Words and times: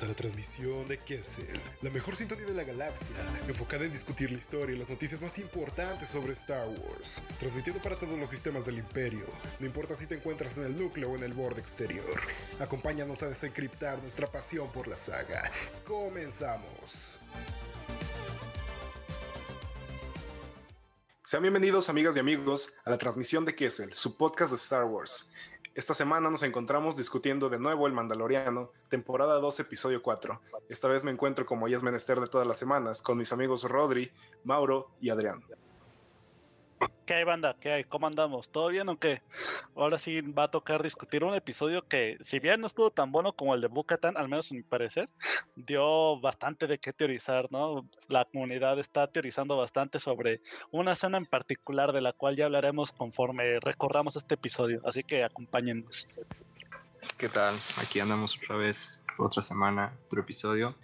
a 0.00 0.06
la 0.06 0.14
transmisión 0.14 0.88
de 0.88 0.96
Kessel, 0.96 1.60
la 1.82 1.90
mejor 1.90 2.16
sintonía 2.16 2.46
de 2.46 2.54
la 2.54 2.64
galaxia, 2.64 3.14
enfocada 3.46 3.84
en 3.84 3.92
discutir 3.92 4.32
la 4.32 4.38
historia 4.38 4.74
y 4.74 4.78
las 4.78 4.88
noticias 4.88 5.20
más 5.20 5.38
importantes 5.38 6.08
sobre 6.08 6.32
Star 6.32 6.66
Wars, 6.66 7.22
transmitiendo 7.38 7.82
para 7.82 7.96
todos 7.96 8.18
los 8.18 8.30
sistemas 8.30 8.64
del 8.64 8.78
Imperio, 8.78 9.26
no 9.60 9.66
importa 9.66 9.94
si 9.94 10.06
te 10.06 10.14
encuentras 10.14 10.56
en 10.56 10.64
el 10.64 10.78
núcleo 10.78 11.10
o 11.10 11.16
en 11.16 11.24
el 11.24 11.34
borde 11.34 11.60
exterior. 11.60 12.06
Acompáñanos 12.58 13.22
a 13.22 13.28
desencriptar 13.28 14.00
nuestra 14.00 14.32
pasión 14.32 14.72
por 14.72 14.88
la 14.88 14.96
saga. 14.96 15.42
Comenzamos. 15.86 17.18
Sean 21.22 21.42
bienvenidos 21.42 21.90
amigas 21.90 22.16
y 22.16 22.20
amigos 22.20 22.72
a 22.84 22.90
la 22.90 22.98
transmisión 22.98 23.44
de 23.44 23.54
Kessel, 23.54 23.92
su 23.92 24.16
podcast 24.16 24.52
de 24.52 24.56
Star 24.56 24.84
Wars. 24.84 25.32
Esta 25.74 25.94
semana 25.94 26.28
nos 26.28 26.42
encontramos 26.42 26.98
discutiendo 26.98 27.48
de 27.48 27.58
nuevo 27.58 27.86
El 27.86 27.94
Mandaloriano, 27.94 28.72
temporada 28.90 29.40
2, 29.40 29.60
episodio 29.60 30.02
4. 30.02 30.38
Esta 30.68 30.86
vez 30.86 31.02
me 31.02 31.10
encuentro 31.10 31.46
como 31.46 31.66
ya 31.66 31.78
es 31.78 31.82
menester 31.82 32.20
de 32.20 32.26
todas 32.26 32.46
las 32.46 32.58
semanas, 32.58 33.00
con 33.00 33.16
mis 33.16 33.32
amigos 33.32 33.64
Rodri, 33.64 34.12
Mauro 34.44 34.90
y 35.00 35.08
Adrián. 35.08 35.42
¿Qué 37.06 37.14
hay, 37.14 37.24
banda? 37.24 37.56
¿Qué 37.60 37.72
hay? 37.72 37.84
¿Cómo 37.84 38.06
andamos? 38.06 38.50
¿Todo 38.50 38.68
bien 38.68 38.88
o 38.88 38.98
qué? 38.98 39.22
Ahora 39.76 39.98
sí 39.98 40.20
va 40.20 40.44
a 40.44 40.50
tocar 40.50 40.82
discutir 40.82 41.24
un 41.24 41.34
episodio 41.34 41.86
que, 41.86 42.16
si 42.20 42.38
bien 42.38 42.60
no 42.60 42.66
estuvo 42.66 42.90
tan 42.90 43.12
bueno 43.12 43.32
como 43.32 43.54
el 43.54 43.60
de 43.60 43.66
Bukatan, 43.66 44.16
al 44.16 44.28
menos 44.28 44.50
en 44.50 44.58
mi 44.58 44.62
parecer, 44.62 45.08
dio 45.56 46.20
bastante 46.20 46.66
de 46.66 46.78
qué 46.78 46.92
teorizar, 46.92 47.50
¿no? 47.50 47.86
La 48.08 48.24
comunidad 48.24 48.78
está 48.78 49.06
teorizando 49.06 49.56
bastante 49.56 49.98
sobre 49.98 50.40
una 50.70 50.92
escena 50.92 51.18
en 51.18 51.26
particular 51.26 51.92
de 51.92 52.00
la 52.00 52.12
cual 52.12 52.36
ya 52.36 52.46
hablaremos 52.46 52.92
conforme 52.92 53.60
recorramos 53.60 54.16
este 54.16 54.34
episodio. 54.34 54.80
Así 54.84 55.02
que 55.02 55.24
acompáñennos. 55.24 56.06
¿Qué 57.18 57.28
tal? 57.28 57.56
Aquí 57.76 58.00
andamos 58.00 58.36
otra 58.36 58.56
vez, 58.56 59.04
otra 59.18 59.42
semana, 59.42 59.92
otro 60.06 60.20
episodio. 60.20 60.74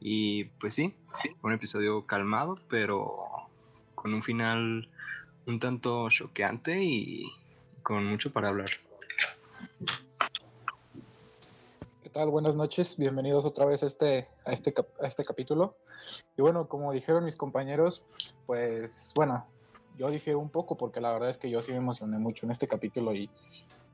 Y 0.00 0.44
pues 0.44 0.74
sí, 0.74 0.94
un 1.42 1.52
episodio 1.52 2.06
calmado, 2.06 2.58
pero 2.68 3.48
con 3.94 4.12
un 4.12 4.22
final 4.22 4.88
un 5.46 5.60
tanto 5.60 6.08
choqueante 6.08 6.82
y 6.82 7.32
con 7.82 8.06
mucho 8.06 8.32
para 8.32 8.48
hablar. 8.48 8.70
¿Qué 12.02 12.08
tal? 12.10 12.30
Buenas 12.30 12.54
noches, 12.54 12.96
bienvenidos 12.96 13.44
otra 13.44 13.66
vez 13.66 13.82
a 13.82 13.86
este, 13.86 14.26
a 14.44 14.52
este, 14.52 14.74
a 15.02 15.06
este 15.06 15.24
capítulo. 15.24 15.76
Y 16.36 16.42
bueno, 16.42 16.68
como 16.68 16.92
dijeron 16.92 17.24
mis 17.24 17.36
compañeros, 17.36 18.02
pues 18.46 19.12
bueno, 19.14 19.44
yo 19.98 20.10
dije 20.10 20.34
un 20.34 20.48
poco 20.48 20.76
porque 20.76 21.00
la 21.00 21.12
verdad 21.12 21.30
es 21.30 21.38
que 21.38 21.50
yo 21.50 21.62
sí 21.62 21.72
me 21.72 21.78
emocioné 21.78 22.18
mucho 22.18 22.46
en 22.46 22.52
este 22.52 22.66
capítulo 22.66 23.14
y, 23.14 23.28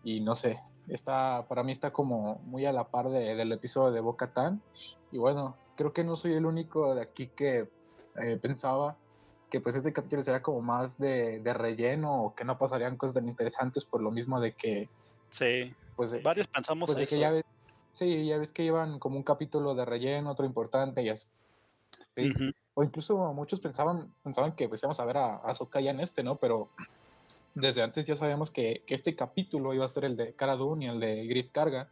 y 0.05 0.21
no 0.21 0.37
sé, 0.37 0.61
está, 0.89 1.47
para 1.49 1.63
mí 1.65 1.73
está 1.73 1.93
como 1.93 2.37
muy 2.45 2.65
a 2.65 2.73
la 2.73 2.85
par 2.85 3.09
de, 3.09 3.35
del 3.35 3.53
episodio 3.53 3.93
de 3.93 4.01
Boca 4.01 4.29
Tan. 4.29 4.63
Y 5.11 5.19
bueno, 5.19 5.57
creo 5.77 5.93
que 5.93 6.05
no 6.05 6.17
soy 6.17 6.35
el 6.35 6.47
único 6.47 6.95
de 6.95 7.03
aquí 7.03 7.27
que 7.29 7.69
eh, 8.23 8.39
pensaba 8.41 8.97
que 9.51 9.61
pues 9.61 9.77
este 9.77 9.93
capítulo 9.93 10.25
será 10.25 10.43
como 10.43 10.61
más 10.61 10.97
de, 10.99 11.41
de, 11.41 11.53
relleno 11.53 12.23
o 12.23 12.35
que 12.35 12.45
no 12.45 12.57
pasarían 12.57 12.97
cosas 12.97 13.15
tan 13.15 13.29
interesantes 13.29 13.85
por 13.85 14.03
lo 14.03 14.11
mismo 14.11 14.41
de 14.41 14.53
que... 14.53 14.89
Sí, 15.31 15.75
pues 15.97 16.23
varios 16.23 16.47
pensamos 16.49 16.87
pues 16.87 16.99
de 16.99 17.07
que 17.07 17.19
ya 17.19 17.31
ves, 17.31 17.45
Sí, 17.93 18.27
ya 18.27 18.39
ves 18.39 18.53
que 18.53 18.63
llevan 18.63 18.99
como 18.99 19.17
un 19.17 19.23
capítulo 19.23 19.75
de 19.75 19.85
relleno, 19.85 20.31
otro 20.31 20.47
importante 20.47 21.03
y 21.03 21.09
así. 21.11 21.27
¿sí? 22.15 22.31
Uh 22.31 22.33
-huh. 22.33 22.55
O 22.75 22.83
incluso 22.83 23.33
muchos 23.35 23.61
pensaban, 23.61 24.13
pensaban 24.23 24.53
que 24.53 24.69
pues 24.69 24.83
íbamos 24.83 25.01
a 25.01 25.05
ver 25.05 25.19
a, 25.19 25.37
a 25.37 25.55
Soka 25.55 25.81
ya 25.81 25.91
en 25.91 26.01
este, 26.01 26.23
¿no? 26.23 26.37
Pero 26.37 26.69
desde 27.55 27.83
antes 27.83 28.07
ya 28.07 28.17
sabíamos 28.17 28.51
que, 28.51 28.85
que 28.87 28.95
este 28.95 29.17
capítulo 29.17 29.75
iba 29.75 29.85
a 29.85 29.89
ser 29.89 30.05
el 30.05 30.17
de 30.17 30.33
Cara 30.35 30.57
Dune 30.57 30.87
y 30.87 30.89
el 30.89 31.01
de 31.01 31.27
Griff 31.27 31.51
Carga. 31.51 31.89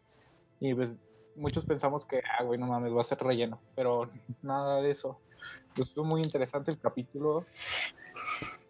Y 0.61 0.73
pues 0.75 0.97
muchos 1.37 1.65
pensamos 1.65 2.07
que, 2.07 2.23
ah, 2.39 2.43
güey, 2.45 2.59
no 2.59 2.67
mames, 2.67 2.95
va 2.95 3.01
a 3.03 3.05
ser 3.05 3.19
relleno. 3.19 3.61
Pero 3.75 4.09
nada 4.43 4.81
de 4.81 4.91
eso 4.91 5.21
pues 5.75 5.93
fue 5.93 6.05
muy 6.05 6.23
interesante 6.23 6.71
el 6.71 6.79
capítulo 6.79 7.47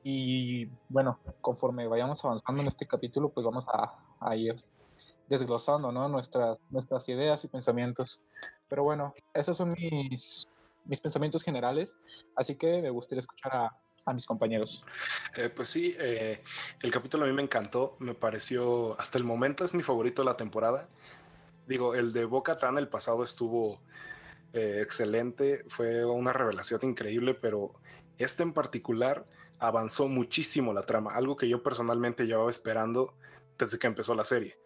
y 0.02 0.66
bueno, 0.88 1.18
conforme 1.40 1.86
vayamos 1.86 2.24
avanzando 2.24 2.62
en 2.62 2.68
este 2.68 2.86
capítulo, 2.86 3.28
pues 3.28 3.44
vamos 3.44 3.66
a, 3.68 3.94
a 4.20 4.36
ir 4.36 4.62
desglosando 5.28 5.92
¿no? 5.92 6.08
nuestras, 6.08 6.58
nuestras 6.70 7.08
ideas 7.08 7.44
y 7.44 7.48
pensamientos. 7.48 8.22
Pero 8.68 8.84
bueno, 8.84 9.14
esos 9.34 9.56
son 9.56 9.72
mis, 9.72 10.46
mis 10.84 11.00
pensamientos 11.00 11.42
generales, 11.42 11.92
así 12.36 12.56
que 12.56 12.80
me 12.82 12.90
gustaría 12.90 13.20
escuchar 13.20 13.54
a, 13.54 13.76
a 14.04 14.14
mis 14.14 14.26
compañeros. 14.26 14.82
Eh, 15.36 15.50
pues 15.50 15.68
sí, 15.68 15.94
eh, 15.98 16.42
el 16.80 16.90
capítulo 16.90 17.24
a 17.24 17.28
mí 17.28 17.34
me 17.34 17.42
encantó, 17.42 17.96
me 17.98 18.14
pareció, 18.14 18.98
hasta 18.98 19.18
el 19.18 19.24
momento 19.24 19.64
es 19.64 19.74
mi 19.74 19.82
favorito 19.82 20.22
de 20.22 20.26
la 20.26 20.36
temporada. 20.36 20.88
Digo, 21.66 21.94
el 21.94 22.12
de 22.12 22.24
Boca 22.24 22.56
Tan, 22.56 22.78
el 22.78 22.88
pasado 22.88 23.22
estuvo 23.22 23.80
eh, 24.52 24.80
excelente, 24.82 25.64
fue 25.68 26.04
una 26.04 26.32
revelación 26.32 26.80
increíble, 26.82 27.34
pero 27.34 27.74
este 28.16 28.42
en 28.42 28.52
particular 28.52 29.26
avanzó 29.58 30.08
muchísimo 30.08 30.72
la 30.72 30.82
trama, 30.82 31.14
algo 31.14 31.36
que 31.36 31.48
yo 31.48 31.62
personalmente 31.62 32.26
llevaba 32.26 32.50
esperando 32.50 33.14
desde 33.58 33.78
que 33.78 33.86
empezó 33.86 34.14
la 34.14 34.24
serie. 34.24 34.58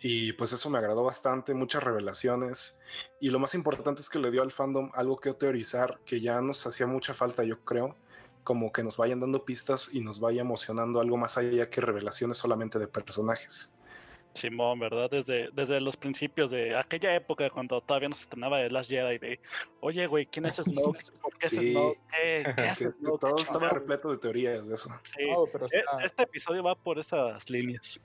Y 0.00 0.32
pues 0.32 0.52
eso 0.52 0.70
me 0.70 0.78
agradó 0.78 1.04
bastante, 1.04 1.54
muchas 1.54 1.82
revelaciones. 1.84 2.80
Y 3.20 3.28
lo 3.28 3.38
más 3.38 3.54
importante 3.54 4.00
es 4.00 4.08
que 4.08 4.18
le 4.18 4.30
dio 4.30 4.42
al 4.42 4.50
fandom 4.50 4.90
algo 4.94 5.18
que 5.18 5.32
teorizar 5.34 6.00
que 6.04 6.20
ya 6.20 6.40
nos 6.40 6.66
hacía 6.66 6.86
mucha 6.86 7.14
falta, 7.14 7.44
yo 7.44 7.60
creo. 7.64 7.96
Como 8.44 8.72
que 8.72 8.82
nos 8.82 8.96
vayan 8.96 9.20
dando 9.20 9.44
pistas 9.44 9.94
y 9.94 10.00
nos 10.00 10.20
vaya 10.20 10.42
emocionando 10.42 11.00
algo 11.00 11.16
más 11.16 11.38
allá 11.38 11.70
que 11.70 11.80
revelaciones 11.80 12.36
solamente 12.36 12.78
de 12.78 12.88
personajes. 12.88 13.78
Simón, 14.34 14.80
¿verdad? 14.80 15.08
Desde, 15.10 15.48
desde 15.52 15.80
los 15.80 15.96
principios 15.96 16.50
de 16.50 16.76
aquella 16.76 17.14
época, 17.14 17.48
cuando 17.50 17.80
todavía 17.80 18.08
no 18.08 18.14
se 18.14 18.22
estrenaba 18.22 18.58
The 18.58 18.70
Last 18.70 18.90
Jedi, 18.90 19.18
de, 19.18 19.40
oye, 19.80 20.06
güey, 20.06 20.26
¿quién 20.26 20.46
es 20.46 20.56
Snoke? 20.56 20.98
¿Por 21.22 21.38
qué 21.38 21.48
sí. 21.48 21.56
es 21.56 21.72
Snoke? 21.72 21.98
¿Qué, 22.10 22.52
qué 22.56 22.62
hace 22.62 22.90
Snoke? 22.90 23.20
Todo 23.20 23.38
estaba 23.38 23.68
repleto 23.70 24.10
de 24.10 24.18
teorías 24.18 24.66
de 24.66 24.74
eso. 24.74 24.90
Sí, 25.02 25.30
no, 25.30 25.46
pero, 25.52 25.66
o 25.66 25.68
sea, 25.68 25.82
este 26.04 26.24
episodio 26.24 26.62
va 26.62 26.74
por 26.74 26.98
esas 26.98 27.48
líneas. 27.48 28.00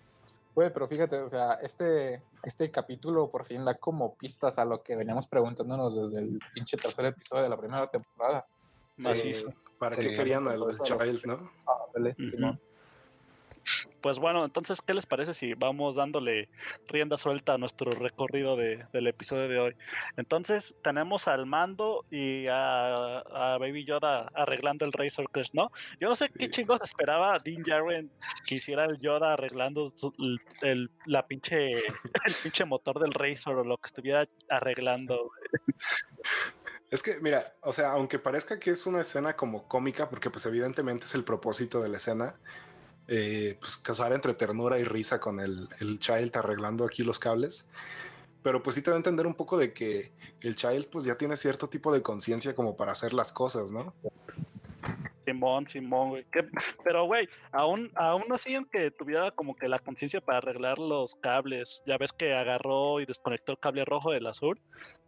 Güey, 0.56 0.72
pero 0.73 0.88
fíjate, 0.88 1.18
o 1.19 1.29
sea, 1.29 1.53
este, 1.62 2.22
este 2.44 2.69
capítulo 2.69 3.29
por 3.29 3.45
fin 3.45 3.63
da 3.66 3.75
como 3.75 4.16
pistas 4.16 4.59
a 4.59 4.66
lo 4.66 4.84
que 4.84 4.95
veníamos 4.95 5.28
preguntándonos 5.28 5.95
desde 5.95 6.19
el 6.19 6.39
pinche 6.53 6.78
tercer 6.78 7.06
episodio 7.06 7.44
de 7.44 7.50
la 7.50 7.57
primera 7.57 7.88
temporada. 7.88 8.45
Sí, 8.97 9.35
sí. 9.35 9.45
¿Para 9.78 9.95
qué 9.95 10.12
querían 10.12 10.47
a 10.47 10.57
los 10.57 10.78
Child, 10.81 11.25
no? 11.25 11.50
Ah, 11.66 11.85
vale, 11.94 12.09
uh 12.09 12.22
-huh. 12.22 12.31
Simón. 12.31 12.59
Pues 14.01 14.17
bueno, 14.19 14.45
entonces, 14.45 14.81
¿qué 14.81 14.93
les 14.93 15.05
parece 15.05 15.33
si 15.33 15.53
vamos 15.53 15.95
dándole 15.95 16.49
rienda 16.87 17.17
suelta 17.17 17.53
a 17.53 17.57
nuestro 17.57 17.91
recorrido 17.91 18.55
de, 18.55 18.85
del 18.93 19.07
episodio 19.07 19.47
de 19.47 19.59
hoy? 19.59 19.75
Entonces, 20.17 20.75
tenemos 20.83 21.27
al 21.27 21.45
mando 21.45 22.05
y 22.09 22.47
a, 22.47 23.19
a 23.19 23.57
Baby 23.57 23.85
Yoda 23.85 24.29
arreglando 24.33 24.85
el 24.85 24.93
Razor 24.93 25.29
Crest, 25.31 25.53
¿no? 25.53 25.71
Yo 25.99 26.07
no 26.09 26.15
sé 26.15 26.29
qué 26.29 26.49
chingos 26.49 26.79
esperaba 26.81 27.38
Dean 27.39 27.63
Jarren 27.63 28.09
que 28.45 28.55
hiciera 28.55 28.85
el 28.85 28.99
Yoda 28.99 29.33
arreglando 29.33 29.89
su, 29.95 30.13
el, 30.19 30.39
el, 30.61 30.91
la 31.05 31.25
pinche, 31.27 31.69
el 32.25 32.33
pinche 32.41 32.65
motor 32.65 32.99
del 32.99 33.13
Razor 33.13 33.57
o 33.57 33.63
lo 33.63 33.77
que 33.77 33.88
estuviera 33.88 34.27
arreglando. 34.49 35.31
Es 36.91 37.03
que, 37.03 37.19
mira, 37.21 37.43
o 37.61 37.71
sea, 37.71 37.91
aunque 37.91 38.17
parezca 38.17 38.59
que 38.59 38.71
es 38.71 38.88
una 38.88 39.01
escena 39.01 39.35
como 39.35 39.67
cómica, 39.67 40.09
porque 40.09 40.29
pues 40.29 40.45
evidentemente 40.45 41.05
es 41.05 41.13
el 41.13 41.23
propósito 41.23 41.81
de 41.81 41.89
la 41.89 41.97
escena, 41.97 42.35
eh, 43.09 43.57
pues 43.59 43.77
casar 43.77 44.13
entre 44.13 44.35
ternura 44.35 44.77
y 44.79 44.83
risa 44.83 45.19
con 45.19 45.39
el, 45.39 45.67
el, 45.81 45.99
child 45.99 46.35
arreglando 46.37 46.85
aquí 46.85 47.03
los 47.03 47.17
cables. 47.17 47.67
Pero 48.43 48.61
pues 48.61 48.75
sí 48.75 48.81
te 48.81 48.91
da 48.91 48.95
a 48.95 48.97
entender 48.97 49.25
un 49.25 49.33
poco 49.33 49.57
de 49.57 49.73
que 49.73 50.11
el 50.41 50.55
child 50.55 50.87
pues 50.87 51.05
ya 51.05 51.17
tiene 51.17 51.35
cierto 51.35 51.67
tipo 51.67 51.91
de 51.91 52.01
conciencia 52.01 52.55
como 52.55 52.77
para 52.77 52.91
hacer 52.91 53.13
las 53.13 53.31
cosas, 53.31 53.71
¿no? 53.71 53.93
Simón, 55.25 55.67
Simón, 55.67 56.09
güey. 56.09 56.25
Pero, 56.83 57.05
güey, 57.05 57.27
aún, 57.51 57.91
aún 57.95 58.25
así, 58.31 58.55
aunque 58.55 58.91
tuviera 58.91 59.31
como 59.31 59.55
que 59.55 59.67
la 59.67 59.79
conciencia 59.79 60.21
para 60.21 60.39
arreglar 60.39 60.79
los 60.79 61.15
cables, 61.15 61.83
ya 61.85 61.97
ves 61.97 62.13
que 62.13 62.33
agarró 62.33 63.00
y 63.00 63.05
desconectó 63.05 63.51
el 63.51 63.59
cable 63.59 63.85
rojo 63.85 64.12
del 64.12 64.27
azul. 64.27 64.59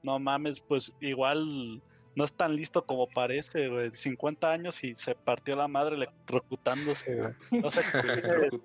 No 0.03 0.19
mames, 0.19 0.59
pues 0.59 0.93
igual 0.99 1.81
no 2.15 2.25
es 2.25 2.33
tan 2.33 2.55
listo 2.55 2.85
como 2.85 3.07
parece, 3.07 3.69
güey. 3.69 3.91
50 3.93 4.51
años 4.51 4.83
y 4.83 4.95
se 4.95 5.15
partió 5.15 5.55
la 5.55 5.67
madre 5.67 5.95
electrocutándose, 5.95 7.15
güey. 7.15 7.61
No 7.61 7.71
sé, 7.71 7.81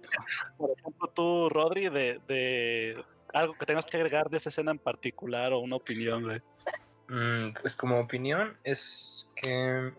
por 0.58 0.70
ejemplo, 0.70 1.12
tú, 1.14 1.48
Rodri, 1.48 1.88
de, 1.88 2.20
de 2.26 3.04
algo 3.32 3.54
que 3.54 3.66
tengas 3.66 3.86
que 3.86 3.96
agregar 3.96 4.30
de 4.30 4.38
esa 4.38 4.48
escena 4.48 4.72
en 4.72 4.78
particular 4.78 5.52
o 5.52 5.60
una 5.60 5.76
opinión, 5.76 6.24
güey. 6.24 6.40
Mm, 7.08 7.54
pues 7.60 7.76
como 7.76 8.00
opinión 8.00 8.56
es 8.64 9.32
que, 9.36 9.92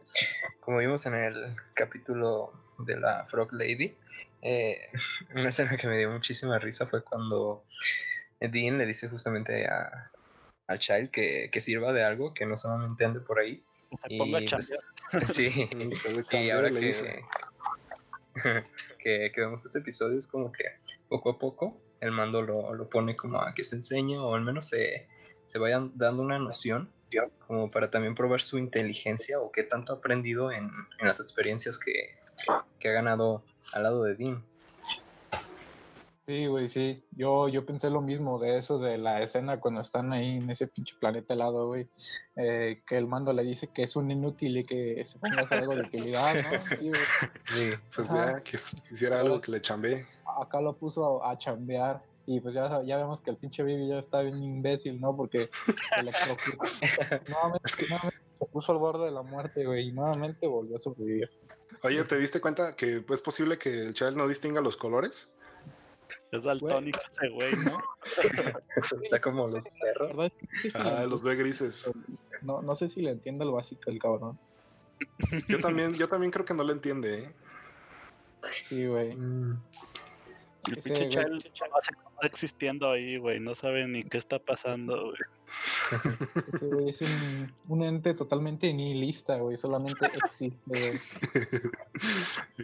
como 0.60 0.80
vimos 0.80 1.06
en 1.06 1.16
el 1.16 1.56
capítulo 1.74 2.52
de 2.80 3.00
la 3.00 3.26
Frog 3.26 3.54
Lady, 3.54 3.96
eh, 4.42 4.90
una 5.36 5.50
escena 5.50 5.78
que 5.78 5.88
me 5.88 5.98
dio 5.98 6.12
muchísima 6.12 6.60
risa 6.60 6.86
fue 6.88 7.04
cuando 7.04 7.64
Dean 8.40 8.78
le 8.78 8.86
dice 8.86 9.08
justamente 9.08 9.66
a, 9.68 10.12
al 10.68 10.80
child 10.80 11.12
que, 11.12 11.50
que, 11.52 11.62
sirva 11.62 11.94
de 11.94 12.04
algo 12.04 12.34
que 12.34 12.46
no 12.46 12.58
solamente 12.58 13.06
ande 13.06 13.20
por 13.20 13.40
ahí. 13.40 13.64
Se 14.08 14.18
ponga 14.18 14.42
y, 14.42 14.48
pues, 14.48 14.74
sí, 15.34 15.70
y 16.32 16.50
ahora 16.50 16.70
que, 16.70 17.24
que, 19.00 19.32
que, 19.34 19.42
vemos 19.42 19.66
este 19.66 19.80
episodio 19.80 20.18
es 20.18 20.28
como 20.28 20.52
que 20.52 20.66
poco 21.08 21.32
a 21.32 21.40
poco 21.40 21.82
el 22.02 22.12
mando 22.12 22.42
lo, 22.42 22.74
lo 22.74 22.90
pone 22.90 23.16
como 23.16 23.42
a 23.42 23.54
que 23.54 23.64
se 23.64 23.78
enseñe 23.78 24.18
o 24.18 24.36
al 24.36 24.42
menos 24.42 24.68
se, 24.68 25.08
se 25.46 25.58
vayan 25.58 25.92
dando 25.96 26.22
una 26.22 26.38
noción 26.38 26.92
como 27.48 27.72
para 27.72 27.90
también 27.90 28.16
probar 28.16 28.42
su 28.42 28.58
inteligencia 28.58 29.40
o 29.40 29.52
qué 29.52 29.64
tanto 29.64 29.94
ha 29.94 29.96
aprendido 29.96 30.52
en, 30.52 30.70
en 31.00 31.08
las 31.08 31.22
experiencias 31.22 31.78
que, 31.78 32.18
que 32.80 32.90
ha 32.90 32.92
ganado 32.92 33.44
al 33.72 33.84
lado 33.84 34.04
de 34.04 34.16
Dean. 34.16 34.44
Sí, 36.28 36.46
güey, 36.48 36.68
sí. 36.68 37.06
Yo, 37.12 37.48
yo 37.48 37.66
pensé 37.66 37.90
lo 37.90 38.02
mismo 38.02 38.38
de 38.38 38.58
eso, 38.58 38.80
de 38.80 38.98
la 38.98 39.24
escena 39.24 39.62
cuando 39.62 39.80
están 39.80 40.12
ahí 40.12 40.38
en 40.40 40.50
ese 40.50 40.68
pinche 40.68 40.94
planeta 41.00 41.34
helado, 41.34 41.68
güey. 41.68 41.88
Eh, 42.36 42.82
que 42.86 42.98
el 42.98 43.08
mando 43.08 43.32
le 43.32 43.44
dice 43.44 43.70
que 43.74 43.84
es 43.84 43.96
un 43.96 44.12
inútil 44.12 44.58
y 44.58 44.66
que 44.66 45.06
se 45.06 45.18
ponga 45.20 45.40
a 45.40 45.44
hacer 45.46 45.60
algo 45.60 45.74
de 45.76 45.82
utilidad, 45.82 46.36
¿no? 46.36 46.76
Sí, 46.78 46.90
güey. 46.90 47.02
Sí, 47.46 47.70
pues 47.96 48.10
ya, 48.10 48.42
que 48.44 48.58
hiciera 48.92 49.22
algo 49.22 49.40
que 49.40 49.52
le 49.52 49.62
chambee. 49.62 50.06
Acá 50.42 50.60
lo 50.60 50.76
puso 50.76 51.24
a, 51.24 51.32
a 51.32 51.38
chambear. 51.38 52.04
Y 52.26 52.42
pues 52.42 52.54
ya, 52.54 52.84
ya 52.84 52.98
vemos 52.98 53.22
que 53.22 53.30
el 53.32 53.38
pinche 53.38 53.64
Vivi 53.64 53.88
ya 53.88 54.00
está 54.00 54.20
bien 54.20 54.44
imbécil, 54.44 55.00
¿no? 55.00 55.16
Porque 55.16 55.50
se 55.96 56.04
le 56.04 56.12
nuevamente, 57.30 57.62
Es 57.64 57.76
que- 57.78 57.88
nuevamente 57.88 58.18
se 58.38 58.46
puso 58.48 58.74
al 58.74 58.80
borde 58.80 59.06
de 59.06 59.12
la 59.12 59.22
muerte, 59.22 59.66
güey, 59.66 59.88
y 59.88 59.92
nuevamente 59.94 60.46
volvió 60.46 60.76
a 60.76 60.80
sobrevivir. 60.82 61.30
Oye, 61.84 62.04
¿te 62.04 62.18
diste 62.18 62.42
cuenta 62.42 62.76
que 62.76 63.02
es 63.08 63.22
posible 63.22 63.58
que 63.58 63.70
el 63.70 63.94
Child 63.94 64.18
no 64.18 64.28
distinga 64.28 64.60
los 64.60 64.76
colores? 64.76 65.37
Es 66.32 66.44
daltónico 66.44 67.00
ese 67.12 67.30
güey, 67.30 67.56
¿no? 67.56 67.80
Está 69.02 69.20
como 69.22 69.48
los 69.48 69.66
perros. 69.80 70.32
Ah, 70.74 71.02
le- 71.02 71.08
los 71.08 71.24
ve 71.24 71.36
grises. 71.36 71.92
no, 72.42 72.62
no 72.62 72.76
sé 72.76 72.90
si 72.90 73.02
le 73.02 73.12
entiende 73.12 73.46
el 73.46 73.52
básico 73.52 73.90
el 73.90 74.00
cabrón. 74.00 74.38
Yo 75.48 75.60
también, 75.60 75.94
yo 75.94 76.08
también 76.10 76.32
creo 76.32 76.44
que 76.46 76.54
no 76.54 76.64
lo 76.64 76.72
entiende, 76.74 77.24
¿eh? 77.24 77.34
Sí, 78.68 78.86
güey. 78.86 79.16
Mm, 79.16 79.58
El 80.68 80.82
pinche 80.82 81.20
está 81.22 81.28
existiendo 82.24 82.90
ahí, 82.92 83.18
güey. 83.18 83.40
No 83.40 83.56
sabe 83.56 83.88
ni 83.88 84.04
qué 84.04 84.18
está 84.18 84.38
pasando, 84.40 85.06
güey. 85.12 85.18
Ese 86.54 86.66
güey 86.66 86.90
es 86.90 87.02
un, 87.02 87.54
un 87.70 87.84
ente 87.84 88.14
totalmente 88.14 88.72
nihilista, 88.74 89.38
güey. 89.38 89.56
Solamente 89.58 90.06
existe, 90.26 90.60
güey. 90.66 91.00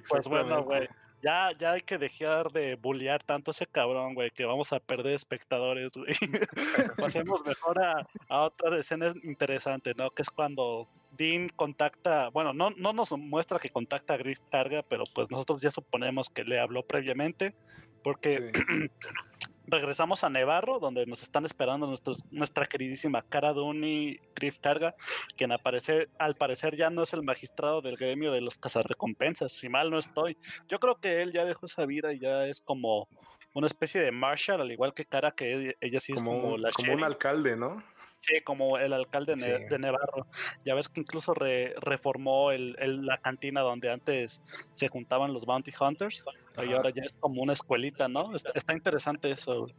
Pues 0.09 0.27
bueno, 0.27 0.63
güey. 0.63 0.87
Ya, 1.23 1.51
ya 1.57 1.71
hay 1.71 1.81
que 1.81 1.97
dejar 1.97 2.51
de 2.51 2.75
bullear 2.75 3.23
tanto 3.23 3.51
ese 3.51 3.65
cabrón, 3.65 4.13
güey, 4.13 4.29
que 4.31 4.43
vamos 4.43 4.73
a 4.73 4.79
perder 4.79 5.13
espectadores, 5.13 5.93
güey. 5.93 6.13
Pasemos 6.97 7.45
mejor 7.45 7.81
a, 7.81 8.05
a 8.27 8.41
otra 8.41 8.77
escena 8.77 9.07
interesante, 9.23 9.93
¿no? 9.95 10.11
Que 10.11 10.21
es 10.23 10.29
cuando 10.29 10.89
Dean 11.17 11.47
contacta, 11.49 12.29
bueno, 12.29 12.53
no, 12.53 12.71
no 12.71 12.91
nos 12.91 13.11
muestra 13.13 13.57
que 13.57 13.69
contacta 13.69 14.15
a 14.15 14.17
Griff 14.17 14.39
Carga, 14.51 14.83
pero 14.83 15.05
pues 15.15 15.31
nosotros 15.31 15.61
ya 15.61 15.71
suponemos 15.71 16.29
que 16.29 16.43
le 16.43 16.59
habló 16.59 16.83
previamente, 16.83 17.55
porque 18.03 18.51
Sí. 18.51 18.51
regresamos 19.67 20.23
a 20.23 20.29
Nevarro, 20.29 20.79
donde 20.79 21.05
nos 21.05 21.21
están 21.21 21.45
esperando 21.45 21.87
nuestros, 21.87 22.23
nuestra 22.31 22.65
queridísima 22.65 23.23
Cara 23.23 23.53
Dune 23.53 24.19
Griff 24.35 24.59
Carga, 24.59 24.95
quien 25.35 25.51
aparecer, 25.51 26.09
al 26.19 26.35
parecer 26.35 26.75
ya 26.75 26.89
no 26.89 27.03
es 27.03 27.13
el 27.13 27.23
magistrado 27.23 27.81
del 27.81 27.97
gremio 27.97 28.31
de 28.31 28.41
los 28.41 28.57
cazarrecompensas, 28.57 29.51
si 29.51 29.69
mal 29.69 29.89
no 29.89 29.99
estoy. 29.99 30.37
Yo 30.67 30.79
creo 30.79 30.95
que 30.95 31.21
él 31.21 31.31
ya 31.31 31.45
dejó 31.45 31.65
esa 31.65 31.85
vida 31.85 32.13
y 32.13 32.19
ya 32.19 32.45
es 32.45 32.61
como 32.61 33.07
una 33.53 33.67
especie 33.67 34.01
de 34.01 34.11
Marshall, 34.11 34.61
al 34.61 34.71
igual 34.71 34.93
que 34.93 35.05
Cara, 35.05 35.31
que 35.31 35.75
ella, 35.79 35.99
sí 35.99 36.13
es 36.13 36.23
Como, 36.23 36.41
como, 36.41 36.57
la 36.57 36.71
como 36.71 36.93
un 36.93 37.03
alcalde, 37.03 37.55
¿no? 37.55 37.83
Sí, 38.25 38.39
como 38.45 38.77
el 38.77 38.93
alcalde 38.93 39.35
Ne- 39.35 39.41
Sí. 39.57 39.63
de 39.69 39.79
Nevarro. 39.79 40.25
Ya 40.63 40.73
ves 40.75 40.87
que 40.87 41.01
incluso 41.01 41.33
re- 41.33 41.73
reformó 41.81 42.51
el, 42.51 42.77
el- 42.79 43.05
la 43.05 43.17
cantina 43.17 43.59
donde 43.59 43.91
antes 43.91 44.41
se 44.71 44.87
juntaban 44.87 45.33
los 45.33 45.45
bounty 45.45 45.71
hunters. 45.77 46.23
Y 46.57 46.61
Ajá. 46.61 46.77
ahora 46.77 46.89
ya 46.91 47.01
es 47.03 47.11
como 47.19 47.41
una 47.41 47.51
escuelita, 47.51 48.07
¿no? 48.07 48.33
Está, 48.33 48.51
está 48.55 48.71
interesante 48.73 49.29
eso. 49.29 49.61
güey. 49.63 49.73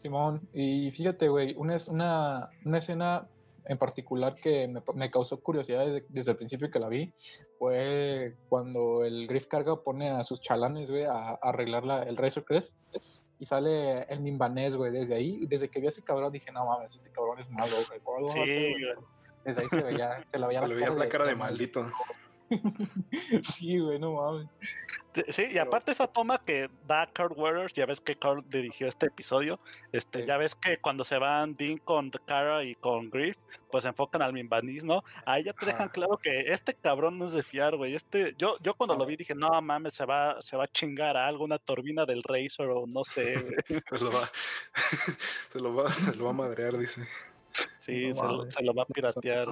Simón, 0.00 0.40
y 0.54 0.90
fíjate, 0.92 1.28
güey, 1.28 1.54
una, 1.58 1.76
una, 1.88 2.48
una 2.64 2.78
escena 2.78 3.26
en 3.66 3.76
particular 3.76 4.36
que 4.36 4.66
me, 4.66 4.80
me 4.94 5.10
causó 5.10 5.40
curiosidad 5.40 5.84
desde, 5.84 6.06
desde 6.08 6.30
el 6.30 6.36
principio 6.38 6.70
que 6.70 6.78
la 6.78 6.88
vi 6.88 7.12
fue 7.58 8.34
cuando 8.48 9.04
el 9.04 9.26
Griff 9.26 9.46
Carga 9.46 9.76
pone 9.82 10.08
a 10.08 10.24
sus 10.24 10.40
chalanes, 10.40 10.88
güey, 10.88 11.04
a, 11.04 11.12
a 11.12 11.34
arreglar 11.42 11.84
la- 11.84 12.02
el 12.04 12.16
Razor 12.16 12.44
Crest 12.46 12.74
y 13.38 13.46
sale 13.46 14.02
el 14.04 14.20
Mimbanés, 14.20 14.74
güey, 14.76 14.92
desde 14.92 15.14
ahí, 15.14 15.46
desde 15.46 15.68
que 15.68 15.80
vi 15.80 15.86
a 15.86 15.88
ese 15.90 16.02
cabrón 16.02 16.32
dije, 16.32 16.50
no 16.52 16.66
mames, 16.66 16.94
este 16.94 17.10
cabrón 17.10 17.38
es 17.38 17.48
malo, 17.50 17.76
güey, 17.86 18.00
¿cómo 18.00 18.20
lo 18.20 18.26
va 18.26 18.32
a 18.32 18.34
hacer, 18.42 18.48
Sí, 18.48 18.70
güey?" 18.70 18.94
güey. 18.94 19.06
Desde 19.44 19.62
ahí 19.62 19.68
se 19.68 19.82
veía, 19.82 20.24
se 20.28 20.38
la 20.38 20.46
veía, 20.48 20.60
Se 20.60 20.68
le 20.68 20.74
veía 20.74 20.90
la 20.90 21.08
cara 21.08 21.24
de 21.24 21.34
maldito. 21.34 21.90
Sí, 23.54 23.78
güey, 23.78 23.98
no 23.98 24.12
mames. 24.14 24.48
Sí, 25.30 25.46
y 25.50 25.58
aparte 25.58 25.90
esa 25.90 26.06
toma 26.06 26.38
que 26.38 26.70
da 26.86 27.08
Kurt 27.08 27.36
Weathers, 27.36 27.74
ya 27.74 27.86
ves 27.86 28.00
que 28.00 28.14
Kurt 28.14 28.46
dirigió 28.46 28.86
este 28.86 29.06
episodio, 29.06 29.58
este, 29.90 30.20
Sí. 30.20 30.26
ya 30.28 30.36
ves 30.36 30.54
que 30.54 30.78
cuando 30.78 31.02
se 31.02 31.18
van 31.18 31.56
Dean 31.56 31.78
con 31.78 32.10
Cara 32.10 32.62
y 32.62 32.76
con 32.76 33.10
Griff, 33.10 33.36
pues 33.70 33.82
se 33.82 33.88
enfocan 33.88 34.22
al 34.22 34.32
Mimbanis, 34.32 34.84
¿no? 34.84 35.02
Ahí 35.26 35.42
ya 35.44 35.54
te 35.54 35.66
dejan 35.66 35.88
claro 35.88 36.18
que 36.18 36.52
este 36.52 36.74
cabrón 36.74 37.18
no 37.18 37.24
es 37.24 37.32
de 37.32 37.42
fiar, 37.42 37.74
güey. 37.76 37.94
Este, 37.96 38.34
yo, 38.38 38.56
yo 38.60 38.74
cuando 38.74 38.94
lo 38.94 39.06
vi 39.06 39.16
dije, 39.16 39.34
no 39.34 39.60
mames, 39.60 39.94
se 39.94 40.04
va, 40.04 40.40
se 40.40 40.56
va 40.56 40.64
a 40.64 40.68
chingar 40.68 41.16
a 41.16 41.26
algo, 41.26 41.42
una 41.44 41.58
turbina 41.58 42.04
del 42.06 42.22
Razor 42.22 42.70
o 42.70 42.86
no 42.86 43.02
sé. 43.04 43.34
Se 43.88 43.98
lo 43.98 44.12
va, 44.12 44.30
se 45.48 45.58
lo 45.60 45.74
va, 45.74 45.90
se 45.90 46.14
lo 46.14 46.24
va 46.26 46.30
a 46.30 46.34
madrear, 46.34 46.76
dice. 46.78 47.08
Sí, 47.80 48.08
No 48.08 48.12
se, 48.14 48.22
lo, 48.22 48.36
mames. 48.38 48.54
se 48.54 48.62
lo 48.62 48.74
va 48.74 48.82
a 48.84 48.86
piratear. 48.86 49.48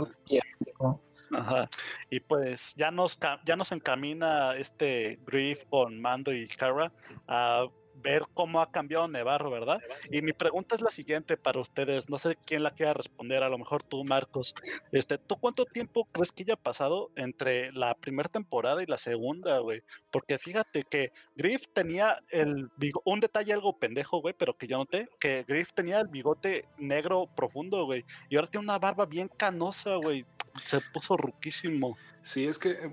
Ajá. 1.32 1.69
Y 2.11 2.20
pues 2.20 2.75
ya 2.76 2.90
nos, 2.90 3.19
ya 3.44 3.56
nos 3.56 3.73
encamina 3.73 4.56
este 4.56 5.19
Griff 5.26 5.64
con 5.69 6.00
Mando 6.00 6.32
y 6.32 6.46
Kara 6.49 6.93
a 7.26 7.67
ver 8.02 8.25
cómo 8.34 8.61
ha 8.61 8.70
cambiado 8.70 9.08
Nevarro, 9.08 9.50
¿verdad? 9.50 9.81
Y 10.11 10.20
mi 10.20 10.34
pregunta 10.34 10.75
es 10.75 10.82
la 10.82 10.90
siguiente 10.90 11.38
para 11.38 11.61
ustedes, 11.61 12.11
no 12.11 12.19
sé 12.19 12.37
quién 12.44 12.62
la 12.62 12.73
quiera 12.73 12.93
responder, 12.93 13.43
a 13.43 13.49
lo 13.49 13.56
mejor 13.56 13.82
tú, 13.82 14.05
Marcos. 14.05 14.55
Este, 14.93 15.17
¿tú 15.17 15.37
cuánto 15.37 15.64
tiempo 15.64 16.05
crees 16.12 16.31
que 16.31 16.43
haya 16.43 16.56
pasado 16.56 17.11
entre 17.17 17.73
la 17.73 17.94
primera 17.94 18.28
temporada 18.28 18.82
y 18.82 18.87
la 18.87 18.99
segunda, 18.99 19.61
güey? 19.61 19.82
Porque 20.11 20.37
fíjate 20.38 20.82
que 20.84 21.11
Griff 21.37 21.69
tenía 21.73 22.23
el 22.28 22.69
bigo- 22.76 23.00
un 23.06 23.19
detalle 23.20 23.55
algo 23.55 23.78
pendejo, 23.78 24.20
güey, 24.20 24.34
pero 24.37 24.52
que 24.58 24.67
yo 24.67 24.76
noté, 24.76 25.08
que 25.19 25.44
Griff 25.49 25.73
tenía 25.73 25.99
el 26.00 26.08
bigote 26.08 26.67
negro 26.76 27.26
profundo, 27.34 27.87
güey, 27.87 28.05
y 28.28 28.37
ahora 28.37 28.49
tiene 28.49 28.64
una 28.64 28.78
barba 28.78 29.06
bien 29.06 29.28
canosa, 29.28 29.94
güey. 29.96 30.26
Se 30.64 30.80
puso 30.80 31.16
ruquísimo. 31.16 31.96
Sí, 32.22 32.46
es 32.46 32.58
que, 32.58 32.92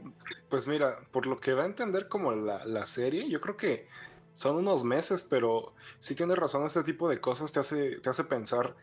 pues 0.49 0.67
mira, 0.67 0.99
por 1.11 1.25
lo 1.25 1.39
que 1.39 1.51
da 1.51 1.63
a 1.63 1.65
entender 1.65 2.07
como 2.07 2.31
la, 2.33 2.65
la 2.65 2.85
serie, 2.85 3.29
yo 3.29 3.41
creo 3.41 3.57
que 3.57 3.87
son 4.33 4.57
unos 4.57 4.83
meses, 4.83 5.23
pero 5.23 5.73
sí 5.99 6.15
tienes 6.15 6.37
razón, 6.37 6.65
este 6.65 6.83
tipo 6.83 7.07
de 7.09 7.19
cosas 7.19 7.51
te 7.51 7.59
hace, 7.59 7.99
te 7.99 8.09
hace 8.09 8.23
pensar 8.23 8.75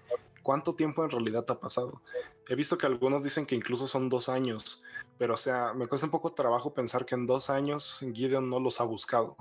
cuánto 0.43 0.75
tiempo 0.75 1.05
en 1.05 1.11
realidad 1.11 1.45
te 1.45 1.53
ha 1.53 1.61
pasado. 1.61 2.01
He 2.49 2.55
visto 2.55 2.79
que 2.79 2.87
algunos 2.87 3.23
dicen 3.23 3.47
que 3.47 3.55
incluso 3.55 3.87
son 3.87 4.09
dos 4.09 4.29
años, 4.29 4.85
pero 5.19 5.35
o 5.35 5.37
sea, 5.37 5.73
me 5.75 5.87
cuesta 5.87 6.07
un 6.07 6.11
poco 6.11 6.33
trabajo 6.33 6.73
pensar 6.73 7.05
que 7.05 7.15
en 7.15 7.27
dos 7.27 7.51
años 7.51 8.05
Gideon 8.13 8.49
no 8.49 8.59
los 8.59 8.81
ha 8.81 8.85
buscado. 8.85 9.37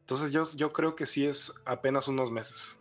Entonces 0.00 0.32
yo, 0.32 0.44
yo 0.56 0.72
creo 0.72 0.94
que 0.94 1.06
sí 1.06 1.26
es 1.26 1.54
apenas 1.64 2.08
unos 2.08 2.30
meses. 2.30 2.78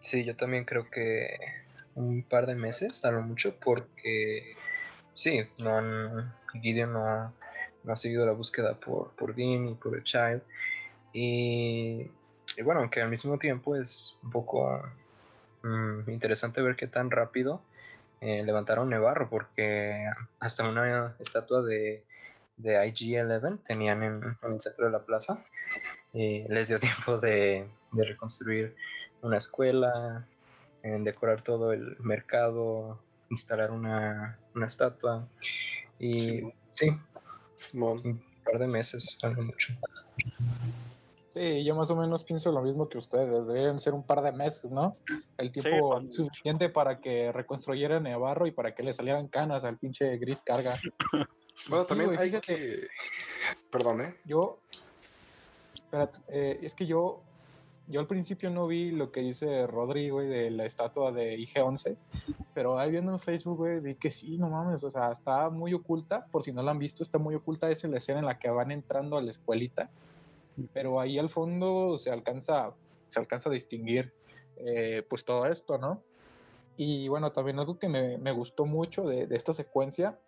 Sí, 0.00 0.24
yo 0.24 0.36
también 0.36 0.64
creo 0.64 0.88
que 0.90 1.36
un 1.98 2.22
par 2.22 2.46
de 2.46 2.54
meses, 2.54 3.04
a 3.04 3.10
lo 3.10 3.22
mucho, 3.22 3.56
porque 3.58 4.56
sí, 5.14 5.40
no 5.58 5.76
han, 5.76 6.34
Gideon 6.62 6.92
no 6.92 7.06
ha, 7.06 7.32
no 7.84 7.92
ha 7.92 7.96
seguido 7.96 8.24
la 8.24 8.32
búsqueda 8.32 8.74
por, 8.74 9.10
por 9.12 9.34
Dean 9.34 9.68
y 9.68 9.74
por 9.74 9.96
el 9.96 10.04
Child. 10.04 10.42
Y, 11.12 12.10
bueno, 12.62 12.80
aunque 12.80 13.02
al 13.02 13.10
mismo 13.10 13.38
tiempo 13.38 13.76
es 13.76 14.18
un 14.22 14.30
poco 14.30 14.82
mm, 15.62 16.10
interesante 16.10 16.62
ver 16.62 16.76
qué 16.76 16.86
tan 16.86 17.10
rápido 17.10 17.62
eh, 18.20 18.42
levantaron 18.44 18.88
Nevarro, 18.88 19.28
porque 19.28 20.08
hasta 20.40 20.68
una 20.68 21.14
estatua 21.18 21.62
de, 21.62 22.04
de 22.56 22.76
IG-11 22.88 23.62
tenían 23.64 24.02
en, 24.02 24.36
el 24.42 24.60
centro 24.60 24.86
de 24.86 24.92
la 24.92 25.00
plaza. 25.00 25.44
Y 26.12 26.46
les 26.48 26.68
dio 26.68 26.78
tiempo 26.80 27.18
de, 27.18 27.66
de 27.92 28.04
reconstruir 28.04 28.76
una 29.22 29.38
escuela, 29.38 30.26
en 30.94 31.04
decorar 31.04 31.42
todo 31.42 31.72
el 31.72 31.96
mercado, 32.00 32.98
instalar 33.30 33.70
una, 33.70 34.38
una 34.54 34.66
estatua. 34.66 35.26
Y 35.98 36.18
Sí. 36.18 36.52
sí, 36.70 36.90
Simón. 37.56 38.00
un 38.04 38.22
par 38.44 38.58
de 38.58 38.66
meses, 38.66 39.18
algo 39.22 39.42
mucho. 39.42 39.74
Sí, 41.34 41.62
yo 41.64 41.74
más 41.76 41.88
o 41.90 41.96
menos 41.96 42.24
pienso 42.24 42.50
lo 42.50 42.62
mismo 42.62 42.88
que 42.88 42.98
ustedes. 42.98 43.46
Deben 43.46 43.78
ser 43.78 43.94
un 43.94 44.02
par 44.02 44.22
de 44.22 44.32
meses, 44.32 44.70
¿no? 44.70 44.96
El 45.36 45.52
tiempo 45.52 46.02
suficiente 46.10 46.68
para 46.68 47.00
que 47.00 47.30
reconstruyeran 47.30 48.02
Nevarro 48.02 48.46
y 48.46 48.50
para 48.50 48.74
que 48.74 48.82
le 48.82 48.92
salieran 48.92 49.28
canas 49.28 49.62
al 49.64 49.76
pinche 49.78 50.16
Griff 50.18 50.40
Carga. 50.44 50.78
Bueno, 51.68 51.82
Sí, 51.82 51.88
también 51.88 52.10
güey, 52.10 52.20
hay 52.20 52.28
fíjate. 52.30 52.46
que... 52.54 52.86
Perdón, 53.72 54.00
¿eh? 54.00 54.14
Yo, 54.24 54.60
espérate, 55.74 56.18
eh, 56.28 56.60
es 56.62 56.72
que 56.72 56.86
yo, 56.86 57.20
yo 57.88 58.00
al 58.00 58.06
principio 58.06 58.50
no 58.50 58.66
vi 58.66 58.90
lo 58.90 59.10
que 59.10 59.20
dice 59.20 59.66
Rodri, 59.66 60.10
güey, 60.10 60.28
de 60.28 60.50
la 60.50 60.66
estatua 60.66 61.10
de 61.10 61.38
IG-11, 61.38 61.96
pero 62.54 62.78
ahí 62.78 62.90
viendo 62.90 63.12
en 63.12 63.18
Facebook, 63.18 63.56
güey, 63.56 63.80
vi 63.80 63.94
que 63.94 64.10
sí, 64.10 64.38
no 64.38 64.50
mames, 64.50 64.84
o 64.84 64.90
sea, 64.90 65.12
está 65.12 65.48
muy 65.50 65.74
oculta, 65.74 66.26
por 66.26 66.42
si 66.42 66.52
no 66.52 66.62
la 66.62 66.72
han 66.72 66.78
visto, 66.78 67.02
está 67.02 67.18
muy 67.18 67.34
oculta, 67.34 67.70
es 67.70 67.82
la 67.84 67.98
escena 67.98 68.20
en 68.20 68.26
la 68.26 68.38
que 68.38 68.50
van 68.50 68.70
entrando 68.70 69.16
a 69.16 69.22
la 69.22 69.30
escuelita, 69.30 69.90
pero 70.72 71.00
ahí 71.00 71.18
al 71.18 71.30
fondo 71.30 71.98
se 71.98 72.10
alcanza 72.10 72.74
se 73.08 73.20
alcanza 73.20 73.48
a 73.48 73.52
distinguir 73.52 74.12
eh, 74.56 75.04
pues 75.08 75.24
todo 75.24 75.46
esto, 75.46 75.78
¿no? 75.78 76.02
Y 76.76 77.08
bueno, 77.08 77.32
también 77.32 77.58
algo 77.58 77.78
que 77.78 77.88
me, 77.88 78.18
me 78.18 78.32
gustó 78.32 78.66
mucho 78.66 79.04
de, 79.04 79.26
de, 79.26 79.36
esta 79.36 79.52
secuencia 79.52 80.18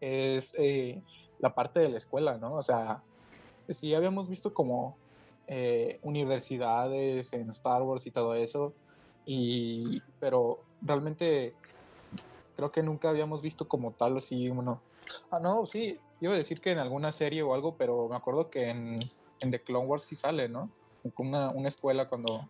es 0.00 0.52
eh, 0.58 1.00
la 1.38 1.54
parte 1.54 1.80
de 1.80 1.88
la 1.88 1.98
escuela, 1.98 2.38
¿no? 2.38 2.54
O 2.54 2.62
sea, 2.62 3.02
sí 3.68 3.94
habíamos 3.94 4.28
visto 4.28 4.52
como 4.52 4.96
eh, 5.46 5.98
universidades 6.02 7.32
en 7.32 7.50
Star 7.50 7.82
Wars 7.82 8.06
y 8.06 8.10
todo 8.10 8.34
eso, 8.34 8.72
y, 9.26 10.02
pero 10.20 10.60
realmente 10.82 11.54
creo 12.56 12.70
que 12.70 12.82
nunca 12.82 13.10
habíamos 13.10 13.42
visto 13.42 13.68
como 13.68 13.92
tal, 13.92 14.18
así, 14.18 14.48
bueno, 14.50 14.80
ah, 15.30 15.40
no, 15.40 15.66
sí, 15.66 15.98
iba 16.20 16.32
a 16.32 16.36
decir 16.36 16.60
que 16.60 16.72
en 16.72 16.78
alguna 16.78 17.12
serie 17.12 17.42
o 17.42 17.54
algo, 17.54 17.76
pero 17.76 18.08
me 18.08 18.16
acuerdo 18.16 18.50
que 18.50 18.70
en, 18.70 19.00
en 19.40 19.50
The 19.50 19.60
Clone 19.60 19.86
Wars 19.86 20.04
sí 20.04 20.16
sale, 20.16 20.48
¿no? 20.48 20.70
Una, 21.18 21.50
una 21.50 21.68
escuela 21.68 22.08
cuando, 22.08 22.48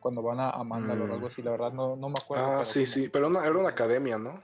cuando 0.00 0.22
van 0.22 0.40
a, 0.40 0.50
a 0.50 0.64
Mandalore 0.64 1.12
o 1.12 1.14
algo 1.14 1.26
mm. 1.26 1.30
así, 1.30 1.42
la 1.42 1.52
verdad 1.52 1.72
no, 1.72 1.94
no 1.94 2.08
me 2.08 2.16
acuerdo. 2.20 2.44
Ah, 2.44 2.64
sí, 2.64 2.86
sí, 2.86 3.08
pero 3.08 3.28
una, 3.28 3.46
era 3.46 3.56
una 3.56 3.68
academia, 3.68 4.18
¿no? 4.18 4.40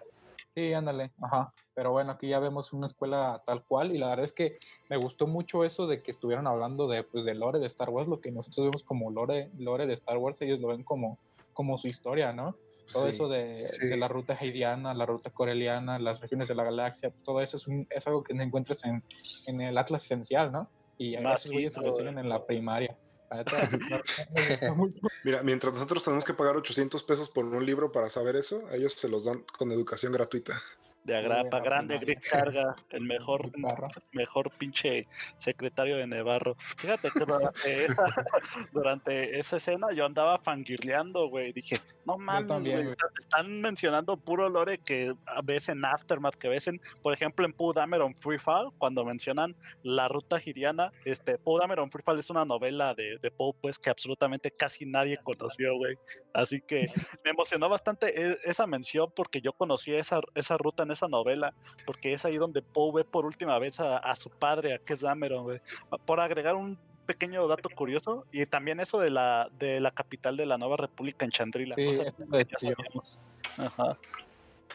Sí, 0.54 0.72
ándale, 0.72 1.10
ajá. 1.20 1.52
Pero 1.74 1.90
bueno, 1.90 2.12
aquí 2.12 2.28
ya 2.28 2.38
vemos 2.38 2.72
una 2.72 2.86
escuela 2.86 3.42
tal 3.44 3.64
cual 3.64 3.94
y 3.94 3.98
la 3.98 4.08
verdad 4.08 4.24
es 4.24 4.32
que 4.32 4.58
me 4.88 4.96
gustó 4.96 5.26
mucho 5.26 5.64
eso 5.64 5.88
de 5.88 6.00
que 6.00 6.12
estuvieran 6.12 6.46
hablando 6.46 6.86
de, 6.86 7.02
pues, 7.02 7.24
de 7.24 7.34
lore 7.34 7.58
de 7.58 7.66
Star 7.66 7.90
Wars, 7.90 8.08
lo 8.08 8.20
que 8.20 8.30
nosotros 8.30 8.66
vemos 8.66 8.84
como 8.84 9.10
lore, 9.10 9.50
lore 9.58 9.86
de 9.86 9.94
Star 9.94 10.16
Wars, 10.18 10.40
ellos 10.42 10.60
lo 10.60 10.68
ven 10.68 10.84
como, 10.84 11.18
como 11.52 11.76
su 11.78 11.88
historia, 11.88 12.32
¿no? 12.32 12.56
Todo 12.92 13.08
eso 13.08 13.28
de, 13.28 13.66
de, 13.80 13.96
la 13.96 14.08
ruta 14.08 14.34
heidiana, 14.34 14.92
la 14.92 15.06
ruta 15.06 15.30
coreliana, 15.30 15.98
las 15.98 16.20
regiones 16.20 16.48
de 16.48 16.54
la 16.54 16.64
galaxia, 16.64 17.12
todo 17.24 17.40
eso 17.40 17.56
es, 17.56 17.66
un, 17.66 17.86
es 17.90 18.06
algo 18.06 18.22
que 18.22 18.34
encuentras 18.34 18.84
en, 18.84 19.02
en 19.46 19.60
el 19.62 19.76
Atlas 19.78 20.04
esencial, 20.04 20.52
¿no? 20.52 20.68
Y 20.98 21.16
a 21.16 21.32
esos 21.32 21.50
güeyes 21.50 21.72
se 21.72 21.80
lo 21.80 21.88
enseñan 21.88 22.18
en 22.18 22.28
la 22.28 22.44
primaria. 22.44 22.96
Mira, 25.24 25.42
mientras 25.42 25.74
nosotros 25.74 26.04
tenemos 26.04 26.24
que 26.24 26.34
pagar 26.34 26.56
800 26.56 27.02
pesos 27.02 27.28
por 27.28 27.44
un 27.44 27.64
libro 27.64 27.92
para 27.92 28.08
saber 28.10 28.36
eso, 28.36 28.62
ellos 28.72 28.92
se 28.92 29.08
los 29.08 29.24
dan 29.24 29.44
con 29.58 29.72
educación 29.72 30.12
gratuita 30.12 30.62
de 31.04 31.16
Agrapa, 31.16 31.60
grande 31.60 31.98
Griff 31.98 32.28
Carga, 32.28 32.74
el 32.90 33.02
mejor, 33.02 33.50
mejor 34.12 34.50
pinche 34.56 35.06
secretario 35.36 35.96
de 35.96 36.06
Nevarro. 36.06 36.56
Fíjate 36.76 37.10
que 37.10 37.20
durante 37.20 37.84
esa, 37.84 38.04
durante 38.72 39.38
esa 39.38 39.56
escena 39.58 39.88
yo 39.92 40.06
andaba 40.06 40.38
fangirleando, 40.38 41.28
güey. 41.28 41.52
Dije, 41.52 41.80
no 42.06 42.16
mames, 42.16 42.66
güey, 42.66 42.86
están 43.20 43.60
mencionando 43.60 44.16
puro 44.16 44.48
lore 44.48 44.78
que 44.78 45.12
ves 45.44 45.68
en 45.68 45.84
Aftermath, 45.84 46.36
que 46.36 46.48
ves 46.48 46.66
en, 46.68 46.80
por 47.02 47.12
ejemplo, 47.12 47.44
en 47.44 47.52
Pooh 47.52 47.72
Dameron 47.72 48.14
Free 48.16 48.38
Fall, 48.38 48.70
cuando 48.78 49.04
mencionan 49.04 49.54
la 49.82 50.08
ruta 50.08 50.40
giriana. 50.40 50.90
Este, 51.04 51.38
Pooh 51.38 51.58
Dameron 51.58 51.90
Free 51.90 52.02
Fall 52.02 52.18
es 52.18 52.30
una 52.30 52.44
novela 52.44 52.94
de, 52.94 53.18
de 53.20 53.30
Poe, 53.30 53.52
pues, 53.60 53.78
que 53.78 53.90
absolutamente 53.90 54.50
casi 54.50 54.86
nadie 54.86 55.18
conoció, 55.22 55.76
güey. 55.76 55.96
Así 56.32 56.60
que 56.60 56.86
me 57.24 57.30
emocionó 57.30 57.68
bastante 57.68 58.20
e, 58.20 58.38
esa 58.44 58.66
mención 58.66 59.12
porque 59.14 59.40
yo 59.40 59.52
conocí 59.52 59.94
esa, 59.94 60.20
esa 60.34 60.56
ruta 60.56 60.82
en 60.82 60.93
esa 60.94 61.08
novela, 61.08 61.52
porque 61.86 62.12
es 62.12 62.24
ahí 62.24 62.36
donde 62.36 62.62
Poe 62.62 62.92
ve 62.94 63.04
por 63.04 63.26
última 63.26 63.58
vez 63.58 63.78
a, 63.80 64.14
su 64.14 64.30
padre, 64.30 64.74
a 64.74 64.78
Kes 64.78 65.00
Dameron, 65.00 65.60
Por 66.06 66.20
agregar 66.20 66.54
un 66.54 66.78
pequeño 67.06 67.46
dato 67.46 67.68
curioso, 67.68 68.24
y 68.32 68.46
también 68.46 68.80
eso 68.80 68.98
de 68.98 69.10
la, 69.10 69.48
de 69.58 69.80
la 69.80 69.90
capital 69.90 70.36
de 70.36 70.46
la 70.46 70.58
nueva 70.58 70.76
república 70.76 71.24
en 71.24 71.30
Chandrila. 71.30 71.76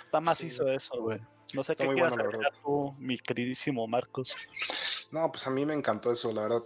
Está 0.03 0.21
macizo 0.21 0.67
eso, 0.69 1.01
güey. 1.01 1.19
No 1.53 1.63
sé 1.63 1.75
qué 1.75 1.87
quieras 1.87 2.15
bueno, 2.15 2.39
tú, 2.63 2.95
mi 2.99 3.17
queridísimo 3.17 3.87
Marcos. 3.87 4.35
No, 5.11 5.31
pues 5.31 5.47
a 5.47 5.49
mí 5.49 5.65
me 5.65 5.73
encantó 5.73 6.11
eso, 6.11 6.31
la 6.31 6.43
verdad. 6.43 6.63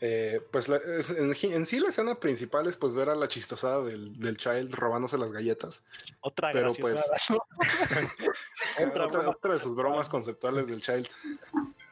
Eh, 0.00 0.40
pues 0.50 0.68
en, 0.68 1.34
sí 1.66 1.80
la 1.80 1.88
escena 1.88 2.14
principal 2.16 2.66
es 2.66 2.76
pues 2.76 2.94
ver 2.94 3.08
a 3.08 3.14
la 3.14 3.28
chistosada 3.28 3.82
del, 3.82 4.18
del 4.18 4.36
Child 4.36 4.74
robándose 4.74 5.16
las 5.16 5.32
galletas. 5.32 5.86
Otra 6.20 6.50
Pero 6.52 6.72
pues 6.74 7.02
otra, 8.86 9.06
otra, 9.06 9.52
de 9.52 9.56
sus 9.56 9.74
bromas 9.74 10.08
conceptuales 10.08 10.68
del 10.68 10.82
Child. 10.82 11.08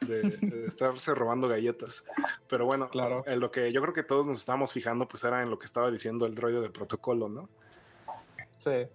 De, 0.01 0.67
estarse 0.67 1.15
robando 1.15 1.49
galletas. 1.49 2.05
Pero 2.49 2.67
bueno, 2.67 2.89
claro. 2.89 3.25
en 3.27 3.41
lo 3.41 3.51
que 3.51 3.73
yo 3.73 3.81
creo 3.83 3.95
que 3.95 4.03
todos 4.03 4.27
nos 4.27 4.39
estábamos 4.39 4.73
fijando, 4.73 5.09
pues 5.09 5.25
era 5.25 5.43
en 5.43 5.51
lo 5.51 5.59
que 5.59 5.67
estaba 5.67 5.91
diciendo 5.91 6.27
el 6.27 6.35
droide 6.35 6.61
de 6.61 6.71
protocolo, 6.71 7.29
¿no? 7.29 7.49
Sí. 8.59 8.87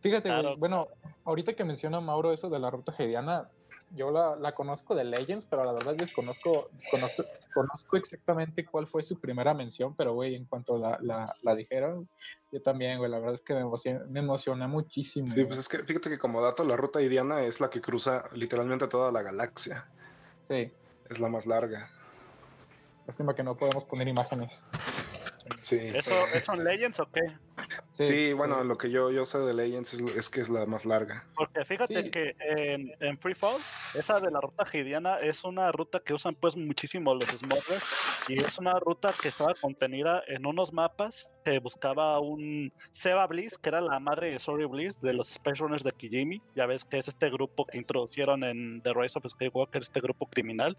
Fíjate, 0.00 0.30
bueno, 0.58 0.88
ahorita 1.24 1.54
que 1.54 1.64
menciona 1.64 2.00
Mauro 2.00 2.32
eso 2.32 2.50
de 2.50 2.58
la 2.58 2.70
ruta 2.70 2.94
hediana, 2.98 3.48
yo 3.94 4.10
la, 4.10 4.36
la, 4.36 4.54
conozco 4.54 4.94
de 4.94 5.04
Legends, 5.04 5.46
pero 5.48 5.64
la 5.64 5.72
verdad 5.72 5.94
desconozco, 5.94 6.68
desconozco 6.72 7.24
conozco 7.54 7.96
exactamente 7.96 8.66
cuál 8.66 8.86
fue 8.86 9.02
su 9.04 9.18
primera 9.18 9.54
mención, 9.54 9.94
pero 9.94 10.12
güey, 10.14 10.34
en 10.34 10.44
cuanto 10.44 10.76
la, 10.76 10.98
la, 11.00 11.34
la 11.42 11.54
dijeron, 11.54 12.08
yo 12.50 12.60
también, 12.60 12.98
güey, 12.98 13.10
la 13.10 13.18
verdad 13.18 13.36
es 13.36 13.42
que 13.42 13.54
me 13.54 13.60
emocioné, 13.60 14.00
me 14.06 14.20
emocioné 14.20 14.66
muchísimo. 14.66 15.28
Sí, 15.28 15.44
pues 15.44 15.58
es 15.60 15.68
que 15.68 15.78
fíjate 15.78 16.10
que 16.10 16.18
como 16.18 16.42
dato, 16.42 16.64
la 16.64 16.76
ruta 16.76 17.00
hediana 17.00 17.42
es 17.42 17.60
la 17.60 17.70
que 17.70 17.80
cruza 17.80 18.24
literalmente 18.32 18.88
toda 18.88 19.12
la 19.12 19.22
galaxia. 19.22 19.88
Sí. 20.48 20.72
Es 21.08 21.20
la 21.20 21.28
más 21.28 21.46
larga. 21.46 21.88
Lástima 23.06 23.34
que 23.34 23.42
no 23.42 23.56
podemos 23.56 23.84
poner 23.84 24.08
imágenes. 24.08 24.62
Sí. 25.60 25.78
¿Eso, 25.78 26.10
son 26.44 26.64
Legends 26.64 26.98
o 27.00 27.08
qué? 27.10 27.20
Sí, 27.98 28.32
bueno, 28.32 28.64
lo 28.64 28.76
que 28.76 28.90
yo, 28.90 29.10
yo 29.10 29.24
sé 29.24 29.38
de 29.38 29.54
Legends 29.54 29.94
es, 29.94 30.28
que 30.28 30.40
es 30.40 30.48
la 30.48 30.66
más 30.66 30.84
larga. 30.84 31.24
Porque 31.36 31.64
fíjate 31.64 32.10
que 32.10 32.34
en, 32.40 32.92
en 33.00 33.18
Free 33.18 33.34
Fall, 33.34 33.60
esa 33.94 34.18
de 34.18 34.30
la 34.30 34.40
ruta 34.40 34.66
hidiana 34.72 35.18
es 35.20 35.44
una 35.44 35.70
ruta 35.70 36.00
que 36.00 36.12
usan 36.12 36.34
pues 36.34 36.56
muchísimo 36.56 37.14
los 37.14 37.28
Smugglers 37.28 37.84
y 38.28 38.42
es 38.42 38.58
una 38.58 38.78
ruta 38.80 39.14
que 39.20 39.28
estaba 39.28 39.54
contenida 39.54 40.22
en 40.26 40.46
unos 40.46 40.72
mapas 40.72 41.32
que 41.44 41.58
buscaba 41.60 42.18
un 42.18 42.72
Seba 42.90 43.26
Bliss, 43.26 43.58
que 43.58 43.68
era 43.68 43.80
la 43.80 44.00
madre 44.00 44.32
de 44.32 44.38
Sorry 44.38 44.64
Bliss 44.64 45.00
de 45.00 45.12
los 45.12 45.30
Space 45.30 45.62
Runners 45.62 45.84
de 45.84 45.92
Kijimi. 45.92 46.42
Ya 46.56 46.66
ves 46.66 46.84
que 46.84 46.98
es 46.98 47.06
este 47.06 47.30
grupo 47.30 47.66
que 47.66 47.78
introducieron 47.78 48.42
en 48.42 48.80
The 48.82 48.92
Rise 48.92 49.18
of 49.18 49.26
Skywalker, 49.28 49.82
este 49.82 50.00
grupo 50.00 50.26
criminal. 50.26 50.76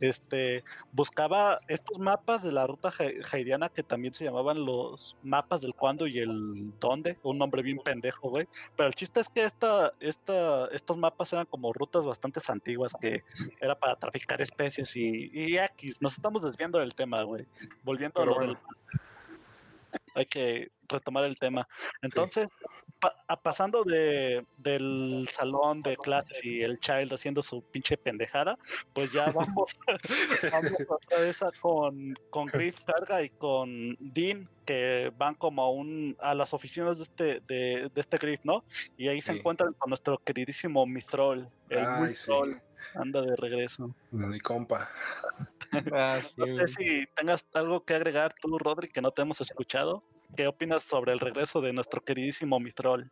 Este 0.00 0.64
buscaba 0.92 1.60
estos 1.68 1.98
mapas 1.98 2.42
de 2.42 2.52
la 2.52 2.66
ruta 2.66 2.92
hidiana 3.38 3.68
que 3.68 3.82
también 3.82 4.12
se 4.12 4.24
llamaban 4.24 4.64
los 4.64 5.16
mapas 5.22 5.62
del 5.62 5.74
cuándo 5.74 6.06
y 6.06 6.18
el 6.18 6.49
dónde, 6.80 7.18
un 7.22 7.38
nombre 7.38 7.62
bien 7.62 7.78
pendejo, 7.78 8.30
güey. 8.30 8.48
Pero 8.76 8.88
el 8.88 8.94
chiste 8.94 9.20
es 9.20 9.28
que 9.28 9.44
esta, 9.44 9.92
esta, 10.00 10.66
estos 10.66 10.96
mapas 10.96 11.32
eran 11.32 11.46
como 11.46 11.72
rutas 11.72 12.04
bastante 12.04 12.40
antiguas 12.48 12.94
que 13.00 13.22
era 13.60 13.78
para 13.78 13.96
traficar 13.96 14.40
especies 14.40 14.96
y, 14.96 15.30
y 15.32 15.58
X. 15.58 16.00
Nos 16.00 16.12
estamos 16.14 16.42
desviando 16.42 16.78
del 16.78 16.94
tema, 16.94 17.22
güey. 17.22 17.46
Volviendo 17.82 18.20
a 18.20 18.26
lo 18.26 18.40
del 18.40 18.56
hay 20.14 20.26
que 20.26 20.70
retomar 20.88 21.24
el 21.24 21.38
tema. 21.38 21.66
Entonces, 22.02 22.48
pasando 23.42 23.84
de, 23.84 24.44
del 24.58 25.28
salón 25.30 25.82
de 25.82 25.96
clases 25.96 26.44
y 26.44 26.62
el 26.62 26.78
child 26.80 27.12
haciendo 27.12 27.42
su 27.42 27.62
pinche 27.62 27.96
pendejada, 27.96 28.58
pues 28.92 29.12
ya 29.12 29.30
vamos, 29.30 29.76
vamos 30.52 30.72
a 31.16 31.22
esa 31.22 31.50
con, 31.60 32.14
con 32.30 32.46
Griff 32.46 32.80
Carga 32.84 33.22
y 33.22 33.30
con 33.30 33.96
Dean, 34.00 34.48
que 34.66 35.12
van 35.16 35.34
como 35.34 35.62
a, 35.62 35.70
un, 35.70 36.16
a 36.20 36.34
las 36.34 36.52
oficinas 36.52 36.98
de 36.98 37.04
este, 37.04 37.24
de, 37.46 37.90
de 37.94 38.00
este 38.00 38.18
Griff, 38.18 38.40
¿no? 38.44 38.64
Y 38.96 39.08
ahí 39.08 39.20
se 39.20 39.32
encuentran 39.32 39.72
con 39.74 39.90
nuestro 39.90 40.18
queridísimo 40.18 40.86
Mithrol, 40.86 41.48
el 41.68 41.78
Ay, 41.78 42.14
anda 42.94 43.22
de 43.22 43.36
regreso. 43.36 43.94
Mi 44.10 44.40
compa. 44.40 44.88
Ah, 45.92 46.20
no 46.36 46.66
sé 46.66 46.68
si 46.68 47.06
tengas 47.16 47.44
algo 47.52 47.84
que 47.84 47.94
agregar 47.94 48.34
tú, 48.40 48.58
Rodri, 48.58 48.88
que 48.88 49.00
no 49.00 49.10
te 49.10 49.22
hemos 49.22 49.40
escuchado. 49.40 50.02
¿Qué 50.36 50.46
opinas 50.46 50.84
sobre 50.84 51.12
el 51.12 51.18
regreso 51.18 51.60
de 51.60 51.72
nuestro 51.72 52.02
queridísimo 52.02 52.60
Mitrol? 52.60 53.10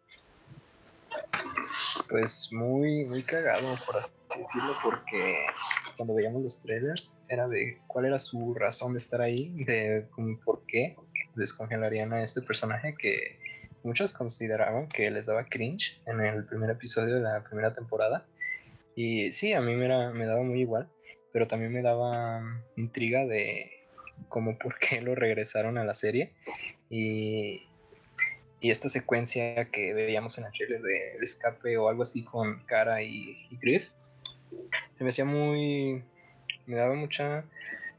Pues 2.09 2.51
muy, 2.53 3.05
muy 3.05 3.23
cagado, 3.23 3.77
por 3.87 3.97
así 3.97 4.13
decirlo, 4.37 4.75
porque 4.83 5.47
cuando 5.97 6.15
veíamos 6.15 6.43
los 6.43 6.63
trailers 6.63 7.17
era 7.29 7.49
de 7.49 7.81
cuál 7.87 8.07
era 8.07 8.19
su 8.19 8.55
razón 8.55 8.93
de 8.93 8.99
estar 8.99 9.21
ahí, 9.21 9.51
de 9.65 10.07
por 10.45 10.65
qué 10.67 10.97
descongelarían 11.35 12.13
a 12.13 12.23
este 12.23 12.43
personaje 12.43 12.95
que 12.99 13.39
muchos 13.83 14.13
consideraban 14.13 14.89
que 14.89 15.11
les 15.11 15.27
daba 15.27 15.45
cringe 15.47 16.01
en 16.07 16.21
el 16.21 16.45
primer 16.45 16.71
episodio 16.71 17.15
de 17.15 17.21
la 17.21 17.43
primera 17.43 17.75
temporada. 17.75 18.27
Y 18.95 19.33
sí, 19.33 19.53
a 19.53 19.61
mí 19.61 19.75
me, 19.75 19.87
era, 19.87 20.11
me 20.11 20.27
daba 20.27 20.43
muy 20.43 20.61
igual, 20.61 20.89
pero 21.33 21.47
también 21.47 21.73
me 21.73 21.83
daba 21.83 22.63
intriga 22.77 23.27
de 23.27 23.73
cómo 24.29 24.59
por 24.59 24.79
qué 24.79 25.01
lo 25.01 25.15
regresaron 25.15 25.79
a 25.79 25.85
la 25.85 25.95
serie 25.95 26.33
y, 26.91 27.63
y 28.61 28.71
esta 28.71 28.89
secuencia 28.89 29.67
que 29.67 29.95
veíamos 29.95 30.39
en 30.39 30.47
el 30.47 30.53
trailer 30.53 30.83
de 30.83 31.17
el 31.17 31.23
escape 31.23 31.77
o 31.79 31.89
algo 31.89 32.03
así 32.03 32.25
con 32.25 32.65
Cara 32.65 33.03
y, 33.03 33.49
Griff, 33.61 33.91
se 34.95 35.05
me 35.05 35.11
hacía 35.11 35.25
muy... 35.25 36.03
me 36.67 36.77
daba 36.77 36.95
mucha, 36.95 37.45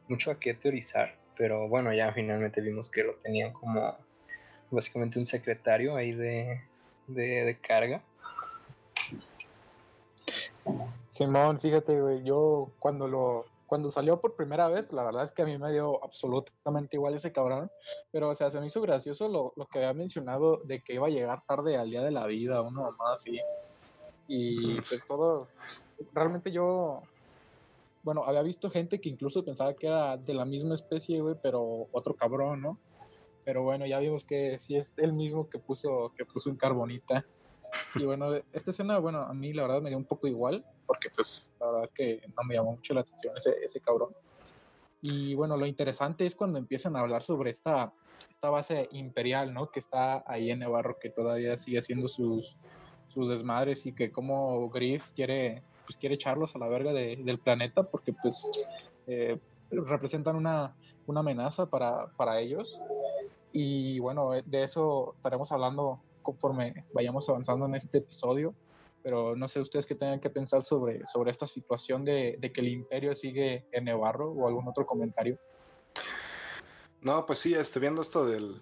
mucho 0.08 0.32
a 0.32 0.40
qué 0.40 0.54
teorizar, 0.54 1.16
pero 1.38 1.68
bueno, 1.68 1.94
ya 1.94 2.12
finalmente 2.12 2.62
vimos 2.62 2.92
que 2.92 3.04
lo 3.04 3.14
tenían 3.16 3.54
como 3.54 3.98
básicamente 4.72 5.20
un 5.20 5.26
secretario 5.26 5.96
ahí 5.96 6.12
de, 6.12 6.62
de, 7.08 7.46
de 7.46 7.58
carga. 7.58 8.04
Simón, 11.20 11.60
fíjate, 11.60 12.00
güey, 12.00 12.24
yo 12.24 12.72
cuando 12.80 13.06
lo, 13.06 13.44
cuando 13.68 13.92
salió 13.92 14.22
por 14.22 14.38
primera 14.38 14.70
vez, 14.70 14.90
la 14.94 15.04
verdad 15.04 15.26
es 15.26 15.34
que 15.34 15.42
a 15.42 15.46
mí 15.46 15.58
me 15.58 15.70
dio 15.70 16.02
absolutamente 16.02 16.96
igual 16.96 17.14
ese 17.14 17.34
cabrón, 17.34 17.70
pero 18.10 18.30
o 18.30 18.36
sea, 18.38 18.50
se 18.50 18.62
me 18.62 18.68
hizo 18.68 18.80
gracioso 18.80 19.28
lo, 19.28 19.52
lo 19.58 19.66
que 19.66 19.80
había 19.80 19.92
mencionado 19.92 20.62
de 20.64 20.82
que 20.82 20.94
iba 20.94 21.08
a 21.08 21.10
llegar 21.10 21.44
tarde 21.46 21.76
al 21.76 21.90
día 21.90 22.04
de 22.04 22.12
la 22.12 22.26
vida, 22.26 22.62
uno 22.62 22.96
más 22.98 23.20
así. 23.20 23.38
Y 24.30 24.76
pues 24.76 25.04
todo, 25.10 25.50
realmente 26.14 26.54
yo, 26.54 27.04
bueno, 28.04 28.24
había 28.24 28.42
visto 28.42 28.72
gente 28.72 29.02
que 29.02 29.10
incluso 29.10 29.44
pensaba 29.44 29.74
que 29.74 29.88
era 29.88 30.16
de 30.16 30.34
la 30.34 30.46
misma 30.46 30.76
especie, 30.76 31.20
güey, 31.20 31.36
pero 31.44 31.88
otro 31.92 32.14
cabrón, 32.14 32.62
¿no? 32.62 32.78
Pero 33.44 33.64
bueno, 33.64 33.86
ya 33.86 34.00
vimos 34.00 34.24
que 34.24 34.58
sí 34.60 34.78
es 34.78 34.94
el 34.96 35.12
mismo 35.12 35.50
que 35.50 35.60
puso, 35.60 36.14
que 36.16 36.24
puso 36.24 36.50
en 36.50 36.56
Carbonita. 36.56 37.26
Y 37.96 38.04
bueno, 38.04 38.34
esta 38.54 38.72
escena, 38.72 39.00
bueno, 39.00 39.20
a 39.20 39.34
mí 39.34 39.54
la 39.54 39.64
verdad 39.64 39.82
me 39.82 39.90
dio 39.90 39.98
un 39.98 40.06
poco 40.06 40.28
igual, 40.28 40.64
porque 40.86 41.10
pues 41.10 41.50
la 41.60 41.68
verdad 41.68 41.84
es 41.86 41.92
que 41.92 42.22
no 42.36 42.44
me 42.44 42.56
llamó 42.56 42.74
mucho 42.74 42.94
la 42.94 43.02
atención 43.02 43.36
ese, 43.38 43.56
ese 43.64 43.80
cabrón. 43.80 44.10
Y 45.02 45.34
bueno, 45.36 45.56
lo 45.56 45.66
interesante 45.66 46.26
es 46.26 46.36
cuando 46.36 46.60
empiezan 46.60 46.96
a 46.96 47.00
hablar 47.00 47.24
sobre 47.24 47.52
esta, 47.52 47.92
esta 48.30 48.50
base 48.50 48.90
imperial, 48.92 49.54
¿no? 49.54 49.72
Que 49.72 49.80
está 49.80 50.24
ahí 50.28 50.52
en 50.52 50.60
Nevarro, 50.60 50.98
que 51.00 51.10
todavía 51.10 51.58
sigue 51.58 51.80
haciendo 51.80 52.08
sus, 52.08 52.56
sus 53.10 53.30
desmadres 53.30 53.86
y 53.86 53.94
que 53.94 54.12
como 54.12 54.70
Griff 54.70 55.04
quiere, 55.16 55.64
pues 55.86 55.98
quiere 55.98 56.16
echarlos 56.16 56.56
a 56.56 56.60
la 56.60 56.68
verga 56.68 56.94
de, 56.94 57.18
del 57.18 57.40
planeta 57.40 57.84
porque 57.84 58.14
pues 58.14 58.50
eh, 59.08 59.40
representan 59.72 60.36
una, 60.36 60.76
una 61.08 61.20
amenaza 61.22 61.66
para, 61.66 62.08
para 62.18 62.40
ellos. 62.40 62.80
Y 63.52 64.00
bueno, 64.00 64.32
de 64.32 64.64
eso 64.64 65.14
estaremos 65.16 65.52
hablando 65.52 66.00
conforme 66.22 66.86
vayamos 66.94 67.28
avanzando 67.30 67.66
en 67.66 67.76
este 67.76 68.00
episodio. 68.00 68.54
Pero 69.02 69.36
no 69.36 69.48
sé 69.48 69.62
ustedes 69.62 69.86
qué 69.86 69.96
tengan 69.96 70.20
que 70.20 70.30
pensar 70.30 70.64
sobre, 70.64 71.06
sobre 71.08 71.32
esta 71.32 71.48
situación 71.48 72.04
de, 72.04 72.38
que 72.54 72.62
el 72.62 72.68
imperio 72.68 73.16
sigue 73.16 73.66
en 73.72 73.86
Nevarro 73.86 74.32
o 74.32 74.48
algún 74.48 74.68
otro 74.68 74.86
comentario. 74.86 75.40
No, 77.02 77.26
pues 77.26 77.40
sí, 77.40 77.54
este, 77.54 77.80
viendo 77.80 78.02
esto 78.02 78.26
del 78.26 78.62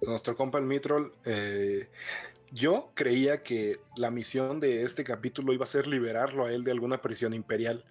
de 0.00 0.06
nuestro 0.08 0.36
compa 0.36 0.58
el 0.58 0.64
Mitrol, 0.64 1.12
eh, 1.24 1.88
yo 2.50 2.90
creía 2.94 3.42
que 3.42 3.80
la 3.96 4.10
misión 4.10 4.58
de 4.58 4.82
este 4.82 5.04
capítulo 5.04 5.52
iba 5.52 5.64
a 5.64 5.68
ser 5.68 5.86
liberarlo 5.86 6.46
a 6.46 6.52
él 6.52 6.64
de 6.64 6.72
alguna 6.72 7.00
prisión 7.00 7.32
imperial. 7.32 7.84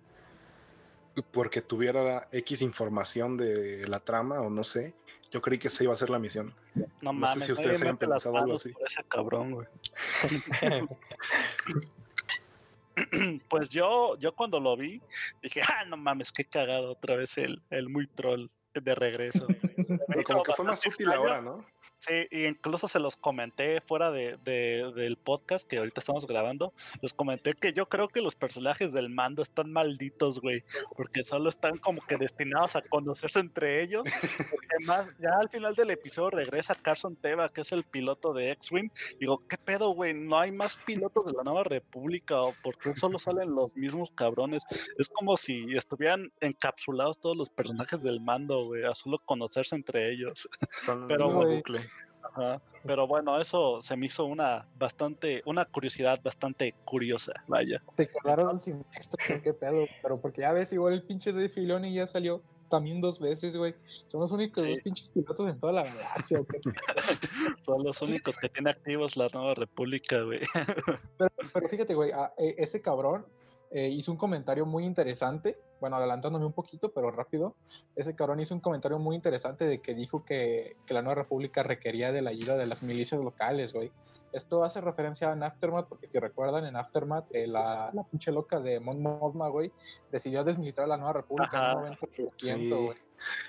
Porque 1.32 1.62
tuviera 1.62 2.28
X 2.32 2.62
información 2.62 3.38
de 3.38 3.88
la 3.88 4.00
trama 4.00 4.42
o 4.42 4.50
no 4.50 4.64
sé. 4.64 4.96
Yo 5.32 5.42
creí 5.42 5.60
que 5.60 5.68
esa 5.68 5.84
iba 5.84 5.94
a 5.94 5.96
ser 5.96 6.10
la 6.10 6.20
misión. 6.20 6.54
No, 6.74 6.86
No, 7.02 7.14
mames, 7.14 7.32
sé 7.32 7.46
si 7.48 7.52
ustedes 7.52 7.82
hayan 7.82 7.98
pensado 7.98 8.38
algo 8.38 8.56
así. 8.56 8.72
por 8.74 8.88
ese 8.88 9.04
cabrón, 9.04 9.52
güey. 9.52 9.68
pues 13.50 13.70
yo, 13.70 14.18
yo 14.18 14.34
cuando 14.36 14.60
lo 14.60 14.76
vi, 14.76 15.02
dije, 15.42 15.62
ah, 15.62 15.86
no 15.86 15.98
mames, 15.98 16.32
qué 16.32 16.46
cagado 16.46 16.92
otra 16.92 17.16
vez 17.16 17.38
el, 17.38 17.62
el 17.70 17.90
muy 17.90 18.08
troll 18.08 18.48
de 18.74 18.96
regreso. 18.96 19.48
Pero 20.08 20.24
como 20.24 20.44
que 20.44 20.54
fue 20.54 20.66
más 20.66 20.86
útil 20.86 21.12
ahora, 21.12 21.42
¿no? 21.42 21.66
Sí, 22.00 22.28
y 22.32 22.46
incluso 22.46 22.88
se 22.88 22.98
los 23.00 23.18
comenté 23.18 23.82
fuera 23.82 24.10
de, 24.10 24.38
de- 24.46 24.92
del 24.96 25.18
podcast 25.18 25.68
que 25.68 25.78
ahorita 25.80 26.00
estamos 26.00 26.26
grabando. 26.26 26.74
Les 27.02 27.14
comenté 27.14 27.54
que 27.54 27.74
yo 27.74 27.88
creo 27.90 28.08
que 28.08 28.22
los 28.22 28.36
personajes 28.36 28.94
del 28.94 29.10
mando 29.10 29.42
están 29.42 29.72
malditos, 29.74 30.40
güey, 30.40 30.64
porque 30.96 31.24
solo 31.24 31.50
están 31.50 31.78
como 31.78 32.02
que 32.02 32.16
destinados 32.16 32.78
a 32.78 32.82
conocerse 32.84 33.42
entre 33.42 33.84
ellos. 33.84 34.04
Porque 34.50 34.86
más, 34.86 35.10
ya 35.20 35.32
al 35.40 35.50
final 35.50 35.76
del 35.76 35.92
episodio 35.92 36.30
regresa 36.30 36.74
Carson 36.74 37.18
Teva, 37.18 37.50
que 37.50 37.62
es 37.62 37.72
el 37.74 37.84
piloto 37.84 38.34
de 38.34 38.52
X-Wing. 38.52 38.90
Digo, 39.20 39.46
¿qué 39.50 39.58
pedo, 39.58 39.90
güey? 39.90 40.14
¿No 40.14 40.40
hay 40.40 40.52
más 40.54 40.78
pilotos 40.78 41.26
de 41.26 41.34
la 41.34 41.44
Nueva 41.44 41.66
República? 41.66 42.40
¿O 42.42 42.54
por 42.64 42.78
qué 42.78 42.96
solo 42.96 43.20
salen 43.20 43.54
los 43.54 43.76
mismos 43.76 44.10
cabrones? 44.12 44.64
Es 44.98 45.10
como 45.10 45.36
si 45.36 45.76
estuvieran 45.76 46.32
encapsulados 46.40 47.20
todos 47.20 47.36
los 47.36 47.50
personajes 47.50 48.02
del 48.04 48.22
mando, 48.22 48.68
güey, 48.68 48.86
a 48.86 48.96
solo 48.96 49.20
conocerse 49.20 49.76
entre 49.76 50.14
ellos. 50.14 50.48
Están 50.74 51.02
en 51.02 51.08
Pero, 51.10 51.28
el 51.28 51.34
güey, 51.36 51.56
bucle. 51.58 51.89
Ajá. 52.40 52.62
Pero 52.86 53.08
bueno, 53.08 53.40
eso 53.42 53.82
se 53.82 53.96
me 53.98 54.06
hizo 54.06 54.26
una 54.26 54.66
bastante, 54.78 55.42
una 55.46 55.66
curiosidad 55.66 56.20
bastante 56.24 56.74
curiosa, 56.86 57.34
vaya. 57.48 57.82
Se 57.98 58.08
quedaron 58.10 58.60
sin 58.60 58.84
texto, 58.86 59.18
qué 59.44 59.54
pedo. 59.54 59.86
Pero 60.02 60.22
porque 60.22 60.42
ya 60.42 60.54
ves, 60.54 60.72
igual 60.72 60.94
el 60.94 61.04
pinche 61.04 61.34
de 61.34 61.50
Filoni 61.50 61.94
ya 61.94 62.08
salió 62.08 62.42
también 62.70 63.02
dos 63.02 63.20
veces, 63.20 63.58
güey. 63.58 63.74
Son 64.08 64.22
los 64.22 64.32
únicos 64.32 64.64
Sí. 64.64 64.70
dos 64.70 64.80
pinches 64.80 65.10
pilotos 65.10 65.50
en 65.50 65.60
toda 65.60 65.74
la 65.74 65.84
galaxia. 65.84 66.40
Son 67.62 67.84
los 67.84 68.02
únicos 68.02 68.38
que 68.38 68.48
tiene 68.48 68.70
activos 68.70 69.18
la 69.18 69.28
Nueva 69.34 69.56
República, 69.56 70.22
güey. 70.22 70.42
Pero, 71.18 71.32
pero 71.54 71.68
fíjate, 71.70 71.94
güey, 71.96 72.12
e- 72.38 72.56
ese 72.60 72.82
cabrón 72.82 73.26
eh, 73.72 73.88
hizo 73.90 74.12
un 74.12 74.18
comentario 74.18 74.66
muy 74.66 74.86
interesante. 74.86 75.58
Bueno, 75.80 75.96
adelantándome 75.96 76.46
un 76.46 76.54
poquito, 76.54 76.92
pero 76.92 77.12
rápido. 77.12 77.56
Ese 77.96 78.16
cabrón 78.16 78.40
hizo 78.40 78.54
un 78.54 78.62
comentario 78.62 79.00
muy 79.00 79.16
interesante 79.16 79.66
de 79.66 79.80
que 79.82 79.94
dijo 79.94 80.26
que, 80.26 80.76
que 80.86 80.94
la 80.94 81.02
Nueva 81.02 81.22
República 81.22 81.64
requería 81.64 82.12
de 82.12 82.22
la 82.22 82.32
ayuda 82.32 82.58
de 82.58 82.66
las 82.66 82.84
milicias 82.84 83.22
locales, 83.22 83.72
güey. 83.74 83.92
Esto 84.32 84.64
hace 84.64 84.80
referencia 84.80 85.32
en 85.32 85.42
Aftermath, 85.42 85.88
porque 85.88 86.08
si 86.08 86.20
recuerdan, 86.20 86.66
en 86.66 86.76
Aftermath, 86.76 87.34
eh, 87.34 87.48
la, 87.48 87.90
la 87.94 88.04
pinche 88.04 88.32
loca 88.32 88.60
de 88.60 88.80
Mon 88.80 89.02
Mothma, 89.02 89.48
güey, 89.48 89.72
decidió 90.12 90.44
desmilitar 90.44 90.86
a 90.86 90.88
la 90.88 90.98
Nueva 90.98 91.14
República 91.14 91.72
en 91.72 91.78
un 91.78 91.84
momento 91.84 92.08
violento, 92.16 92.38
Sí. 92.38 92.86
güey. 92.86 92.98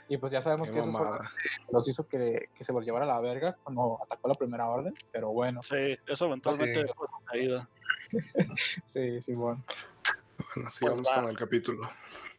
Y 0.08 0.16
pues 0.18 0.32
ya 0.32 0.42
sabemos 0.42 0.68
Qué 0.68 0.74
que 0.74 0.80
eso 0.80 0.90
mamada. 0.90 1.30
los 1.72 1.86
hizo 1.88 2.06
que, 2.06 2.48
que 2.54 2.64
se 2.64 2.72
los 2.72 2.84
llevara 2.84 3.04
a 3.04 3.08
la 3.08 3.20
verga 3.20 3.56
cuando 3.62 3.98
atacó 4.02 4.28
la 4.28 4.34
primera 4.34 4.68
orden, 4.68 4.94
pero 5.12 5.30
bueno, 5.30 5.62
Sí, 5.62 5.96
eso 6.06 6.26
eventualmente 6.26 6.82
Sí. 6.86 6.92
fue 6.96 7.06
su 7.08 7.24
caída. 7.24 7.68
sí, 8.86 9.22
sí, 9.22 9.34
bueno. 9.34 9.62
Bueno, 10.54 10.70
sigamos 10.70 11.06
va. 11.08 11.14
con 11.16 11.28
el 11.30 11.36
capítulo. 11.36 11.88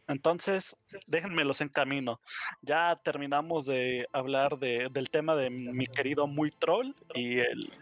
Entonces, 0.08 0.76
déjenmelos 1.06 1.60
en 1.60 1.68
camino. 1.68 2.20
Ya 2.60 3.00
terminamos 3.02 3.66
de 3.66 4.06
hablar 4.12 4.58
de- 4.58 4.88
del 4.90 5.08
tema 5.10 5.34
de 5.36 5.48
mi 5.48 5.86
querido 5.86 6.26
Muy 6.26 6.50
Troll 6.50 6.94
y 7.14 7.38
el, 7.38 7.72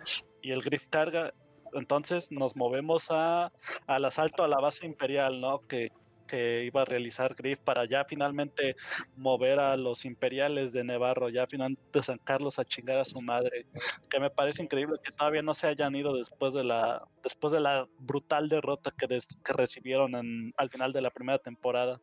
y 0.43 0.53
el 0.53 0.63
Griff 0.63 0.87
Carga. 0.91 1.33
Entonces 1.73 2.31
nos 2.31 2.57
movemos 2.57 3.07
a, 3.11 3.51
al 3.87 4.05
asalto 4.05 4.45
a 4.45 4.49
la 4.49 4.61
base 4.61 4.87
imperial, 4.87 5.41
¿no? 5.41 5.61
Que, 5.67 5.91
que 6.31 6.65
iba 6.65 6.83
a 6.83 6.85
realizar 6.85 7.35
Griff 7.35 7.59
para 7.59 7.85
ya 7.87 8.05
finalmente 8.05 8.77
mover 9.17 9.59
a 9.59 9.77
los 9.77 10.05
imperiales 10.05 10.73
de 10.73 10.85
Nevarro, 10.85 11.29
ya 11.29 11.47
finalmente 11.47 12.03
sacarlos 12.03 12.59
a 12.59 12.65
chingar 12.65 12.99
a 12.99 13.05
su 13.05 13.21
madre. 13.21 13.67
Que 14.09 14.21
me 14.21 14.31
parece 14.31 14.63
increíble 14.63 14.99
que 15.03 15.11
todavía 15.11 15.43
no 15.43 15.55
se 15.55 15.67
hayan 15.67 15.97
ido 15.97 16.15
después 16.15 16.55
de 16.55 16.63
la, 16.63 17.03
después 17.23 17.53
de 17.53 17.61
la 17.61 17.89
brutal 17.99 18.49
derrota 18.49 18.93
que, 18.97 19.09
que 19.09 19.53
recibieron 19.53 20.53
al 20.57 20.71
final 20.71 20.93
de 20.93 21.01
la 21.01 21.11
primera 21.11 21.39
temporada. 21.39 22.01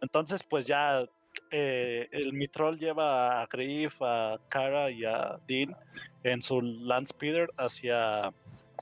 Entonces, 0.00 0.42
pues 0.44 0.66
ya 0.66 1.04
eh, 1.50 2.08
el 2.12 2.32
Mitrol 2.32 2.78
lleva 2.78 3.42
a 3.42 3.46
Griff, 3.46 3.96
a 4.00 4.38
Kara 4.48 4.90
y 4.90 5.04
a 5.04 5.38
Dean 5.46 5.76
en 6.22 6.40
su 6.42 6.60
Land 6.60 7.08
Speeder 7.08 7.50
hacia, 7.56 8.32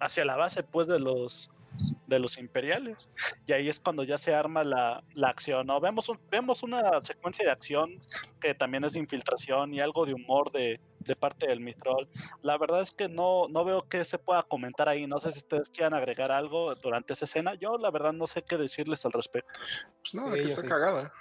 hacia 0.01 0.25
la 0.25 0.37
base 0.37 0.63
pues 0.63 0.87
de 0.87 0.99
los 0.99 1.51
de 2.13 2.21
los 2.21 2.39
imperiales 2.39 3.09
y 3.47 3.53
ahí 3.53 3.69
es 3.69 3.81
cuando 3.81 4.05
ya 4.05 4.19
se 4.19 4.35
arma 4.35 4.63
la, 4.65 5.03
la 5.15 5.29
acción 5.29 5.67
¿no? 5.67 5.81
vemos, 5.81 6.09
un- 6.09 6.21
vemos 6.31 6.63
una 6.63 7.01
secuencia 7.01 7.45
de 7.45 7.51
acción 7.51 7.91
que 8.41 8.55
también 8.55 8.85
es 8.85 8.93
de 8.93 8.99
infiltración 9.01 9.75
y 9.75 9.81
algo 9.81 10.05
de 10.07 10.15
humor 10.15 10.51
de, 10.53 10.81
de 11.01 11.17
parte 11.17 11.47
del 11.47 11.61
Mitrol 11.61 12.09
la 12.43 12.57
verdad 12.59 12.83
es 12.83 12.93
que 12.93 13.09
no, 13.09 13.49
no 13.49 13.65
veo 13.65 13.83
que 13.89 14.05
se 14.05 14.19
pueda 14.19 14.43
comentar 14.43 14.89
ahí 14.89 15.07
no 15.07 15.19
sé 15.19 15.31
si 15.33 15.39
ustedes 15.39 15.69
quieran 15.71 15.95
agregar 15.95 16.31
algo 16.33 16.75
durante 16.77 17.13
esa 17.15 17.25
escena 17.25 17.55
yo 17.55 17.79
la 17.79 17.91
verdad 17.91 18.13
no 18.13 18.27
sé 18.27 18.43
qué 18.43 18.57
decirles 18.57 19.05
al 19.05 19.13
respecto 19.13 19.51
Pues 20.01 20.11
Sí, 20.13 20.19
aquí 20.19 20.39
yo 20.41 20.45
está 20.47 20.61
sí. 20.63 20.69
cagada. 20.69 21.13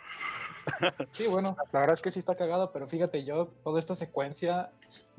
Sí, 1.14 1.26
bueno, 1.28 1.56
la 1.72 1.80
verdad 1.80 1.96
es 1.96 2.02
que 2.02 2.12
sí 2.12 2.20
está 2.20 2.36
cagado, 2.36 2.72
pero 2.72 2.88
fíjate, 2.88 3.24
yo 3.24 3.48
toda 3.64 3.80
esta 3.80 3.96
secuencia 3.96 4.72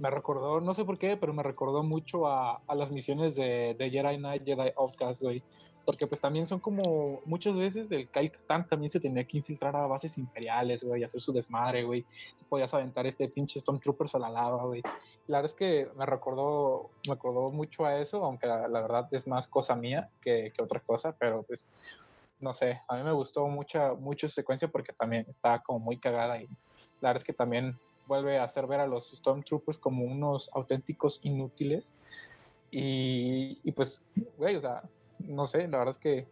me 0.03 0.11
recordó, 0.11 0.61
no 0.61 0.75
sé 0.75 0.85
por 0.85 0.99
qué, 0.99 1.17
pero 1.17 1.33
me 1.33 1.45
recordó 1.45 1.85
mucho 1.85 2.27
a, 2.27 2.61
a 2.67 2.75
las 2.75 2.91
misiones 2.91 3.37
de, 3.37 3.77
de 3.79 3.89
Jedi 3.89 4.17
Knight, 4.17 4.45
Jedi 4.45 4.73
Outcast, 4.77 5.23
güey. 5.23 5.45
Porque 5.85 6.09
pues 6.09 6.21
también 6.21 6.45
son 6.45 6.59
como, 6.59 7.21
muchas 7.25 7.57
veces 7.57 7.89
el 7.93 8.09
Kyle 8.09 8.33
Katarn 8.33 8.67
también 8.69 8.91
se 8.91 8.99
tenía 8.99 9.23
que 9.23 9.37
infiltrar 9.37 9.77
a 9.77 9.87
bases 9.87 10.19
imperiales, 10.19 10.83
güey, 10.83 11.03
y 11.03 11.05
hacer 11.05 11.21
su 11.21 11.33
desmadre, 11.33 11.85
güey. 11.85 12.05
Podías 12.49 12.75
aventar 12.75 13.07
este 13.07 13.29
pinche 13.29 13.61
Stormtroopers 13.61 14.17
a 14.17 14.19
la 14.19 14.29
lava, 14.29 14.65
güey. 14.65 14.83
La 15.29 15.39
verdad 15.39 15.53
es 15.53 15.55
que 15.55 15.89
me 15.97 16.05
recordó, 16.05 16.91
me 17.07 17.15
recordó 17.15 17.53
mucho 17.53 17.85
a 17.87 18.01
eso, 18.01 18.25
aunque 18.25 18.49
la, 18.49 18.67
la 18.67 18.81
verdad 18.81 19.09
es 19.13 19.29
más 19.29 19.47
cosa 19.47 19.77
mía 19.77 20.11
que, 20.21 20.53
que 20.53 20.63
otra 20.65 20.81
cosa, 20.81 21.15
pero 21.17 21.45
pues 21.45 21.69
no 22.41 22.55
sé, 22.55 22.83
a 22.89 22.97
mí 22.97 23.05
me 23.05 23.13
gustó 23.13 23.47
mucha, 23.47 23.95
mucho 23.95 24.27
esa 24.27 24.35
secuencia 24.35 24.67
porque 24.67 24.93
también 24.93 25.27
está 25.29 25.63
como 25.63 25.79
muy 25.79 25.99
cagada 25.99 26.43
y 26.43 26.49
la 27.01 27.11
verdad 27.11 27.19
es 27.19 27.25
que 27.25 27.33
también 27.33 27.79
vuelve 28.13 28.37
a 28.37 28.45
hacer 28.45 28.67
ver 28.67 28.81
a 28.81 28.87
los 28.87 29.11
Stormtroopers 29.11 29.79
como 29.79 30.05
unos 30.05 30.51
auténticos 30.53 31.19
inútiles 31.23 31.83
y, 32.71 33.59
y 33.65 33.73
pues, 33.73 34.03
güey, 34.37 34.55
o 34.57 34.61
sea, 34.61 34.83
no 35.21 35.47
sé, 35.47 35.67
la 35.67 35.79
verdad 35.79 35.95
es 35.95 35.99
que 35.99 36.27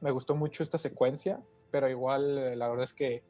me 0.00 0.12
gustó 0.12 0.34
mucho 0.34 0.62
esta 0.62 0.78
secuencia, 0.78 1.38
pero 1.70 1.90
igual 1.90 2.38
eh, 2.38 2.56
la 2.56 2.68
verdad 2.70 2.84
es 2.84 2.94
que 2.94 3.22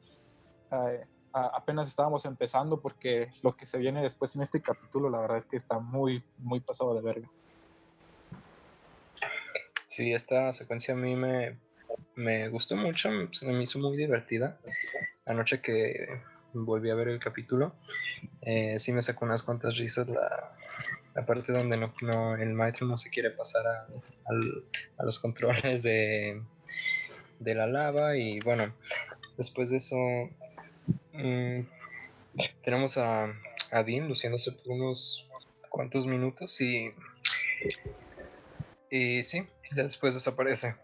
eh, 0.71 1.05
apenas 1.33 1.89
estábamos 1.89 2.25
empezando 2.27 2.81
porque 2.81 3.33
lo 3.43 3.57
que 3.57 3.67
se 3.67 3.79
viene 3.79 4.03
después 4.03 4.37
en 4.37 4.43
este 4.43 4.61
capítulo 4.61 5.11
la 5.11 5.19
verdad 5.19 5.39
es 5.39 5.47
que 5.47 5.57
está 5.57 5.81
muy, 5.81 6.23
muy 6.39 6.61
pasado 6.61 6.95
de 6.95 7.03
verga. 7.03 7.29
Sí, 9.89 10.13
esta 10.13 10.53
secuencia 10.53 10.95
a 10.95 10.97
mí 10.97 11.17
me, 11.17 11.59
me 12.15 12.49
gustó 12.51 12.77
mucho, 12.77 13.11
se 13.33 13.51
me 13.51 13.65
hizo 13.65 13.81
muy 13.81 13.97
divertida. 13.97 14.61
Anoche 15.27 15.61
que 15.61 16.23
volví 16.53 16.91
a 16.91 16.95
ver 16.95 17.09
el 17.09 17.21
capítulo, 17.21 17.75
eh, 18.43 18.79
sí 18.79 18.93
me 18.93 19.03
sacó 19.03 19.25
unas 19.25 19.43
cuantas 19.43 19.77
risas 19.77 20.09
la, 20.09 20.57
parte 21.27 21.53
donde 21.53 21.77
no, 21.77 22.37
el 22.37 22.55
maestro 22.55 22.87
no 22.87 22.97
se 22.97 23.11
quiere 23.11 23.31
pasar 23.31 23.67
a, 23.67 23.87
a 24.99 25.05
los 25.05 25.19
controles 25.19 25.83
de, 25.83 26.41
de 27.41 27.55
la 27.55 27.67
lava 27.67 28.17
y 28.17 28.39
bueno, 28.41 28.73
después 29.37 29.71
de 29.71 29.79
eso 29.79 29.97
mm, 31.13 31.61
tenemos 32.63 32.97
a, 32.97 33.35
a 33.71 33.83
Dean 33.83 34.09
luciéndose 34.09 34.53
por 34.53 34.73
unos 34.73 35.29
cuantos 35.69 36.07
minutos 36.07 36.61
y 36.61 36.93
sí, 39.23 39.47
ya 39.75 39.83
después 39.83 40.15
desaparece. 40.15 40.75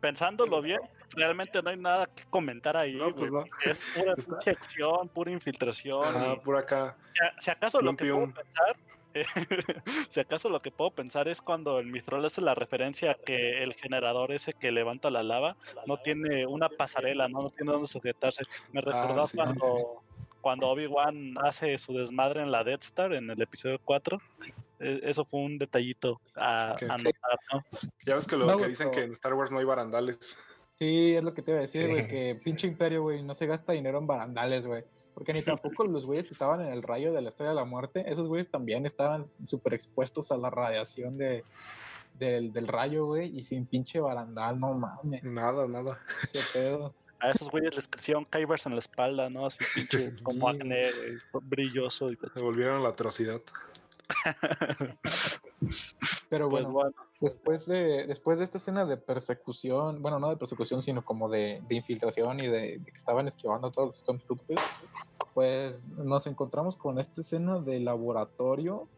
Pensándolo 0.00 0.62
bien, 0.62 0.80
realmente 1.16 1.62
no 1.62 1.70
hay 1.70 1.76
nada 1.76 2.06
que 2.06 2.24
comentar 2.26 2.76
ahí. 2.76 2.94
No, 2.94 3.14
pues 3.14 3.32
no. 3.32 3.44
Es 3.64 3.80
pura 3.96 4.14
acción, 4.46 5.08
pura 5.08 5.30
infiltración. 5.30 6.04
Ajá, 6.04 6.34
y- 6.34 6.40
por 6.40 6.56
acá. 6.56 6.96
si 7.38 7.50
acaso 7.50 7.80
lo 7.80 7.96
que 7.96 8.04
puedo 8.12 8.32
pensar, 8.32 8.76
si 10.08 10.20
acaso 10.20 10.48
lo 10.48 10.60
que 10.60 10.70
puedo 10.70 10.90
pensar 10.90 11.26
es 11.28 11.40
cuando 11.40 11.78
el 11.78 11.86
Mithril 11.86 12.24
hace 12.24 12.42
la 12.42 12.54
referencia 12.54 13.12
a 13.12 13.14
que 13.14 13.62
el 13.62 13.74
generador 13.74 14.32
ese 14.32 14.52
que 14.52 14.70
levanta 14.70 15.10
la 15.10 15.22
lava 15.22 15.56
no 15.86 15.96
tiene 15.96 16.46
una 16.46 16.68
pasarela, 16.68 17.26
no, 17.28 17.42
no 17.42 17.50
tiene 17.50 17.72
donde 17.72 17.88
sujetarse. 17.88 18.42
Me 18.72 18.80
recordó 18.82 19.22
Ah, 19.22 19.26
sí, 19.26 19.30
sí, 19.30 19.36
cuando, 19.36 20.02
cuando 20.42 20.68
Obi-Wan 20.68 21.34
hace 21.42 21.78
su 21.78 21.94
desmadre 21.94 22.42
en 22.42 22.52
la 22.52 22.62
Death 22.62 22.82
Star 22.82 23.12
en 23.14 23.30
el 23.30 23.40
episodio 23.40 23.80
4. 23.82 24.20
Eh, 24.78 25.00
Eso 25.04 25.24
fue 25.24 25.40
un 25.40 25.56
detallito 25.56 26.20
a, 26.34 26.74
notar, 26.82 27.38
¿no? 27.52 27.64
Ya 28.04 28.14
ves 28.16 28.26
que 28.26 28.36
lo 28.36 28.44
No, 28.44 28.58
que 28.58 28.68
dicen 28.68 28.90
que 28.90 29.04
en 29.04 29.12
Star 29.12 29.32
Wars 29.32 29.50
no 29.50 29.58
hay 29.58 29.64
barandales. 29.64 30.46
Sí, 30.78 31.14
es 31.14 31.24
lo 31.24 31.32
que 31.32 31.42
te 31.42 31.52
iba 31.52 31.58
a 31.58 31.62
decir, 31.62 31.86
Sí, 31.86 31.90
güey, 31.90 32.08
que 32.08 32.36
sí. 32.38 32.44
pinche 32.44 32.66
imperio, 32.66 33.02
güey, 33.02 33.22
no 33.22 33.34
se 33.34 33.46
gasta 33.46 33.72
dinero 33.72 33.98
en 33.98 34.06
barandales, 34.06 34.66
güey. 34.66 34.84
Porque 35.14 35.32
ni 35.32 35.42
tampoco 35.42 35.86
los 35.86 36.04
güeyes 36.04 36.26
que 36.26 36.34
estaban 36.34 36.60
en 36.60 36.68
el 36.72 36.82
rayo 36.82 37.12
de 37.12 37.22
la 37.22 37.30
estrella 37.30 37.50
de 37.50 37.56
la 37.56 37.64
muerte, 37.64 38.04
esos 38.10 38.28
güeyes 38.28 38.50
también 38.50 38.84
estaban 38.86 39.26
súper 39.44 39.74
expuestos 39.74 40.30
a 40.30 40.36
la 40.36 40.50
radiación 40.50 41.16
de, 41.16 41.44
del, 42.18 42.52
del 42.52 42.68
rayo, 42.68 43.06
güey, 43.06 43.38
y 43.38 43.44
sin 43.44 43.66
pinche 43.66 44.00
barandal, 44.00 44.60
no 44.60 44.74
mames, 44.74 45.22
Nada, 45.24 45.66
nada. 45.66 45.98
qué 46.32 46.40
pedo. 46.52 46.94
A 47.18 47.30
esos 47.30 47.50
güeyes 47.50 47.74
les 47.74 47.88
crecieron 47.88 48.26
Kybers 48.26 48.66
en 48.66 48.72
la 48.72 48.78
espalda, 48.80 49.30
¿no? 49.30 49.46
Así 49.46 49.58
pinche 49.74 50.14
como 50.22 50.50
acné, 50.50 50.90
güey, 50.92 51.42
brilloso. 51.44 52.10
Y, 52.12 52.18
Se 52.34 52.40
volvieron 52.40 52.82
la 52.82 52.90
atrocidad. 52.90 53.40
Pero 56.28 56.48
pues 56.48 56.66
bueno, 56.66 56.92
después 57.20 57.66
de, 57.66 58.06
después 58.06 58.38
de 58.38 58.44
esta 58.44 58.58
escena 58.58 58.84
de 58.84 58.96
persecución, 58.96 60.02
bueno, 60.02 60.18
no 60.18 60.28
de 60.30 60.36
persecución, 60.36 60.82
sino 60.82 61.04
como 61.04 61.28
de, 61.28 61.62
de 61.68 61.74
infiltración 61.76 62.40
y 62.40 62.48
de, 62.48 62.78
de 62.78 62.84
que 62.84 62.96
estaban 62.96 63.28
esquivando 63.28 63.68
a 63.68 63.72
todos 63.72 63.88
los 63.90 63.98
Stormtroopers, 64.00 64.62
pues 65.34 65.84
nos 65.96 66.26
encontramos 66.26 66.76
con 66.76 66.98
esta 66.98 67.20
escena 67.20 67.60
de 67.60 67.78
laboratorio 67.80 68.88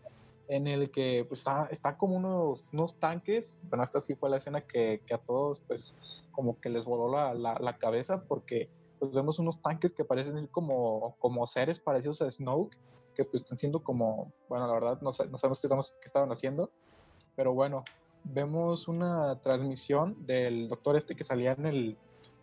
en 0.48 0.66
el 0.66 0.90
que 0.90 1.26
pues, 1.28 1.40
está, 1.40 1.68
está 1.70 1.96
como 1.98 2.16
unos, 2.16 2.64
unos 2.72 2.94
tanques, 2.98 3.54
bueno, 3.64 3.84
esta 3.84 4.00
sí 4.00 4.14
fue 4.14 4.30
la 4.30 4.38
escena 4.38 4.62
que, 4.62 5.02
que 5.06 5.14
a 5.14 5.18
todos 5.18 5.60
pues 5.66 5.94
como 6.32 6.58
que 6.60 6.70
les 6.70 6.86
voló 6.86 7.12
la, 7.12 7.34
la, 7.34 7.58
la 7.60 7.76
cabeza 7.76 8.24
porque 8.26 8.70
pues 8.98 9.12
vemos 9.12 9.38
unos 9.38 9.60
tanques 9.60 9.92
que 9.92 10.04
parecen 10.04 10.46
como, 10.46 11.16
como 11.18 11.46
seres 11.46 11.78
parecidos 11.78 12.22
a 12.22 12.30
Snoke, 12.30 12.76
que 13.14 13.24
pues 13.24 13.42
están 13.42 13.58
siendo 13.58 13.82
como, 13.82 14.32
bueno, 14.48 14.66
la 14.66 14.72
verdad 14.72 15.00
no, 15.02 15.10
no 15.10 15.38
sabemos 15.38 15.60
qué, 15.60 15.66
estamos, 15.66 15.94
qué 16.00 16.06
estaban 16.06 16.32
haciendo, 16.32 16.70
pero 17.38 17.55
bueno, 17.55 17.85
vemos 18.24 18.88
una 18.88 19.40
transmisión 19.42 20.27
del 20.27 20.68
doctor 20.68 20.96
este 20.96 21.14
que 21.14 21.22
salía 21.22 21.53
en 21.53 21.66
el 21.66 21.98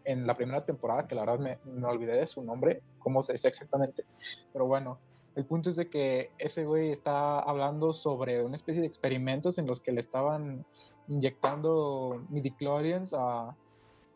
en 0.06 0.26
la 0.26 0.38
primera 0.38 0.64
temporada, 0.64 1.06
que 1.06 1.16
la 1.16 1.26
verdad 1.26 1.40
me, 1.40 1.60
me 1.70 1.86
olvidé 1.86 2.14
de 2.14 2.28
su 2.28 2.42
nombre, 2.44 2.82
cómo 3.00 3.22
se 3.24 3.34
dice 3.34 3.50
exactamente, 3.50 4.06
pero 4.54 4.68
bueno, 4.68 5.00
el 5.36 5.46
punto 5.46 5.70
es 5.70 5.76
de 5.76 5.90
que 5.90 6.32
ese 6.38 6.64
güey 6.64 6.92
está 6.92 7.40
hablando 7.40 7.92
sobre 7.92 8.42
una 8.42 8.56
especie 8.56 8.82
de 8.82 8.88
experimentos 8.88 9.58
en 9.58 9.68
los 9.68 9.82
que 9.82 9.92
le 9.92 10.00
estaban 10.00 10.66
inyectando 11.10 12.24
midichlorians 12.30 13.14
a, 13.14 13.54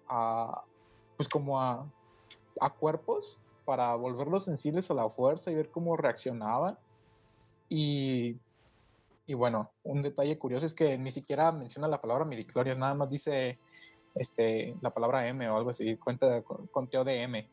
a 0.08 0.64
pues 1.18 1.28
como 1.28 1.60
a, 1.60 1.92
a 2.62 2.70
cuerpos 2.70 3.38
para 3.66 3.96
volverlos 3.96 4.46
sensibles 4.46 4.90
a 4.92 4.94
la 4.94 5.10
fuerza 5.10 5.52
y 5.52 5.56
ver 5.56 5.72
cómo 5.72 5.98
reaccionaban. 5.98 6.78
Y, 7.68 8.38
y 9.30 9.36
bueno, 9.36 9.70
un 9.84 10.02
detalle 10.02 10.40
curioso 10.40 10.66
es 10.66 10.74
que 10.74 10.98
ni 10.98 11.12
siquiera 11.12 11.52
menciona 11.52 11.88
la 11.88 12.02
palabra 12.02 12.26
midichlorians, 12.26 12.80
nada 12.80 12.96
más 12.96 13.12
dice 13.12 13.60
este, 14.16 14.76
la 14.82 14.90
palabra 14.90 15.28
M 15.28 15.48
o 15.48 15.56
algo 15.56 15.70
así, 15.70 15.98
cuenta 15.98 16.42
con 16.42 16.66
conteo 16.66 17.04
de 17.04 17.22
M. 17.22 17.48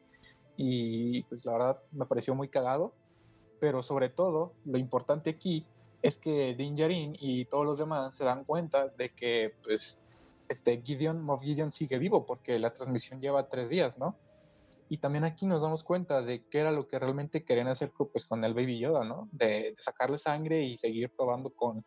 Y 0.56 1.22
pues 1.24 1.44
la 1.44 1.52
verdad 1.52 1.82
me 1.92 2.06
pareció 2.06 2.34
muy 2.34 2.48
cagado, 2.48 2.94
pero 3.60 3.82
sobre 3.82 4.08
todo 4.08 4.54
lo 4.64 4.78
importante 4.78 5.28
aquí 5.28 5.66
es 6.00 6.16
que 6.16 6.54
Din 6.54 6.76
Djarin 6.76 7.14
y 7.20 7.44
todos 7.44 7.66
los 7.66 7.76
demás 7.76 8.14
se 8.14 8.24
dan 8.24 8.44
cuenta 8.44 8.88
de 8.88 9.10
que 9.10 9.52
pues 9.62 10.00
este 10.48 10.80
Gideon, 10.80 11.20
Moff 11.20 11.42
Gideon 11.42 11.70
sigue 11.70 11.98
vivo 11.98 12.24
porque 12.24 12.58
la 12.58 12.72
transmisión 12.72 13.20
lleva 13.20 13.50
tres 13.50 13.68
días, 13.68 13.98
¿no? 13.98 14.16
Y 14.88 14.98
también 14.98 15.24
aquí 15.24 15.46
nos 15.46 15.62
damos 15.62 15.82
cuenta 15.82 16.22
de 16.22 16.44
qué 16.48 16.60
era 16.60 16.70
lo 16.70 16.86
que 16.86 16.98
realmente 16.98 17.44
querían 17.44 17.68
hacer 17.68 17.92
pues, 18.12 18.24
con 18.26 18.44
el 18.44 18.54
Baby 18.54 18.78
Yoda, 18.78 19.04
¿no? 19.04 19.28
De, 19.32 19.46
de 19.46 19.76
sacarle 19.78 20.18
sangre 20.18 20.62
y 20.62 20.78
seguir 20.78 21.10
probando 21.10 21.50
con, 21.50 21.84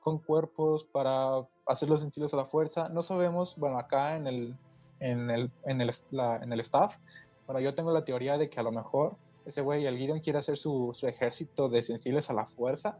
con 0.00 0.18
cuerpos 0.18 0.84
para 0.84 1.46
hacerlos 1.66 2.00
sensibles 2.00 2.32
a 2.32 2.38
la 2.38 2.46
fuerza. 2.46 2.88
No 2.88 3.02
sabemos, 3.02 3.54
bueno, 3.56 3.78
acá 3.78 4.16
en 4.16 4.26
el, 4.26 4.56
en 5.00 5.30
el, 5.30 5.50
en 5.64 5.80
el, 5.80 5.92
en 6.12 6.52
el 6.52 6.60
staff, 6.60 6.96
bueno, 7.46 7.60
yo 7.60 7.74
tengo 7.74 7.92
la 7.92 8.04
teoría 8.04 8.38
de 8.38 8.48
que 8.48 8.60
a 8.60 8.62
lo 8.62 8.72
mejor 8.72 9.16
ese 9.44 9.60
güey, 9.62 9.86
el 9.86 9.96
Gideon, 9.96 10.20
quiere 10.20 10.40
hacer 10.40 10.56
su, 10.56 10.90
su 10.92 11.06
ejército 11.06 11.68
de 11.68 11.82
sensibles 11.82 12.28
a 12.30 12.32
la 12.32 12.46
fuerza, 12.46 12.98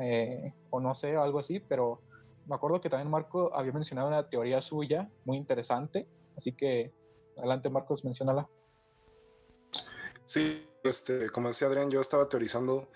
eh, 0.00 0.52
o 0.70 0.80
no 0.80 0.94
sé, 0.94 1.16
algo 1.16 1.40
así, 1.40 1.58
pero 1.60 2.00
me 2.46 2.54
acuerdo 2.54 2.80
que 2.80 2.88
también 2.88 3.10
Marco 3.10 3.52
había 3.54 3.72
mencionado 3.72 4.08
una 4.08 4.28
teoría 4.28 4.62
suya 4.62 5.08
muy 5.24 5.36
interesante, 5.36 6.06
así 6.36 6.52
que 6.52 6.92
adelante 7.36 7.70
Marcos, 7.70 8.04
menciónala. 8.04 8.48
Sí, 10.24 10.66
este, 10.84 11.30
como 11.30 11.48
decía 11.48 11.68
Adrián, 11.68 11.90
yo 11.90 12.00
estaba 12.00 12.28
teorizando 12.28 12.88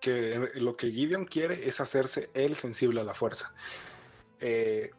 que 0.00 0.50
lo 0.54 0.76
que 0.76 0.90
Gideon 0.90 1.24
quiere 1.24 1.68
es 1.68 1.80
hacerse 1.80 2.30
él 2.34 2.56
sensible 2.56 3.00
a 3.00 3.04
la 3.04 3.14
fuerza. 3.14 3.54
Eh, 4.40 4.90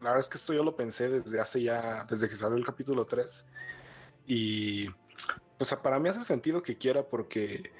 la 0.00 0.10
verdad 0.10 0.18
es 0.20 0.28
que 0.28 0.36
esto 0.36 0.52
yo 0.52 0.62
lo 0.62 0.76
pensé 0.76 1.08
desde 1.08 1.40
hace 1.40 1.62
ya, 1.62 2.04
desde 2.04 2.28
que 2.28 2.36
salió 2.36 2.56
el 2.56 2.66
capítulo 2.66 3.06
3. 3.06 3.46
Y, 4.26 4.88
o 5.58 5.64
sea, 5.64 5.82
para 5.82 5.98
mí 5.98 6.08
hace 6.08 6.24
sentido 6.24 6.62
que 6.62 6.76
quiera 6.76 7.02
porque 7.02 7.72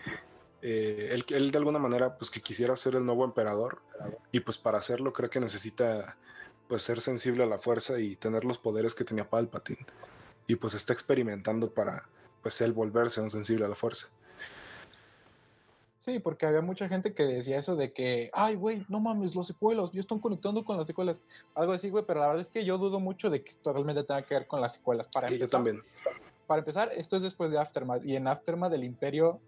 eh, 0.63 1.09
él, 1.13 1.25
él 1.29 1.51
de 1.51 1.59
alguna 1.59 1.79
manera, 1.79 2.17
pues 2.17 2.31
que 2.31 2.41
quisiera 2.41 2.75
ser 2.77 2.97
el 2.97 3.05
nuevo 3.05 3.25
emperador. 3.25 3.83
Y 4.33 4.41
pues 4.41 4.59
para 4.59 4.79
hacerlo 4.79 5.13
creo 5.13 5.29
que 5.29 5.41
necesita, 5.41 6.17
pues 6.69 6.83
ser 6.83 7.01
sensible 7.01 7.43
a 7.43 7.47
la 7.47 7.59
fuerza 7.59 8.01
y 8.01 8.17
tener 8.17 8.45
los 8.45 8.59
poderes 8.59 8.95
que 8.95 9.05
tenía 9.05 9.29
Palpatine. 9.29 9.85
Y 10.51 10.57
pues 10.57 10.75
está 10.75 10.93
experimentando 10.93 11.71
para, 11.71 12.09
pues 12.43 12.61
él 12.61 12.73
volverse 12.73 13.21
un 13.21 13.31
sensible 13.31 13.67
a 13.67 13.69
la 13.69 13.77
fuerza. 13.77 14.09
Sí, 16.05 16.19
porque 16.19 16.45
había 16.45 16.61
mucha 16.61 16.89
gente 16.89 17.15
que 17.15 17.23
decía 17.23 17.57
eso 17.57 17.77
de 17.77 17.93
que, 17.93 18.31
ay, 18.33 18.57
güey, 18.57 18.85
no 18.89 18.99
mames, 18.99 19.37
los 19.37 19.47
secuelos, 19.47 19.93
ya 19.93 20.01
están 20.01 20.19
conectando 20.19 20.65
con 20.65 20.77
las 20.77 20.89
secuelas. 20.89 21.19
Algo 21.55 21.73
así, 21.73 21.89
güey, 21.89 22.05
pero 22.05 22.19
la 22.19 22.27
verdad 22.27 22.43
es 22.43 22.49
que 22.49 22.65
yo 22.65 22.79
dudo 22.79 22.99
mucho 22.99 23.31
de 23.31 23.45
que 23.45 23.51
esto 23.51 23.73
realmente 23.73 24.03
tenga 24.03 24.23
que 24.23 24.35
ver 24.35 24.49
con 24.49 24.61
las 24.61 24.73
secuelas. 24.73 25.07
Para 25.07 25.29
yo 25.29 25.35
empezar, 25.35 25.51
también. 25.51 25.83
para 26.49 26.59
empezar, 26.59 26.91
esto 26.97 27.15
es 27.15 27.23
después 27.23 27.53
de 27.53 27.61
Aftermath. 27.61 28.05
Y 28.05 28.17
en 28.17 28.27
Aftermath 28.27 28.73
del 28.73 28.83
Imperio, 28.83 29.39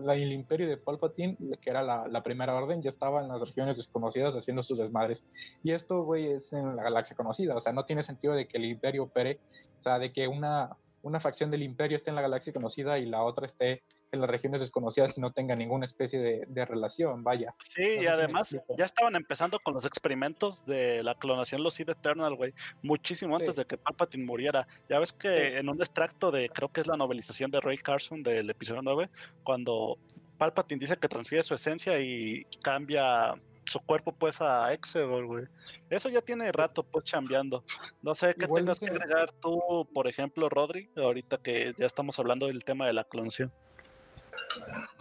la- 0.00 0.14
el 0.14 0.32
Imperio 0.32 0.68
de 0.68 0.76
Palpatine, 0.76 1.36
que 1.60 1.70
era 1.70 1.82
la, 1.82 2.08
la 2.08 2.22
primera 2.22 2.54
orden, 2.54 2.82
ya 2.82 2.90
estaba 2.90 3.20
en 3.20 3.28
las 3.28 3.40
regiones 3.40 3.76
desconocidas 3.76 4.34
haciendo 4.34 4.62
sus 4.62 4.78
desmadres. 4.78 5.24
Y 5.62 5.72
esto, 5.72 6.02
güey, 6.04 6.26
es 6.32 6.52
en 6.52 6.76
la 6.76 6.82
galaxia 6.82 7.16
conocida. 7.16 7.56
O 7.56 7.60
sea, 7.60 7.72
no 7.72 7.84
tiene 7.84 8.02
sentido 8.02 8.34
de 8.34 8.46
que 8.46 8.58
el 8.58 8.64
Imperio 8.64 9.04
opere, 9.04 9.38
o 9.78 9.82
sea, 9.82 9.98
de 9.98 10.12
que 10.12 10.26
una, 10.28 10.76
una 11.02 11.20
facción 11.20 11.50
del 11.50 11.62
Imperio 11.62 11.96
esté 11.96 12.10
en 12.10 12.16
la 12.16 12.22
galaxia 12.22 12.52
conocida 12.52 12.98
y 12.98 13.06
la 13.06 13.22
otra 13.22 13.46
esté 13.46 13.82
en 14.10 14.20
las 14.20 14.30
regiones 14.30 14.60
desconocidas 14.60 15.16
y 15.16 15.20
no 15.20 15.32
tenga 15.32 15.54
ninguna 15.54 15.86
especie 15.86 16.18
de, 16.18 16.44
de 16.48 16.64
relación, 16.64 17.22
vaya. 17.22 17.54
Sí, 17.58 17.96
No 17.96 18.02
y 18.02 18.06
además 18.06 18.56
ya 18.76 18.84
estaban 18.84 19.16
empezando 19.16 19.58
con 19.60 19.74
los 19.74 19.84
experimentos 19.84 20.64
de 20.64 21.02
la 21.02 21.14
clonación 21.14 21.62
los 21.62 21.74
Sith 21.74 21.90
Eternal, 21.90 22.34
güey, 22.34 22.54
muchísimo 22.82 23.36
antes 23.36 23.56
de 23.56 23.64
que 23.66 23.76
Palpatine 23.76 24.24
muriera. 24.24 24.66
Ya 24.88 24.98
ves 24.98 25.12
que 25.12 25.58
en 25.58 25.68
un 25.68 25.76
extracto 25.78 26.30
de, 26.30 26.48
creo 26.48 26.70
que 26.70 26.80
es 26.80 26.86
la 26.86 26.96
novelización 26.96 27.50
de 27.50 27.60
Ray 27.60 27.76
Carson 27.78 28.22
del 28.22 28.48
episodio 28.48 28.80
9, 28.82 29.10
cuando 29.42 29.98
Palpatine 30.38 30.78
dice 30.80 30.96
que 30.96 31.08
transfiere 31.08 31.42
su 31.42 31.54
esencia 31.54 32.00
y 32.00 32.44
cambia 32.62 33.34
su 33.66 33.80
cuerpo 33.80 34.12
pues 34.12 34.40
a 34.40 34.72
Exegol, 34.72 35.26
güey. 35.26 35.44
Eso 35.90 36.08
ya 36.08 36.22
tiene 36.22 36.50
rato 36.52 36.82
pues 36.82 37.04
chambeando. 37.04 37.62
No 38.00 38.14
sé 38.14 38.34
qué 38.38 38.46
Igual 38.46 38.62
tengas 38.62 38.80
que 38.80 38.86
dicen- 38.86 39.02
agregar 39.02 39.32
tú, 39.42 39.86
por 39.92 40.08
ejemplo, 40.08 40.48
Rodri, 40.48 40.88
ahorita 40.96 41.36
que 41.38 41.74
ya 41.76 41.84
estamos 41.84 42.18
hablando 42.18 42.46
del 42.46 42.64
tema 42.64 42.86
de 42.86 42.94
la 42.94 43.04
clonación. 43.04 43.52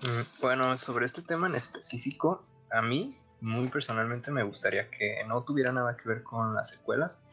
Mm, 0.03 0.41
Bueno, 0.41 0.77
sobre 0.77 1.05
este 1.05 1.21
tema 1.21 1.47
en 1.47 1.55
específico, 1.55 2.45
a 2.71 2.81
mí 2.81 3.17
muy 3.41 3.67
personalmente 3.67 4.31
me 4.31 4.43
gustaría 4.43 4.89
que 4.89 5.23
no 5.27 5.43
tuviera 5.43 5.71
nada 5.71 5.95
que 5.95 6.09
ver 6.09 6.23
con 6.23 6.55
las 6.55 6.69
secuelas, 6.69 7.23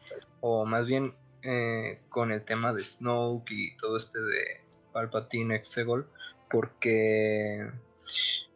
o 0.41 0.65
más 0.65 0.87
bien 0.87 1.15
eh, 1.43 1.99
con 2.09 2.31
el 2.31 2.43
tema 2.43 2.73
de 2.73 2.83
Snoke 2.83 3.51
y 3.51 3.77
todo 3.77 3.97
este 3.97 4.21
de 4.21 4.61
Palpatine 4.93 5.55
Exegol, 5.55 6.07
porque 6.49 7.69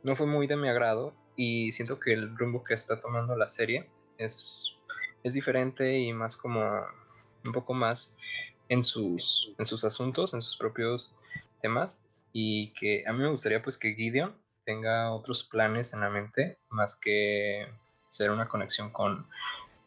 no 0.04 0.16
fue 0.16 0.26
muy 0.26 0.48
de 0.48 0.56
mi 0.56 0.70
agrado 0.70 1.14
y 1.36 1.72
siento 1.72 2.00
que 2.00 2.14
el 2.14 2.38
rumbo 2.38 2.64
que 2.64 2.74
está 2.74 3.00
tomando 3.00 3.36
la 3.36 3.50
serie 3.50 3.86
es, 4.18 4.76
es 5.24 5.34
diferente 5.34 5.98
y 5.98 6.14
más 6.14 6.38
como 6.38 6.62
un 7.46 7.52
poco 7.52 7.74
más 7.74 8.16
en 8.70 8.84
sus, 8.84 9.54
en 9.58 9.66
sus 9.66 9.84
asuntos, 9.84 10.34
en 10.34 10.42
sus 10.42 10.58
propios 10.58 11.18
temas 11.62 12.06
y 12.34 12.74
que 12.74 13.04
a 13.08 13.14
mí 13.14 13.20
me 13.20 13.30
gustaría 13.30 13.62
pues 13.62 13.78
que 13.78 13.94
Gideon 13.94 14.36
tenga 14.66 15.12
otros 15.12 15.44
planes 15.44 15.94
en 15.94 16.02
la 16.02 16.10
mente 16.10 16.60
más 16.70 16.96
que 16.96 17.68
ser 18.08 18.32
una 18.32 18.48
conexión 18.48 18.92
con, 18.92 19.28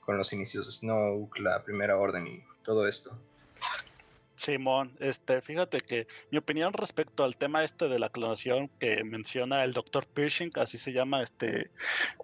con 0.01 0.17
los 0.17 0.33
inicios 0.33 0.67
de 0.67 0.73
Snoke, 0.73 1.39
la 1.41 1.63
primera 1.63 1.97
orden 1.97 2.27
y 2.27 2.43
todo 2.65 2.87
esto. 2.87 3.17
Simón, 4.35 4.97
este, 4.99 5.41
fíjate 5.41 5.81
que 5.81 6.09
mi 6.33 6.39
opinión 6.39 6.73
respecto 6.73 7.23
al 7.23 7.37
tema 7.37 7.63
este 7.63 7.89
de 7.89 8.01
la 8.01 8.09
clonación 8.09 8.69
que 8.81 9.05
menciona 9.05 9.63
el 9.63 9.73
doctor 9.73 10.05
Pershing, 10.05 10.51
así 10.57 10.79
se 10.79 10.93
llama, 10.93 11.23
este, 11.23 11.71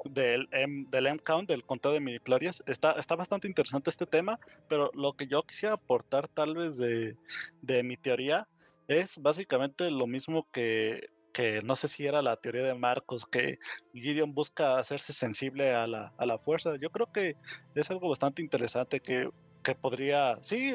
del 0.05 0.49
M, 0.51 0.87
del 0.91 1.07
M-Count, 1.07 1.49
del 1.49 1.63
conteo 1.63 1.93
de 1.93 2.01
midichlorians, 2.01 2.65
está, 2.67 2.93
está 2.93 3.15
bastante 3.15 3.47
interesante 3.47 3.91
este 3.91 4.05
tema, 4.05 4.41
pero 4.69 4.91
lo 4.95 5.13
que 5.13 5.29
yo 5.29 5.45
quisiera 5.45 5.75
aportar 5.75 6.27
tal 6.27 6.57
vez 6.57 6.77
de, 6.77 7.15
de 7.63 7.85
mi 7.85 7.97
teoría 7.97 8.49
es 8.89 9.17
básicamente 9.19 9.91
lo 9.91 10.07
mismo 10.07 10.49
que 10.51 11.11
que 11.33 11.61
no 11.63 11.77
sé 11.77 11.87
si 11.87 12.05
era 12.05 12.21
la 12.21 12.37
teoría 12.37 12.63
de 12.63 12.75
Marcos, 12.75 13.25
que 13.27 13.61
Gideon 13.93 14.35
busca 14.35 14.79
hacerse 14.79 15.13
sensible 15.13 15.73
a 15.73 15.87
la, 15.87 16.13
a 16.17 16.27
la 16.27 16.39
fuerza. 16.39 16.75
Yo 16.81 16.91
creo 16.91 17.13
que 17.13 17.37
es 17.77 17.91
algo 17.91 18.09
bastante 18.09 18.43
interesante 18.43 18.99
que 18.99 19.29
que 19.63 19.75
podría, 19.75 20.39
sí, 20.41 20.75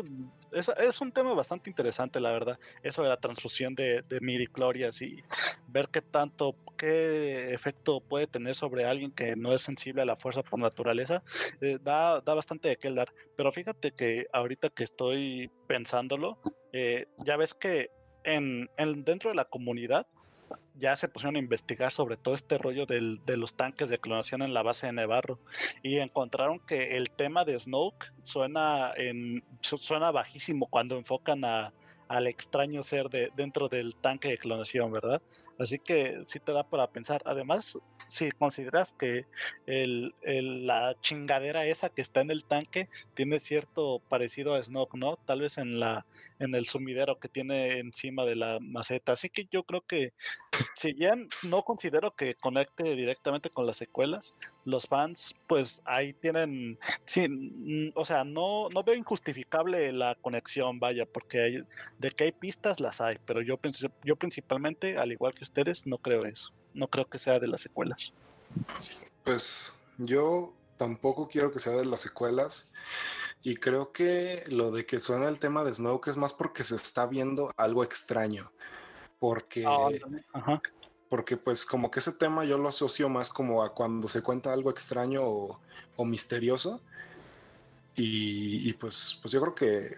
es, 0.51 0.69
es, 0.77 1.01
un 1.01 1.11
tema 1.11 1.33
bastante 1.33 1.69
interesante, 1.69 2.19
la 2.19 2.31
verdad, 2.31 2.59
eso 2.83 3.01
de 3.01 3.09
la 3.09 3.17
transfusión 3.17 3.75
de, 3.75 4.03
de 4.07 4.19
midichlorias 4.19 5.01
y 5.01 5.23
ver 5.67 5.89
qué 5.89 6.01
tanto, 6.01 6.55
qué 6.77 7.53
efecto 7.53 8.01
puede 8.01 8.27
tener 8.27 8.55
sobre 8.55 8.85
alguien 8.85 9.11
que 9.11 9.35
no 9.35 9.53
es 9.53 9.61
sensible 9.61 10.01
a 10.01 10.05
la 10.05 10.15
fuerza 10.15 10.43
por 10.43 10.59
naturaleza, 10.59 11.23
eh, 11.61 11.79
da, 11.81 12.21
da, 12.21 12.33
bastante 12.33 12.69
de 12.69 12.77
qué 12.77 12.89
hablar. 12.89 13.11
Pero 13.35 13.51
fíjate 13.51 13.91
que 13.91 14.27
ahorita 14.31 14.69
que 14.69 14.83
estoy 14.83 15.49
pensándolo, 15.67 16.39
eh, 16.71 17.07
ya 17.25 17.37
ves 17.37 17.53
que 17.53 17.89
en, 18.23 18.69
en, 18.77 19.03
dentro 19.03 19.29
de 19.29 19.35
la 19.35 19.45
comunidad, 19.45 20.07
ya 20.75 20.95
se 20.95 21.07
pusieron 21.07 21.35
a 21.35 21.39
investigar 21.39 21.91
sobre 21.91 22.17
todo 22.17 22.33
este 22.33 22.57
rollo 22.57 22.85
del, 22.85 23.21
de 23.25 23.37
los 23.37 23.55
tanques 23.55 23.89
de 23.89 23.99
clonación 23.99 24.41
en 24.41 24.53
la 24.53 24.63
base 24.63 24.87
de 24.87 24.93
Nevarro 24.93 25.39
y 25.81 25.97
encontraron 25.97 26.59
que 26.59 26.97
el 26.97 27.11
tema 27.11 27.45
de 27.45 27.57
Snoke 27.57 28.11
suena, 28.21 28.91
en, 28.95 29.43
suena 29.61 30.11
bajísimo 30.11 30.67
cuando 30.67 30.97
enfocan 30.97 31.43
al 31.45 32.27
extraño 32.27 32.83
ser 32.83 33.09
de, 33.09 33.31
dentro 33.35 33.69
del 33.69 33.95
tanque 33.95 34.29
de 34.29 34.37
clonación, 34.37 34.91
¿verdad? 34.91 35.21
Así 35.63 35.79
que 35.79 36.19
sí 36.23 36.39
te 36.39 36.51
da 36.51 36.63
para 36.63 36.87
pensar. 36.87 37.21
Además, 37.25 37.79
si 38.07 38.31
consideras 38.31 38.93
que 38.93 39.25
el, 39.65 40.13
la 40.21 40.95
chingadera 41.01 41.65
esa 41.65 41.89
que 41.89 42.01
está 42.01 42.21
en 42.21 42.31
el 42.31 42.43
tanque 42.43 42.89
tiene 43.13 43.39
cierto 43.39 44.01
parecido 44.09 44.55
a 44.55 44.61
Snoke, 44.61 44.95
¿no? 44.95 45.17
Tal 45.25 45.41
vez 45.41 45.57
en 45.57 45.79
la 45.79 46.05
en 46.39 46.53
el 46.55 46.65
sumidero 46.65 47.19
que 47.19 47.29
tiene 47.29 47.79
encima 47.79 48.25
de 48.25 48.35
la 48.35 48.59
maceta. 48.59 49.13
Así 49.13 49.29
que 49.29 49.47
yo 49.49 49.63
creo 49.63 49.81
que 49.81 50.11
si 50.75 50.93
bien 50.93 51.29
no 51.43 51.63
considero 51.63 52.15
que 52.15 52.35
conecte 52.35 52.83
directamente 52.95 53.49
con 53.49 53.65
las 53.65 53.77
secuelas, 53.77 54.33
los 54.65 54.87
fans 54.87 55.35
pues 55.47 55.81
ahí 55.85 56.13
tienen, 56.13 56.79
sí, 57.05 57.91
o 57.95 58.05
sea, 58.05 58.23
no, 58.23 58.69
no 58.69 58.83
veo 58.83 58.95
injustificable 58.95 59.91
la 59.91 60.15
conexión, 60.15 60.79
vaya, 60.79 61.05
porque 61.05 61.41
hay, 61.41 61.63
de 61.99 62.11
que 62.11 62.25
hay 62.25 62.31
pistas 62.31 62.79
las 62.79 63.01
hay, 63.01 63.17
pero 63.25 63.41
yo, 63.41 63.59
yo 64.03 64.15
principalmente, 64.15 64.97
al 64.97 65.11
igual 65.11 65.33
que 65.33 65.43
ustedes, 65.43 65.85
no 65.85 65.97
creo 65.97 66.25
eso 66.25 66.53
no 66.73 66.87
creo 66.87 67.05
que 67.07 67.19
sea 67.19 67.39
de 67.39 67.47
las 67.47 67.61
secuelas. 67.61 68.13
Pues 69.23 69.73
yo 69.97 70.53
tampoco 70.77 71.27
quiero 71.27 71.51
que 71.51 71.59
sea 71.59 71.73
de 71.73 71.85
las 71.85 72.01
secuelas. 72.01 72.73
Y 73.41 73.55
creo 73.55 73.91
que 73.91 74.43
lo 74.47 74.71
de 74.71 74.85
que 74.85 74.99
suena 74.99 75.27
el 75.27 75.39
tema 75.39 75.63
de 75.63 75.73
Snoke 75.73 76.09
es 76.09 76.17
más 76.17 76.33
porque 76.33 76.63
se 76.63 76.75
está 76.75 77.05
viendo 77.07 77.51
algo 77.57 77.83
extraño. 77.83 78.51
Porque, 79.23 79.63
oh, 79.65 79.89
porque 81.07 81.37
pues 81.37 81.65
como 81.65 81.89
que 81.89 81.99
ese 81.99 82.11
tema 82.11 82.43
yo 82.43 82.57
lo 82.57 82.67
asocio 82.67 83.07
más 83.07 83.29
como 83.29 83.63
a 83.63 83.73
cuando 83.73 84.09
se 84.09 84.21
cuenta 84.21 84.51
algo 84.51 84.69
extraño 84.69 85.23
o, 85.23 85.61
o 85.95 86.03
misterioso. 86.03 86.81
Y, 87.95 88.67
y, 88.67 88.73
pues, 88.73 89.19
pues 89.21 89.31
yo 89.31 89.39
creo 89.39 89.55
que 89.55 89.95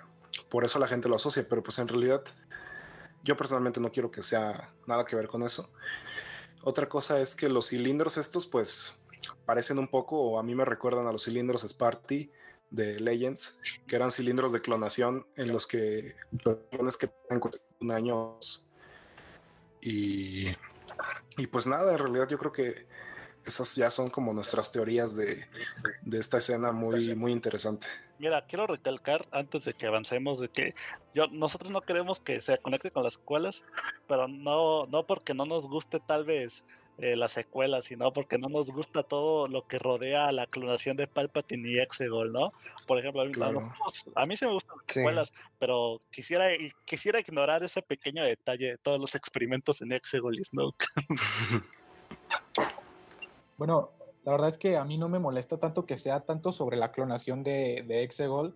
por 0.48 0.64
eso 0.64 0.78
la 0.78 0.88
gente 0.88 1.10
lo 1.10 1.16
asocia, 1.16 1.44
pero 1.50 1.64
pues 1.64 1.80
en 1.80 1.88
realidad 1.88 2.22
yo 3.24 3.36
personalmente 3.36 3.80
no 3.80 3.92
quiero 3.92 4.12
que 4.12 4.22
sea 4.22 4.72
nada 4.86 5.08
que 5.08 5.16
ver 5.16 5.28
con 5.28 5.42
eso. 5.42 5.72
Otra 6.62 6.88
cosa 6.88 7.20
es 7.20 7.36
que 7.36 7.50
los 7.50 7.70
cilindros 7.70 8.18
estos, 8.18 8.46
pues, 8.46 8.94
parecen 9.44 9.80
un 9.80 9.88
poco, 9.88 10.22
o 10.22 10.38
a 10.38 10.44
mí 10.44 10.54
me 10.54 10.66
recuerdan 10.66 11.08
a 11.08 11.12
los 11.12 11.24
cilindros 11.24 11.64
Sparty 11.64 12.30
de 12.70 13.00
Legends, 13.00 13.60
que 13.88 13.96
eran 13.96 14.12
cilindros 14.12 14.52
de 14.52 14.62
clonación 14.62 15.26
en 15.36 15.52
los 15.52 15.66
que 15.66 16.14
los 16.44 16.60
clones 16.70 16.96
que 16.96 17.10
un 17.80 17.92
años. 17.92 18.65
Y, 19.86 20.48
y 21.38 21.46
pues 21.46 21.68
nada, 21.68 21.92
en 21.92 22.00
realidad 22.00 22.28
yo 22.28 22.40
creo 22.40 22.52
que 22.52 22.88
esas 23.46 23.76
ya 23.76 23.92
son 23.92 24.10
como 24.10 24.34
nuestras 24.34 24.72
teorías 24.72 25.16
de, 25.16 25.46
de, 26.02 26.20
esta 26.20 26.40
escena 26.40 26.72
muy, 26.72 27.16
muy 27.16 27.32
interesante. 27.32 27.86
Mira, 28.18 28.44
quiero 28.48 28.66
recalcar 28.66 29.28
antes 29.32 29.66
de 29.66 29.76
que 29.76 29.86
avancemos 29.86 30.40
de 30.40 30.50
que 30.50 30.74
yo, 31.14 31.28
nosotros 31.28 31.70
no 31.70 31.82
queremos 31.82 32.20
que 32.20 32.42
se 32.42 32.58
conecte 32.58 32.90
con 32.90 33.04
las 33.04 33.14
secuelas, 33.14 33.64
pero 34.08 34.28
no, 34.28 34.88
no 34.88 35.06
porque 35.06 35.36
no 35.36 35.46
nos 35.46 35.68
guste 35.68 36.00
tal 36.00 36.26
vez 36.26 36.64
eh, 36.98 37.16
las 37.16 37.34
secuelas, 37.34 37.86
sino 37.86 38.14
porque 38.14 38.38
no 38.38 38.48
nos 38.48 38.72
gusta 38.72 39.04
todo 39.04 39.48
lo 39.48 39.68
que 39.68 39.80
rodea 39.80 40.28
a 40.28 40.32
la 40.32 40.48
clonación 40.48 40.96
de 40.96 41.08
Palpatine 41.08 41.70
y 41.70 41.80
Exegol, 41.80 42.32
¿no? 42.32 42.54
Por 42.88 43.00
ejemplo, 43.00 43.22
a 43.22 43.26
mí, 43.26 43.32
claro. 43.34 43.74
a 44.16 44.26
mí 44.26 44.38
sí 44.38 44.46
me 44.46 44.54
gustan 44.54 44.78
las 44.78 44.86
sí. 44.88 44.94
secuelas, 44.94 45.34
pero 45.60 46.00
quisiera, 46.10 46.48
quisiera 46.86 47.20
ignorar 47.20 47.64
ese 47.64 47.82
pequeño 47.82 48.24
detalle 48.24 48.72
de 48.72 48.78
todos 48.78 49.00
los 49.00 49.14
experimentos 49.14 49.82
en 49.82 49.92
Exegol 49.92 50.40
y 50.40 50.46
Snoke. 50.46 50.86
Bueno, 53.58 53.92
la 54.26 54.34
verdad 54.34 54.50
es 54.50 54.58
que 54.58 54.76
a 54.76 54.84
mí 54.84 54.98
no 54.98 55.08
me 55.08 55.18
molesta 55.18 55.58
tanto 55.58 55.86
que 55.86 55.98
sea 55.98 56.22
tanto 56.22 56.52
sobre 56.52 56.76
la 56.76 56.92
clonación 56.92 57.42
de, 57.42 57.86
de 57.88 58.04
Exegol, 58.04 58.54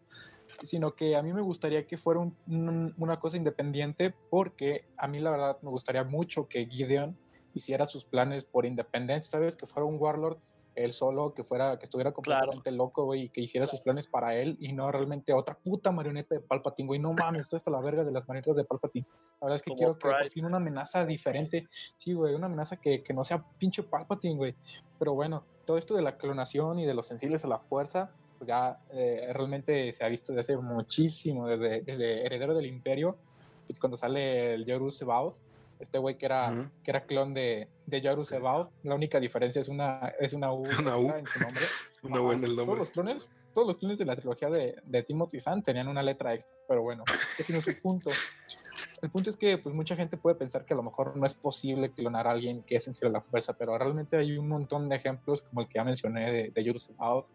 sino 0.66 0.94
que 0.94 1.16
a 1.16 1.24
mí 1.24 1.32
me 1.32 1.42
gustaría 1.42 1.88
que 1.88 1.98
fuera 1.98 2.20
un, 2.20 2.36
un, 2.48 2.94
una 2.98 3.18
cosa 3.18 3.38
independiente, 3.38 4.14
porque 4.30 4.84
a 4.98 5.08
mí 5.08 5.20
la 5.20 5.32
verdad 5.32 5.58
me 5.62 5.70
gustaría 5.70 6.04
mucho 6.04 6.50
que 6.50 6.66
Gideon 6.66 7.18
hiciera 7.54 7.86
sus 7.86 8.06
planes 8.06 8.46
por 8.46 8.66
independencia, 8.66 9.32
¿sabes? 9.32 9.56
Que 9.56 9.68
fuera 9.68 9.86
un 9.86 9.98
Warlord 10.00 10.38
él 10.76 10.94
solo, 10.94 11.34
que 11.34 11.44
fuera, 11.44 11.78
que 11.78 11.86
estuviera 11.86 12.12
completamente 12.12 12.70
claro. 12.70 12.78
loco, 12.78 13.06
güey, 13.06 13.24
y 13.24 13.30
que 13.30 13.42
hiciera 13.42 13.68
sus 13.68 13.82
planes 13.82 14.08
para 14.08 14.36
él 14.36 14.56
y 14.60 14.72
no 14.72 14.92
realmente 14.92 15.34
otra 15.34 15.56
puta 15.56 15.92
marioneta 15.92 16.36
de 16.36 16.42
Palpatine, 16.42 16.88
güey. 16.88 17.00
No 17.00 17.14
mames, 17.14 17.42
esto 17.42 17.58
está 17.58 17.72
la 17.72 17.82
verga 17.82 18.04
de 18.04 18.12
las 18.12 18.28
marionetas 18.28 18.56
de 18.56 18.64
Palpatine. 18.64 19.06
La 19.42 19.48
verdad 19.48 19.56
es 19.58 19.62
que 19.62 19.70
Como 19.70 19.78
quiero 19.78 19.98
Pride. 19.98 20.16
que 20.16 20.24
por 20.24 20.32
fin 20.32 20.46
una 20.46 20.58
amenaza 20.58 21.06
diferente. 21.06 21.68
Sí, 21.98 22.14
güey, 22.14 22.34
una 22.34 22.46
amenaza 22.46 22.78
que, 22.78 23.04
que 23.04 23.14
no 23.14 23.26
sea 23.26 23.44
pinche 23.58 23.84
Palpatine, 23.84 24.36
güey. 24.36 24.56
Pero 24.98 25.14
bueno, 25.14 25.44
todo 25.66 25.78
esto 25.78 25.96
de 25.96 26.02
la 26.02 26.18
clonación 26.18 26.80
y 26.80 26.86
de 26.86 26.94
los 26.94 27.08
sensibles 27.08 27.44
a 27.44 27.48
la 27.48 27.60
fuerza, 27.60 28.12
pues 28.38 28.48
ya 28.48 28.80
eh, 28.92 29.30
realmente 29.34 29.92
se 29.92 30.04
ha 30.04 30.08
visto 30.08 30.32
desde 30.32 30.54
hace 30.54 30.62
muchísimo, 30.62 31.48
desde, 31.48 31.82
desde 31.82 32.26
Heredero 32.26 32.54
del 32.54 32.68
Imperio, 32.68 33.18
pues 33.68 33.80
cuando 33.80 33.98
sale 33.98 34.54
el 34.54 34.66
Yoru 34.66 34.92
Sebaoth, 34.92 35.36
este 35.80 35.98
güey 35.98 36.18
que 36.18 36.26
era, 36.26 36.52
uh 36.52 36.56
-huh. 36.56 36.70
que 36.84 36.92
era 36.92 37.06
clon 37.06 37.34
de, 37.34 37.68
de 37.86 38.02
Yoru 38.02 38.26
Sebaoth. 38.26 38.70
La 38.84 38.96
única 38.96 39.20
diferencia 39.20 39.62
es 39.62 39.70
una, 39.70 40.14
es 40.20 40.34
una 40.34 40.52
U, 40.54 40.64
una 40.80 40.98
U. 40.98 41.10
en 41.16 41.26
su 41.26 41.40
nombre. 41.40 41.62
una 42.04 42.22
U 42.22 42.32
en 42.32 42.44
el 42.44 42.56
nombre. 42.56 42.66
Todos 42.66 42.80
los 42.80 42.90
clones, 42.90 43.30
todos 43.54 43.68
los 43.68 43.78
clones 43.78 43.98
de 43.98 44.06
la 44.06 44.16
trilogía 44.16 44.50
de, 44.50 44.76
de 44.84 45.04
Timothy 45.04 45.40
Zahn 45.40 45.64
tenían 45.64 45.88
una 45.88 46.04
letra 46.04 46.34
extra, 46.34 46.52
pero 46.68 46.82
bueno, 46.82 47.04
ese 47.38 47.54
no 47.54 47.60
es 47.60 47.68
el 47.68 47.78
punto. 47.82 48.10
El 49.02 49.10
punto 49.10 49.30
es 49.30 49.38
que 49.38 49.58
pues 49.58 49.74
mucha 49.74 49.96
gente 49.96 50.18
puede 50.18 50.36
pensar 50.36 50.66
que 50.66 50.74
a 50.74 50.78
lo 50.78 50.84
mejor 50.84 51.16
no 51.16 51.26
es 51.26 51.34
posible 51.34 51.92
clonar 51.92 52.28
a 52.28 52.32
alguien 52.32 52.64
que 52.64 52.76
es 52.76 52.84
sensible 52.84 53.10
a 53.10 53.14
la 53.14 53.22
fuerza, 53.22 53.54
pero 53.54 53.78
realmente 53.78 54.18
hay 54.18 54.38
un 54.38 54.48
montón 54.48 54.90
de 54.90 54.98
ejemplos 54.98 55.44
como 55.44 55.62
el 55.62 55.68
que 55.68 55.76
ya 55.76 55.84
mencioné 55.84 56.32
de, 56.32 56.50
de 56.52 56.80
Sebaoth. 56.80 57.26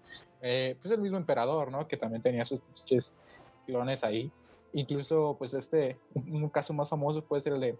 Eh, 0.42 0.76
pues 0.80 0.92
el 0.92 1.00
mismo 1.00 1.16
emperador, 1.16 1.70
¿no? 1.70 1.88
Que 1.88 1.96
también 1.96 2.22
tenía 2.22 2.44
sus 2.44 2.60
clones 3.66 4.04
ahí. 4.04 4.30
Incluso, 4.74 5.36
pues 5.38 5.54
este, 5.54 5.96
un 6.14 6.48
caso 6.50 6.74
más 6.74 6.88
famoso 6.88 7.22
puede 7.22 7.40
ser 7.42 7.54
el 7.54 7.60
de 7.60 7.78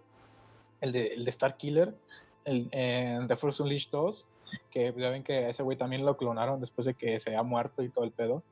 el 0.81 0.91
de, 0.91 1.07
el 1.13 1.25
de 1.25 1.29
Star 1.31 1.57
Killer, 1.57 1.95
el, 2.43 2.67
en 2.71 3.27
The 3.27 3.35
Force 3.35 3.61
Unleashed 3.61 3.91
2, 3.91 4.25
que 4.69 4.93
ya 4.95 5.09
ven 5.09 5.23
que 5.23 5.49
ese 5.49 5.63
güey 5.63 5.77
también 5.77 6.05
lo 6.05 6.17
clonaron 6.17 6.61
después 6.61 6.85
de 6.85 6.93
que 6.93 7.19
se 7.19 7.29
había 7.29 7.43
muerto 7.43 7.83
y 7.83 7.89
todo 7.89 8.05
el 8.05 8.11
pedo. 8.11 8.43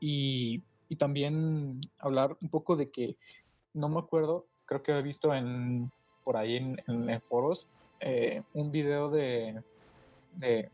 Y, 0.00 0.62
y 0.88 0.96
también 0.96 1.80
hablar 1.98 2.36
un 2.40 2.48
poco 2.48 2.76
de 2.76 2.90
que, 2.90 3.16
no 3.74 3.88
me 3.88 3.98
acuerdo, 3.98 4.46
creo 4.66 4.82
que 4.82 4.92
he 4.92 5.02
visto 5.02 5.34
en, 5.34 5.90
por 6.24 6.36
ahí 6.36 6.56
en, 6.56 7.20
foros 7.28 7.66
eh, 8.00 8.42
un 8.54 8.70
video 8.70 9.10
de, 9.10 9.62
de, 10.34 10.70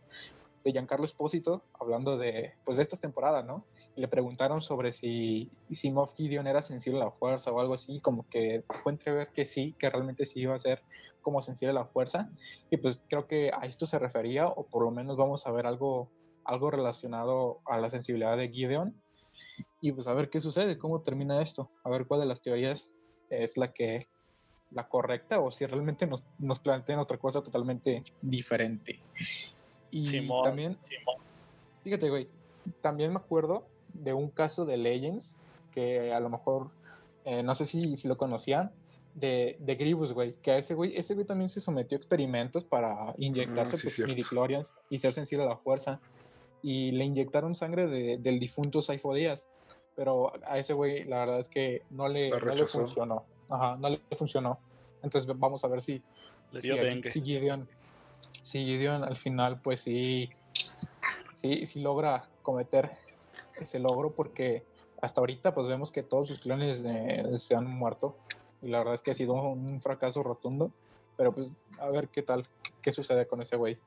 de 0.64 0.73
Giancarlo 0.73 1.05
Espósito, 1.05 1.62
hablando 1.79 2.16
de, 2.16 2.55
pues, 2.64 2.77
de 2.77 2.83
estas 2.83 3.01
temporadas, 3.01 3.45
¿no? 3.45 3.64
Le 3.95 4.09
preguntaron 4.09 4.63
sobre 4.63 4.93
si, 4.93 5.51
si 5.71 5.91
Moff 5.91 6.15
Gideon 6.17 6.47
era 6.47 6.63
sensible 6.63 7.01
a 7.03 7.07
la 7.07 7.11
fuerza 7.11 7.53
o 7.53 7.61
algo 7.61 7.75
así, 7.75 8.01
como 8.01 8.27
que 8.29 8.65
fue 8.83 8.93
entrever 8.93 9.29
que 9.29 9.45
sí, 9.45 9.75
que 9.79 9.91
realmente 9.91 10.25
sí 10.25 10.41
iba 10.41 10.55
a 10.55 10.59
ser 10.59 10.83
como 11.21 11.43
sensible 11.43 11.71
a 11.71 11.75
la 11.75 11.85
fuerza. 11.85 12.31
Y 12.71 12.79
pues 12.79 13.03
creo 13.09 13.27
que 13.27 13.51
a 13.53 13.67
esto 13.67 13.87
se 13.87 13.99
refería, 13.99 14.47
o 14.47 14.67
por 14.67 14.85
lo 14.85 14.91
menos 14.91 15.17
vamos 15.17 15.47
a 15.47 15.51
ver 15.51 15.67
algo, 15.67 16.11
algo 16.45 16.71
relacionado 16.71 17.61
a 17.67 17.79
la 17.79 17.91
sensibilidad 17.91 18.37
de 18.37 18.49
Gideon. 18.49 18.95
Y 19.81 19.93
pues 19.93 20.07
a 20.07 20.15
ver 20.15 20.31
qué 20.31 20.41
sucede, 20.41 20.79
cómo 20.79 21.03
termina 21.03 21.43
esto, 21.43 21.71
a 21.85 21.91
ver 21.91 22.07
cuál 22.07 22.21
de 22.21 22.27
las 22.27 22.41
teorías 22.41 22.95
es 23.29 23.57
la 23.57 23.73
que 23.73 24.07
la 24.71 24.89
correcta 24.89 25.41
o 25.41 25.51
si 25.51 25.67
realmente 25.67 26.07
nos, 26.07 26.23
nos 26.39 26.59
plantean 26.59 26.99
otra 26.99 27.19
cosa 27.19 27.43
totalmente 27.43 28.05
diferente. 28.23 29.01
Y 29.91 30.27
también, 30.43 30.79
fíjate, 31.85 32.09
güey, 32.09 32.29
también 32.81 33.13
me 33.13 33.19
acuerdo 33.19 33.67
de 33.95 34.13
un 34.13 34.31
caso 34.31 34.65
de 34.65 34.77
Legends 34.77 35.37
que 35.73 36.13
a 36.13 36.21
lo 36.21 36.29
mejor, 36.29 36.71
eh, 37.25 37.43
no 37.43 37.55
sé 37.55 37.67
si, 37.67 37.97
si, 37.97 38.07
lo 38.07 38.17
conocían, 38.17 38.71
de, 39.15 39.57
de 39.61 39.75
Gribus, 39.75 40.13
güey, 40.13 40.35
que 40.43 40.53
a 40.53 40.59
ese 40.59 40.75
güey, 40.75 40.97
ese 40.97 41.15
güey 41.15 41.27
también 41.27 41.49
se 41.49 41.61
sometió 41.61 41.97
a 41.97 41.99
experimentos 41.99 42.65
para 42.65 43.15
inyectarse 43.19 43.89
mm, 43.89 44.15
pues, 44.37 44.75
y 44.89 44.99
ser 44.99 45.13
sensible 45.13 45.45
a 45.45 45.49
la 45.49 45.57
fuerza. 45.57 46.01
Y 46.63 46.93
le 46.93 47.05
inyectaron 47.05 47.57
sangre 47.57 47.89
de, 47.89 48.19
del 48.19 48.39
difunto 48.39 48.83
Saifo 48.83 49.15
Díaz. 49.15 49.47
Pero 49.97 50.33
a 50.47 50.59
ese 50.59 50.73
güey, 50.73 51.05
la 51.05 51.19
verdad 51.19 51.41
es 51.41 51.49
que 51.49 51.83
no 51.91 52.09
le, 52.09 52.31
no 52.31 52.55
le 52.55 52.67
funcionó. 52.67 53.25
Ajá, 53.49 53.77
no 53.77 53.91
le 53.91 54.01
funcionó. 54.17 54.59
Entonces 55.03 55.31
vamos 55.39 55.65
a 55.65 55.69
ver 55.69 55.83
si, 55.83 56.03
dio 56.63 56.77
si, 57.11 57.21
Gideon, 57.21 57.69
si 58.43 58.65
Gideon 58.65 59.05
al 59.05 59.17
final, 59.17 59.61
pues 59.61 59.81
sí, 59.81 60.31
sí, 61.41 61.67
sí 61.67 61.81
logra 61.81 62.29
cometer 62.43 62.93
ese 63.62 63.79
logro 63.79 64.12
porque 64.12 64.64
hasta 65.01 65.20
ahorita 65.20 65.55
pues 65.55 65.66
vemos 65.66 65.90
que 65.90 66.03
todos 66.03 66.29
sus 66.29 66.40
clones 66.40 66.85
se 67.42 67.55
han 67.55 67.66
muerto 67.66 68.16
y 68.61 68.68
la 68.68 68.79
verdad 68.79 68.94
es 68.94 69.03
que 69.03 69.11
ha 69.11 69.14
sido 69.14 69.35
un 69.35 69.81
fracaso 69.81 70.22
rotundo 70.22 70.70
pero 71.16 71.33
pues 71.33 71.53
a 71.79 71.88
ver 71.88 72.09
qué 72.09 72.22
tal 72.22 72.46
qué 72.81 72.92
sucede 72.92 73.27
con 73.27 73.42
ese 73.42 73.57
güey 73.57 73.79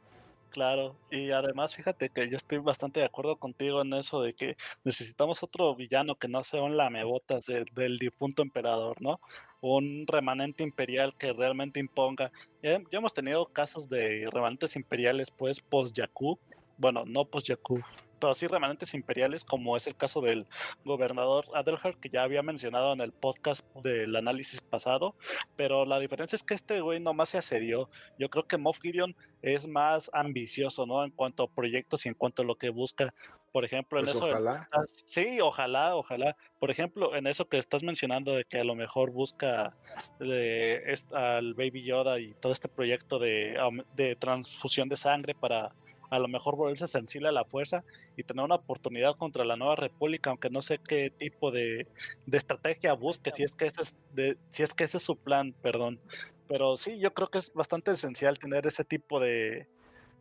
Claro, 0.56 0.96
y 1.12 1.32
además 1.32 1.76
fíjate 1.76 2.08
que 2.08 2.30
yo 2.30 2.38
estoy 2.38 2.60
bastante 2.60 3.02
de 3.02 3.06
acuerdo 3.06 3.36
contigo 3.36 3.82
en 3.82 3.92
eso 3.92 4.22
de 4.22 4.34
que 4.34 4.56
necesitamos 4.86 5.44
otro 5.44 5.76
villano 5.76 6.16
que 6.16 6.30
no 6.30 6.46
sea 6.46 6.62
un 6.62 6.78
lamebotas 6.78 7.48
del 7.48 8.00
difunto 8.00 8.42
emperador, 8.42 9.02
¿no? 9.02 9.20
Un 9.60 10.06
remanente 10.08 10.64
imperial 10.64 11.14
que 11.18 11.34
realmente 11.34 11.82
imponga. 11.82 12.32
Ya, 12.64 12.80
ya 12.80 13.00
hemos 13.00 13.14
tenido 13.14 13.48
casos 13.48 13.90
de 13.90 14.30
remanentes 14.32 14.78
imperiales, 14.78 15.30
pues, 15.30 15.60
post-Yaku. 15.60 16.40
Bueno, 16.78 17.04
no 17.06 17.26
post-Yaku, 17.26 17.82
pero 18.20 18.34
sí 18.34 18.48
remanentes 18.48 18.94
imperiales, 18.94 19.44
como 19.44 19.76
es 19.78 19.88
el 19.88 19.96
caso 19.96 20.22
del 20.22 20.48
gobernador 20.84 21.46
Adelhard, 21.54 22.00
que 22.00 22.10
ya 22.10 22.24
había 22.24 22.42
mencionado 22.42 22.94
en 22.94 23.02
el 23.02 23.12
podcast 23.12 23.66
del 23.76 24.16
análisis 24.16 24.62
pasado, 24.62 25.16
pero 25.56 25.86
la 25.86 26.00
diferencia 26.00 26.36
es 26.36 26.44
que 26.44 26.54
este 26.54 26.82
güey 26.82 27.00
nomás 27.00 27.30
se 27.30 27.38
asedió. 27.38 27.90
Yo 28.18 28.30
creo 28.30 28.48
que 28.48 28.58
Moff 28.58 28.80
Gideon 28.82 29.16
es 29.42 29.68
más 29.68 30.10
ambicioso, 30.14 30.86
¿no? 30.86 31.04
En 31.04 31.12
cuanto 31.12 31.44
a 31.44 31.48
proyectos 31.48 32.06
y 32.06 32.10
en 32.10 32.16
cuanto 32.16 32.42
a 32.42 32.46
lo 32.46 32.56
que 32.56 32.70
busca. 32.70 33.14
Por 33.52 33.64
ejemplo, 33.64 34.00
en 34.00 34.06
pues 34.06 34.18
eso. 34.18 34.26
Ojalá. 34.26 34.68
sí, 35.06 35.40
ojalá, 35.40 35.96
ojalá. 35.96 36.36
Por 36.60 36.72
ejemplo, 36.72 37.16
en 37.16 37.26
eso 37.26 37.48
que 37.48 37.58
estás 37.58 37.84
mencionando 37.84 38.34
de 38.34 38.44
que 38.44 38.60
a 38.60 38.66
lo 38.66 38.76
mejor 38.76 39.12
busca 39.12 39.74
de, 40.20 40.94
al 41.14 41.54
Baby 41.54 41.84
Yoda 41.84 42.20
y 42.20 42.34
todo 42.34 42.52
este 42.52 42.68
proyecto 42.68 43.18
de, 43.18 43.58
de 43.96 44.18
transfusión 44.18 44.90
de 44.90 44.98
sangre 44.98 45.36
para 45.36 45.74
a 46.10 46.20
lo 46.20 46.28
mejor 46.28 46.56
volverse 46.56 46.88
sensible 46.88 47.30
a 47.30 47.32
la 47.32 47.46
fuerza 47.46 47.84
y 48.16 48.24
tener 48.24 48.44
una 48.44 48.56
oportunidad 48.56 49.16
contra 49.16 49.46
la 49.46 49.56
nueva 49.56 49.76
república, 49.76 50.30
aunque 50.30 50.50
no 50.50 50.62
sé 50.62 50.80
qué 50.80 51.10
tipo 51.10 51.52
de, 51.52 51.88
estrategia 52.32 52.94
busque, 52.94 53.32
si 53.32 53.44
es 53.44 53.54
que 53.54 53.68
ese 53.68 53.82
es 53.82 53.98
de, 54.14 54.38
si 54.50 54.64
es 54.64 54.74
que 54.74 54.84
ese 54.84 54.98
es 54.98 55.04
su 55.04 55.18
plan, 55.18 55.54
perdón. 55.62 56.00
Pero 56.48 56.78
sí, 56.78 57.00
yo 57.00 57.14
creo 57.14 57.30
que 57.30 57.40
es 57.40 57.54
bastante 57.54 57.92
esencial 57.92 58.38
tener 58.38 58.68
ese 58.68 58.84
tipo 58.84 59.20
de, 59.20 59.68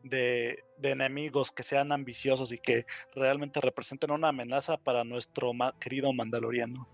de, 0.03 0.63
enemigos 0.83 1.51
que 1.51 1.63
sean 1.63 1.93
ambiciosos 1.93 2.53
y 2.53 2.59
que 2.59 2.87
realmente 3.15 3.61
representen 3.61 4.11
una 4.11 4.29
amenaza 4.29 4.77
para 4.77 5.05
nuestro 5.05 5.53
querido 5.81 6.13
Mandaloriano. 6.13 6.87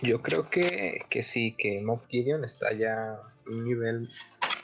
Yo 0.00 0.22
creo 0.22 0.48
que, 0.48 1.02
que 1.10 1.22
sí, 1.22 1.54
que 1.56 1.80
Moff 1.82 2.06
Gideon 2.06 2.44
está 2.44 2.72
ya 2.72 3.20
un 3.46 3.64
nivel 3.64 4.08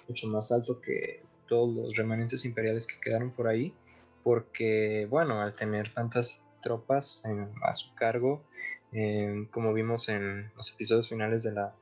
mucho 0.09 0.27
más 0.29 0.51
alto 0.53 0.81
que 0.81 1.23
todos 1.49 1.75
los 1.75 1.97
remanentes 1.97 2.45
imperiales 2.45 2.87
que 2.87 3.01
quedaron 3.01 3.33
por 3.33 3.49
ahí, 3.49 3.73
porque, 4.23 5.07
bueno, 5.11 5.41
al 5.41 5.55
tener 5.55 5.93
tantas 5.93 6.47
tropas 6.63 7.23
a 7.63 7.73
su 7.73 7.95
cargo, 7.95 8.43
como 9.51 9.73
vimos 9.73 10.09
en 10.09 10.51
los 10.57 10.73
episodios 10.73 11.09
finales 11.09 11.43
de 11.43 11.53
la 11.53 11.75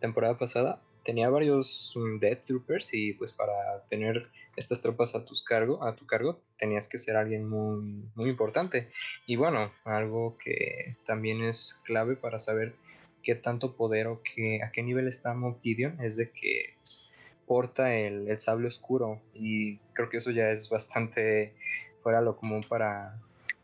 temporada 0.00 0.36
pasada, 0.36 0.80
tenía 1.04 1.28
varios 1.30 1.94
um, 1.96 2.18
Death 2.18 2.44
Troopers 2.44 2.94
y 2.94 3.12
pues 3.14 3.32
para 3.32 3.84
tener 3.88 4.28
estas 4.56 4.80
tropas 4.80 5.14
a, 5.14 5.24
tus 5.24 5.42
cargo, 5.42 5.82
a 5.82 5.96
tu 5.96 6.06
cargo 6.06 6.40
tenías 6.58 6.88
que 6.88 6.98
ser 6.98 7.16
alguien 7.16 7.48
muy, 7.48 8.04
muy 8.14 8.30
importante. 8.30 8.90
Y 9.26 9.36
bueno, 9.36 9.72
algo 9.84 10.36
que 10.38 10.96
también 11.04 11.42
es 11.42 11.80
clave 11.84 12.16
para 12.16 12.38
saber 12.38 12.74
qué 13.22 13.34
tanto 13.34 13.76
poder 13.76 14.06
o 14.06 14.22
qué, 14.22 14.62
a 14.62 14.70
qué 14.72 14.82
nivel 14.82 15.08
está 15.08 15.34
Moff 15.34 15.60
Gideon 15.60 16.00
es 16.02 16.16
de 16.16 16.30
que 16.30 16.74
pues, 16.78 17.09
porta 17.50 17.96
el, 17.96 18.28
el, 18.28 18.38
sable 18.38 18.68
oscuro 18.68 19.20
y 19.34 19.78
creo 19.92 20.08
que 20.08 20.18
eso 20.18 20.30
ya 20.30 20.50
es 20.52 20.70
bastante 20.70 21.52
fuera 22.00 22.20
lo 22.20 22.36
común 22.36 22.62
para 22.62 23.18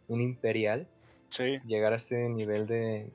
un 0.08 0.20
imperial. 0.20 0.88
Sí. 1.28 1.60
Llegar 1.64 1.92
a 1.92 1.96
este 1.96 2.28
nivel 2.28 2.66
de, 2.66 3.08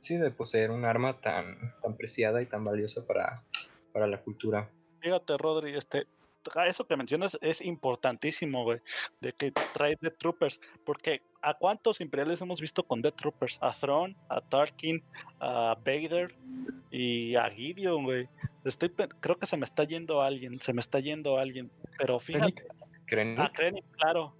sí, 0.00 0.16
de 0.16 0.32
poseer 0.32 0.72
un 0.72 0.84
arma 0.84 1.20
tan, 1.20 1.72
tan 1.80 1.96
preciada 1.96 2.42
y 2.42 2.46
tan 2.46 2.64
valiosa 2.64 3.06
para, 3.06 3.44
para 3.92 4.08
la 4.08 4.20
cultura. 4.20 4.68
Fíjate, 4.98 5.36
Rodri, 5.38 5.76
este, 5.76 6.08
eso 6.66 6.86
que 6.86 6.96
mencionas 6.96 7.38
es 7.40 7.60
importantísimo, 7.60 8.64
güey, 8.64 8.80
de 9.20 9.32
que 9.32 9.50
trae 9.50 9.96
Death 10.00 10.18
Troopers, 10.18 10.60
porque 10.84 11.22
¿a 11.42 11.54
cuántos 11.54 12.00
imperiales 12.00 12.40
hemos 12.40 12.60
visto 12.60 12.82
con 12.82 13.02
Death 13.02 13.16
Troopers? 13.16 13.58
A 13.60 13.72
Thrawn, 13.72 14.16
a 14.28 14.40
Tarkin, 14.40 15.02
a 15.40 15.76
Vader 15.84 16.34
y 16.90 17.36
a 17.36 17.48
Gideon, 17.50 18.04
güey. 18.04 18.28
Estoy, 18.64 18.90
creo 19.20 19.38
que 19.38 19.46
se 19.46 19.56
me 19.56 19.64
está 19.64 19.84
yendo 19.84 20.22
alguien, 20.22 20.60
se 20.60 20.72
me 20.72 20.80
está 20.80 21.00
yendo 21.00 21.38
alguien, 21.38 21.70
pero 21.98 22.18
fíjate. 22.18 22.66
¿Krennic? 23.06 23.38
A 23.38 23.52
Krennic, 23.52 23.84
claro. 23.92 24.34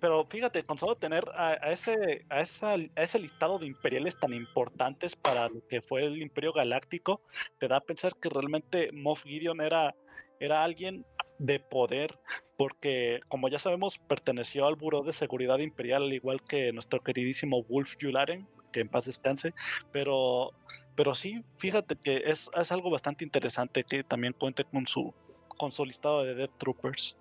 Pero 0.00 0.24
fíjate, 0.24 0.64
con 0.64 0.78
solo 0.78 0.96
tener 0.96 1.24
a, 1.34 1.54
ese, 1.70 2.24
a, 2.30 2.40
esa, 2.40 2.72
a 2.72 3.02
ese 3.02 3.18
listado 3.18 3.58
de 3.58 3.66
imperiales 3.66 4.18
tan 4.18 4.32
importantes 4.32 5.14
para 5.14 5.48
lo 5.48 5.66
que 5.68 5.82
fue 5.82 6.04
el 6.04 6.22
Imperio 6.22 6.54
Galáctico, 6.54 7.20
te 7.58 7.68
da 7.68 7.76
a 7.76 7.80
pensar 7.80 8.16
que 8.16 8.30
realmente 8.30 8.90
Moff 8.92 9.24
Gideon 9.24 9.60
era, 9.60 9.94
era 10.40 10.64
alguien 10.64 11.06
de 11.38 11.60
poder, 11.60 12.18
porque 12.56 13.20
como 13.28 13.48
ya 13.48 13.58
sabemos, 13.58 13.98
perteneció 13.98 14.66
al 14.66 14.76
Buró 14.76 15.02
de 15.02 15.12
Seguridad 15.12 15.58
Imperial, 15.58 16.02
al 16.02 16.12
igual 16.12 16.42
que 16.42 16.72
nuestro 16.72 17.00
queridísimo 17.00 17.62
Wolf 17.62 17.96
Yularen, 17.98 18.46
que 18.72 18.80
en 18.80 18.88
paz 18.88 19.06
descanse, 19.06 19.54
pero, 19.92 20.52
pero 20.94 21.14
sí, 21.14 21.42
fíjate 21.56 21.96
que 21.96 22.22
es, 22.26 22.50
es 22.54 22.72
algo 22.72 22.90
bastante 22.90 23.24
interesante 23.24 23.84
que 23.84 24.04
también 24.04 24.32
cuente 24.32 24.64
con 24.64 24.86
su, 24.86 25.14
con 25.48 25.72
su 25.72 25.84
listado 25.84 26.24
de 26.24 26.34
Death 26.34 26.58
Troopers. 26.58 27.16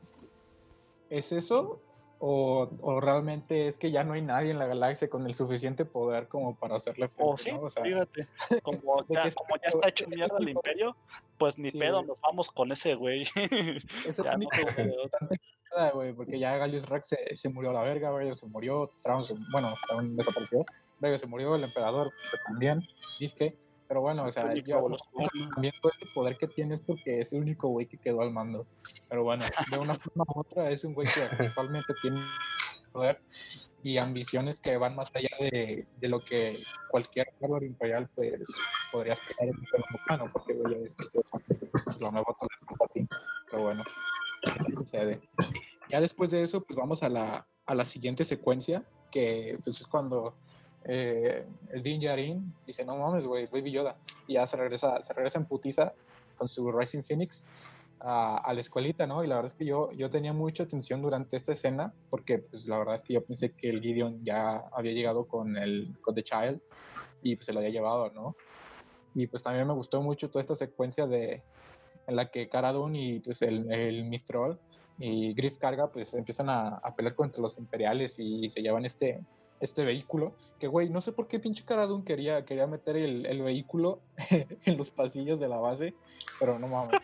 ¿Es 1.10 1.32
eso? 1.32 1.82
O, 2.22 2.70
o, 2.82 3.00
realmente 3.00 3.70
es 3.70 3.78
que 3.78 3.92
ya 3.92 4.04
no 4.04 4.12
hay 4.12 4.22
nadie 4.22 4.52
en 4.52 4.60
la 4.60 4.68
galaxia 4.68 5.10
con 5.10 5.26
el 5.26 5.36
suficiente 5.36 5.86
poder 5.86 6.28
como 6.28 6.54
para 6.54 6.76
hacerle 6.76 7.08
frente, 7.08 7.54
O 7.54 7.70
sí, 7.70 7.80
fíjate, 7.82 8.28
como 8.64 9.08
ya, 9.08 9.32
como 9.32 9.56
ya 9.56 9.70
está 9.70 9.88
hecho 9.88 10.06
mierda 10.10 10.38
el 10.38 10.50
imperio, 10.50 10.98
pues 11.38 11.58
ni 11.58 11.72
pedo, 11.72 12.04
nos 12.04 12.20
vamos 12.20 12.50
con 12.50 12.74
ese 12.74 12.96
güey. 12.96 13.24
No, 15.78 15.92
güey, 15.94 16.14
porque 16.14 16.40
ya 16.40 16.58
Galius 16.58 16.90
Rex 16.90 17.10
se, 17.10 17.38
se, 17.38 17.48
murió 17.48 17.70
a 17.70 17.74
la 17.74 17.84
verga, 17.84 18.10
güey, 18.10 18.34
se 18.34 18.48
murió, 18.48 18.92
Traun 19.04 19.24
bueno, 19.52 19.72
Traun 19.88 20.18
desapareció, 20.18 20.66
se 21.18 21.28
murió 21.28 21.56
el 21.56 21.64
emperador 21.64 22.12
también, 22.48 22.82
que 23.38 23.56
pero 23.90 24.02
bueno, 24.02 24.26
o 24.26 24.32
sea, 24.32 24.44
también 24.44 25.74
todo 25.82 25.92
este 25.92 26.06
poder 26.14 26.38
que 26.38 26.48
tiene 26.48 26.76
es 26.76 26.82
porque 26.82 27.22
es 27.22 27.34
el 27.34 27.42
único 27.42 27.70
güey 27.70 27.88
que 27.88 27.98
quedó 27.98 28.22
al 28.22 28.32
mando. 28.32 28.68
Pero 29.10 29.24
bueno, 29.24 29.44
de 29.72 29.78
una 29.80 29.96
forma 29.96 30.26
u 30.28 30.42
otra 30.42 30.70
es 30.70 30.84
un 30.84 30.94
güey 30.94 31.08
que 31.12 31.24
actualmente 31.24 31.92
tiene 32.00 32.22
poder 32.94 33.20
y 33.82 33.98
ambiciones 33.98 34.60
que 34.60 34.78
van 34.78 34.96
más 34.96 35.10
allá 35.16 35.30
de, 35.40 35.88
de 36.00 36.08
lo 36.08 36.24
que 36.24 36.62
cualquier 36.92 37.34
valor 37.40 37.64
imperial 37.64 38.08
pues, 38.14 38.44
podría 38.92 39.14
esperar 39.14 39.48
en 39.48 39.56
humano, 40.06 40.32
porque 40.32 40.54
güey, 40.54 40.82
lo 42.04 42.12
nuevo 42.12 42.32
Pero 43.50 43.64
bueno, 43.64 43.84
sucede. 44.72 45.20
Ya 45.90 46.00
después 46.00 46.30
de 46.30 46.44
eso, 46.44 46.62
pues 46.64 46.78
vamos 46.78 47.02
a 47.02 47.10
la, 47.10 47.48
a 47.66 47.74
la 47.74 47.86
siguiente 47.86 48.24
secuencia, 48.24 48.86
que 49.10 49.58
pues 49.64 49.82
es 49.82 49.88
cuando 49.88 50.36
eh, 50.86 51.46
el 51.72 51.84
Din 51.84 52.02
Djarin 52.02 52.54
dice, 52.66 52.86
no 52.86 52.98
mames, 52.98 53.26
güey, 53.26 53.48
Baby 53.48 53.72
Yoda. 53.72 53.96
Y 54.28 54.34
ya 54.34 54.48
se 54.48 54.58
regresa, 54.58 55.02
se 55.04 55.14
regresa 55.14 55.40
en 55.40 55.46
putiza 55.46 55.94
con 56.38 56.48
su 56.48 56.72
Rising 56.72 57.04
Phoenix. 57.04 57.44
a, 58.02 58.54
la 58.54 58.62
escuelita, 58.62 59.06
¿no? 59.06 59.24
Y 59.24 59.28
la 59.28 59.36
verdad 59.36 59.52
es 59.52 59.58
que 59.58 59.66
yo, 59.66 59.92
yo 59.92 60.10
tenía 60.10 60.32
mucha 60.32 60.64
atención 60.64 61.02
durante 61.02 61.36
esta 61.36 61.52
escena, 61.52 61.94
porque 62.10 62.40
pues 62.40 62.66
la 62.66 62.78
verdad 62.78 62.96
es 62.96 63.04
que 63.04 63.14
yo 63.14 63.24
pensé 63.26 63.52
que 63.52 63.70
el 63.70 63.82
Gideon 63.82 64.24
ya 64.24 64.64
había 64.72 64.94
llegado 64.94 65.26
con 65.26 65.58
el 65.58 65.98
con 66.02 66.16
The 66.16 66.24
Child 66.24 66.62
y 67.24 67.36
pues 67.36 67.48
se 67.48 67.52
lo 67.52 67.60
había 67.60 67.72
llevado, 67.72 68.10
¿no? 68.12 68.38
Y 69.16 69.28
pues 69.28 69.44
también 69.44 69.68
me 69.68 69.74
gustó 69.74 70.02
mucho 70.02 70.30
toda 70.30 70.42
esta 70.42 70.56
secuencia 70.56 71.08
de 71.08 71.44
en 72.08 72.16
la 72.16 72.32
que 72.32 72.50
Cara 72.50 72.74
y 72.94 73.20
pues 73.20 73.42
el, 73.42 73.72
el 73.72 74.06
Mistral 74.06 74.58
y 74.98 75.34
Griff 75.34 75.58
Carga 75.58 75.92
pues 75.92 76.14
empiezan 76.14 76.50
a, 76.50 76.78
a, 76.78 76.96
pelear 76.96 77.16
contra 77.16 77.42
los 77.42 77.58
imperiales 77.58 78.16
y 78.18 78.50
se 78.50 78.62
llevan 78.62 78.86
este, 78.86 79.22
este 79.60 79.84
vehículo. 79.84 80.34
Que 80.60 80.68
güey, 80.68 80.90
no 80.90 81.02
sé 81.02 81.12
por 81.12 81.28
qué 81.28 81.40
pinche 81.40 81.64
Cara 81.64 81.88
quería, 82.06 82.44
quería 82.46 82.68
meter 82.68 82.98
el, 82.98 83.26
el, 83.26 83.42
vehículo 83.42 84.02
en 84.66 84.78
los 84.78 84.90
pasillos 84.90 85.40
de 85.40 85.48
la 85.48 85.58
base, 85.58 85.94
pero 86.40 86.60
no 86.60 86.68
mames. 86.68 87.00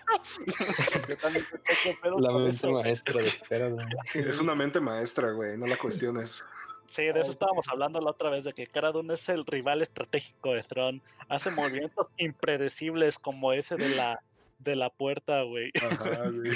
la 2.19 2.31
mente 2.31 2.67
maestra 2.67 3.21
de 3.21 3.31
Cara 3.47 3.89
Es 4.13 4.39
una 4.39 4.55
mente 4.55 4.79
maestra, 4.79 5.31
güey, 5.31 5.57
no 5.57 5.67
la 5.67 5.77
cuestiones. 5.77 6.43
Sí, 6.87 7.03
de 7.03 7.19
eso 7.19 7.31
estábamos 7.31 7.67
hablando 7.67 7.99
la 7.99 8.11
otra 8.11 8.29
vez, 8.29 8.43
de 8.43 8.53
que 8.53 8.67
Cara 8.67 8.91
es 9.11 9.29
el 9.29 9.45
rival 9.45 9.81
estratégico 9.81 10.51
de 10.51 10.63
Tron. 10.63 11.01
Hace 11.29 11.49
movimientos 11.51 12.07
impredecibles 12.17 13.17
como 13.17 13.53
ese 13.53 13.75
de 13.75 13.95
la 13.95 14.21
de 14.59 14.75
la 14.75 14.89
puerta, 14.89 15.41
güey. 15.43 15.71
Ajá, 15.81 16.29
güey. 16.29 16.51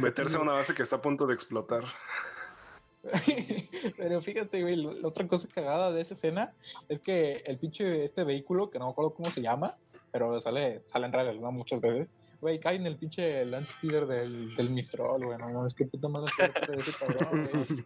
Meterse 0.00 0.36
a 0.36 0.40
una 0.40 0.52
base 0.52 0.74
que 0.74 0.82
está 0.82 0.96
a 0.96 1.02
punto 1.02 1.26
de 1.26 1.34
explotar. 1.34 1.84
Pero 3.96 4.20
fíjate, 4.22 4.62
güey, 4.62 4.76
la 4.76 5.08
otra 5.08 5.26
cosa 5.26 5.48
cagada 5.52 5.92
de 5.92 6.00
esa 6.00 6.14
escena 6.14 6.52
es 6.88 7.00
que 7.00 7.42
el 7.46 7.58
pinche 7.58 8.04
este 8.04 8.24
vehículo, 8.24 8.70
que 8.70 8.78
no 8.78 8.86
me 8.86 8.90
acuerdo 8.92 9.14
cómo 9.14 9.30
se 9.30 9.42
llama, 9.42 9.76
pero 10.12 10.40
sale, 10.40 10.82
sale 10.86 11.06
en 11.06 11.12
redes, 11.12 11.40
¿no? 11.40 11.52
Muchas 11.52 11.80
veces. 11.80 12.08
Güey, 12.40 12.60
cae 12.60 12.76
en 12.76 12.86
el 12.86 12.96
pinche 12.96 13.44
Land 13.44 13.66
Speeder 13.66 14.06
del, 14.06 14.54
del 14.56 14.70
Mistral, 14.70 15.24
güey, 15.24 15.38
no 15.38 15.66
es 15.66 15.74
que 15.74 15.86
puta 15.86 16.08
madre 16.08 16.30
de 16.68 16.80
ese 16.80 16.92
cabrón, 16.92 17.48
güey. 17.52 17.84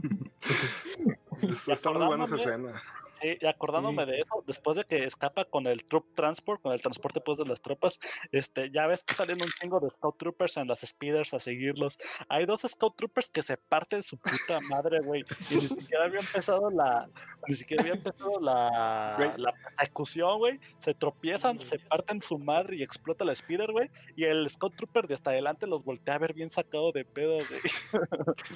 Está, 1.52 1.72
está 1.72 1.90
muy 1.90 2.04
buena 2.04 2.24
esa 2.24 2.36
escena. 2.36 2.82
Sí, 3.20 3.38
y 3.40 3.46
acordándome 3.46 4.04
sí. 4.04 4.10
de 4.10 4.20
eso, 4.20 4.44
después 4.46 4.76
de 4.76 4.84
que 4.84 5.04
escapa 5.04 5.44
con 5.44 5.66
el 5.66 5.84
Troop 5.84 6.14
Transport, 6.14 6.62
con 6.62 6.72
el 6.72 6.80
transporte 6.80 7.20
pues 7.20 7.38
de 7.38 7.44
las 7.44 7.60
tropas, 7.60 7.98
este, 8.32 8.70
ya 8.70 8.86
ves 8.86 9.04
que 9.04 9.14
salen 9.14 9.40
un 9.42 9.48
chingo 9.60 9.80
de 9.80 9.90
Scout 9.90 10.18
Troopers 10.18 10.56
en 10.56 10.68
las 10.68 10.80
Speeders 10.80 11.34
a 11.34 11.40
seguirlos. 11.40 11.98
Hay 12.28 12.46
dos 12.46 12.62
Scout 12.62 12.96
Troopers 12.96 13.30
que 13.30 13.42
se 13.42 13.56
parten 13.56 14.02
su 14.02 14.18
puta 14.18 14.60
madre, 14.68 15.00
güey. 15.00 15.24
Y 15.50 15.54
ni 15.54 15.60
siquiera 15.68 16.04
había 16.04 16.20
empezado 16.20 16.70
la, 16.70 17.08
ni 17.46 17.54
siquiera 17.54 17.82
había 17.82 17.94
empezado 17.94 18.40
la, 18.40 19.34
la 19.36 19.52
persecución, 19.52 20.38
güey. 20.38 20.60
Se 20.78 20.94
tropiezan, 20.94 21.60
se 21.60 21.78
parten 21.78 22.22
su 22.22 22.38
madre 22.38 22.76
y 22.76 22.82
explota 22.82 23.24
la 23.24 23.34
Speeder, 23.34 23.72
güey. 23.72 23.90
Y 24.16 24.24
el 24.24 24.48
Scout 24.48 24.76
Trooper 24.76 25.06
de 25.06 25.14
hasta 25.14 25.30
adelante 25.30 25.66
los 25.66 25.84
voltea 25.84 26.14
a 26.14 26.18
ver 26.18 26.34
bien 26.34 26.48
sacado 26.48 26.92
de 26.92 27.04
pedo, 27.04 27.36
güey. 27.36 27.60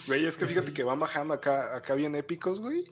Güey, 0.07 0.27
es 0.27 0.37
que 0.37 0.47
fíjate 0.47 0.73
que 0.73 0.85
van 0.85 1.01
bajando 1.01 1.35
acá, 1.35 1.77
acá 1.77 1.95
bien 1.95 2.15
épicos, 2.15 2.61
güey. 2.61 2.85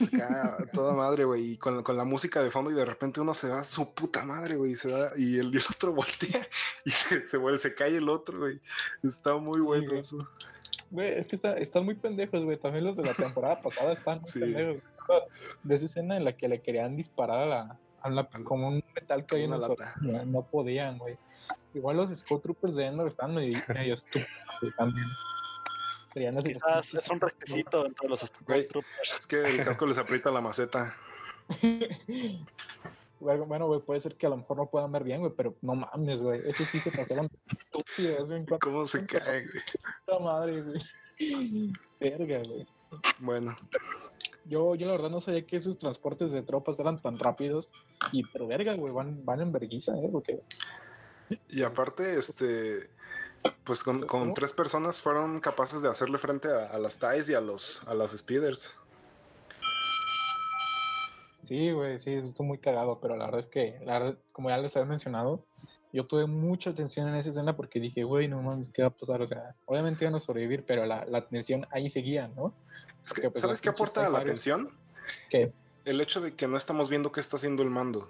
Acá 0.00 0.56
toda 0.72 0.94
madre, 0.94 1.19
güey, 1.24 1.52
y 1.52 1.56
con, 1.56 1.82
con, 1.82 1.96
la 1.96 2.04
música 2.04 2.42
de 2.42 2.50
fondo 2.50 2.70
y 2.70 2.74
de 2.74 2.84
repente 2.84 3.20
uno 3.20 3.34
se 3.34 3.48
da 3.48 3.64
su 3.64 3.94
puta 3.94 4.24
madre, 4.24 4.56
güey, 4.56 4.72
y 4.72 4.76
se 4.76 4.90
da, 4.90 5.12
y 5.16 5.38
el, 5.38 5.54
y 5.54 5.58
el 5.58 5.64
otro 5.68 5.92
voltea 5.94 6.46
y 6.84 6.90
se, 6.90 7.26
se, 7.26 7.36
vuelve, 7.36 7.58
se 7.58 7.74
cae 7.74 7.96
el 7.96 8.08
otro, 8.08 8.38
güey. 8.38 8.60
Está 9.02 9.36
muy 9.36 9.60
bueno 9.60 9.94
eso. 9.94 10.18
Güey, 10.90 11.18
es 11.18 11.26
que 11.26 11.36
está, 11.36 11.56
están 11.56 11.84
muy 11.84 11.94
pendejos, 11.94 12.44
güey. 12.44 12.56
También 12.56 12.84
los 12.84 12.96
de 12.96 13.04
la 13.04 13.14
temporada 13.14 13.60
pasada 13.62 13.92
están 13.92 14.20
muy 14.20 14.30
sí. 14.30 14.40
pendejos. 14.40 14.82
De 15.62 15.74
esa 15.74 15.86
escena 15.86 16.16
en 16.16 16.24
la 16.24 16.36
que 16.36 16.48
le 16.48 16.60
querían 16.60 16.96
disparar 16.96 17.40
a 17.40 17.46
la, 17.46 17.78
a 18.02 18.10
la 18.10 18.28
como 18.44 18.68
un 18.68 18.84
metal 18.94 19.26
que 19.26 19.36
hay 19.36 19.44
en 19.44 19.50
la 19.50 19.58
lata. 19.58 19.94
No, 20.00 20.24
no 20.24 20.42
podían, 20.42 20.98
güey. 20.98 21.16
Igual 21.74 21.96
los 21.96 22.16
Scout 22.18 22.42
Troopers 22.42 22.74
de 22.74 22.86
Endor 22.86 23.08
están 23.08 23.34
medio, 23.34 23.58
medio 23.68 23.94
estúpidos 23.94 24.28
también. 24.76 25.06
Quizás 26.44 26.94
es 26.94 27.08
un 27.08 27.20
requisito 27.20 27.84
dentro 27.84 28.04
de 28.04 28.08
los 28.08 28.20
Scout 28.20 28.68
Troopers. 28.68 29.18
Es 29.18 29.26
que 29.26 29.40
el 29.42 29.64
casco 29.64 29.86
les 29.86 29.98
aprieta 29.98 30.30
la 30.30 30.40
maceta. 30.40 30.96
Bueno, 33.20 33.66
güey, 33.66 33.80
puede 33.80 34.00
ser 34.00 34.16
que 34.16 34.26
a 34.26 34.30
lo 34.30 34.38
mejor 34.38 34.56
no 34.56 34.66
puedan 34.66 34.92
ver 34.92 35.04
bien, 35.04 35.20
güey, 35.20 35.32
pero 35.36 35.54
no 35.62 35.74
mames, 35.74 36.22
güey. 36.22 36.40
Eso 36.48 36.64
sí 36.64 36.78
se 36.80 36.90
pasaron 36.90 37.28
estúpidos. 37.48 38.30
¿Cómo 38.60 38.86
se 38.86 39.04
cae, 39.06 39.46
güey? 39.46 40.22
Madre, 40.22 40.62
güey. 40.62 41.72
Verga, 42.00 42.42
güey. 42.46 42.66
Bueno. 43.18 43.56
Yo, 44.46 44.74
yo 44.74 44.86
la 44.86 44.92
verdad 44.92 45.10
no 45.10 45.20
sabía 45.20 45.46
que 45.46 45.56
esos 45.56 45.78
transportes 45.78 46.32
de 46.32 46.42
tropas 46.42 46.78
eran 46.78 47.00
tan 47.00 47.18
rápidos. 47.18 47.70
Y, 48.10 48.24
pero 48.24 48.46
verga, 48.46 48.74
güey, 48.74 48.92
van, 48.92 49.24
van 49.24 49.40
en 49.40 49.52
verguiza, 49.52 49.92
¿eh? 49.96 50.08
Porque... 50.10 50.42
Y 51.48 51.62
aparte, 51.62 52.18
este 52.18 52.90
pues 53.64 53.82
con, 53.82 54.06
con 54.06 54.34
tres 54.34 54.52
personas 54.52 55.00
fueron 55.00 55.40
capaces 55.40 55.80
de 55.80 55.88
hacerle 55.88 56.18
frente 56.18 56.48
a, 56.48 56.66
a 56.66 56.78
las 56.78 56.98
TIEs 56.98 57.30
y 57.30 57.34
a 57.34 57.40
los 57.40 57.86
a 57.88 57.94
las 57.94 58.16
Speeders. 58.16 58.78
Sí, 61.50 61.72
güey, 61.72 61.98
sí, 61.98 62.12
estuvo 62.12 62.46
muy 62.46 62.58
cagado, 62.58 63.00
pero 63.00 63.16
la 63.16 63.24
verdad 63.24 63.40
es 63.40 63.48
que, 63.48 63.80
la 63.84 63.98
verdad, 63.98 64.18
como 64.30 64.50
ya 64.50 64.58
les 64.58 64.76
había 64.76 64.88
mencionado, 64.88 65.44
yo 65.92 66.06
tuve 66.06 66.26
mucha 66.26 66.70
atención 66.70 67.08
en 67.08 67.16
esa 67.16 67.30
escena 67.30 67.56
porque 67.56 67.80
dije, 67.80 68.04
güey, 68.04 68.28
no 68.28 68.40
mames, 68.40 68.68
¿qué 68.68 68.82
va 68.82 68.88
a 68.88 68.92
pasar? 68.92 69.20
O 69.20 69.26
sea, 69.26 69.56
obviamente 69.66 70.04
iban 70.04 70.14
a 70.14 70.20
sobrevivir, 70.20 70.62
pero 70.64 70.86
la, 70.86 71.04
la 71.06 71.18
atención 71.18 71.66
ahí 71.72 71.90
seguía, 71.90 72.28
¿no? 72.28 72.54
Es 73.04 73.14
que, 73.14 73.28
pues, 73.28 73.42
¿Sabes 73.42 73.60
qué 73.60 73.68
aporta 73.68 74.06
a 74.06 74.10
la 74.10 74.20
atención? 74.20 74.70
¿Qué? 75.28 75.50
El 75.84 76.00
hecho 76.00 76.20
de 76.20 76.36
que 76.36 76.46
no 76.46 76.56
estamos 76.56 76.88
viendo 76.88 77.10
qué 77.10 77.18
está 77.18 77.36
haciendo 77.36 77.64
el 77.64 77.70
mando. 77.70 78.08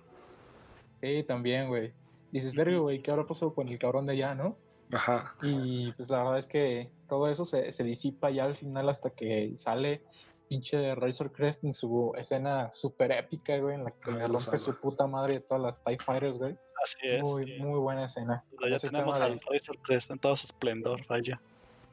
Sí, 1.00 1.24
también, 1.26 1.68
güey. 1.68 1.94
Dices, 2.32 2.54
verga, 2.54 2.76
güey, 2.76 3.00
¿qué 3.00 3.10
habrá 3.10 3.24
pasado 3.26 3.54
con 3.54 3.70
el 3.70 3.78
cabrón 3.78 4.04
de 4.04 4.12
allá, 4.12 4.34
no? 4.34 4.58
Ajá. 4.92 5.34
Y 5.40 5.92
pues 5.92 6.10
la 6.10 6.18
verdad 6.18 6.40
es 6.40 6.46
que 6.46 6.90
todo 7.08 7.30
eso 7.30 7.46
se, 7.46 7.72
se 7.72 7.84
disipa 7.84 8.28
ya 8.28 8.44
al 8.44 8.56
final 8.56 8.90
hasta 8.90 9.08
que 9.08 9.54
sale 9.56 10.02
pinche 10.50 10.96
Razor 10.96 11.30
Crest 11.30 11.62
en 11.62 11.72
su 11.72 12.12
escena 12.18 12.72
super 12.72 13.12
épica, 13.12 13.56
güey, 13.58 13.76
en 13.76 13.84
la 13.84 13.92
que 13.92 14.10
le 14.10 14.26
rompe 14.26 14.58
su 14.58 14.74
puta 14.80 15.06
madre 15.06 15.34
de 15.34 15.40
todas 15.40 15.62
las 15.62 15.84
TIE 15.84 15.96
Fighters, 16.04 16.38
güey. 16.38 16.58
Así 16.82 16.98
es. 17.02 17.22
Muy, 17.22 17.44
sí. 17.44 17.56
muy 17.60 17.78
buena 17.78 18.06
escena. 18.06 18.44
Ya 18.68 18.78
tenemos 18.80 19.20
al 19.20 19.38
de... 19.38 19.40
Razor 19.48 19.78
Crest 19.78 20.10
en 20.10 20.18
todo 20.18 20.34
su 20.34 20.46
esplendor, 20.46 21.06
vaya. 21.06 21.40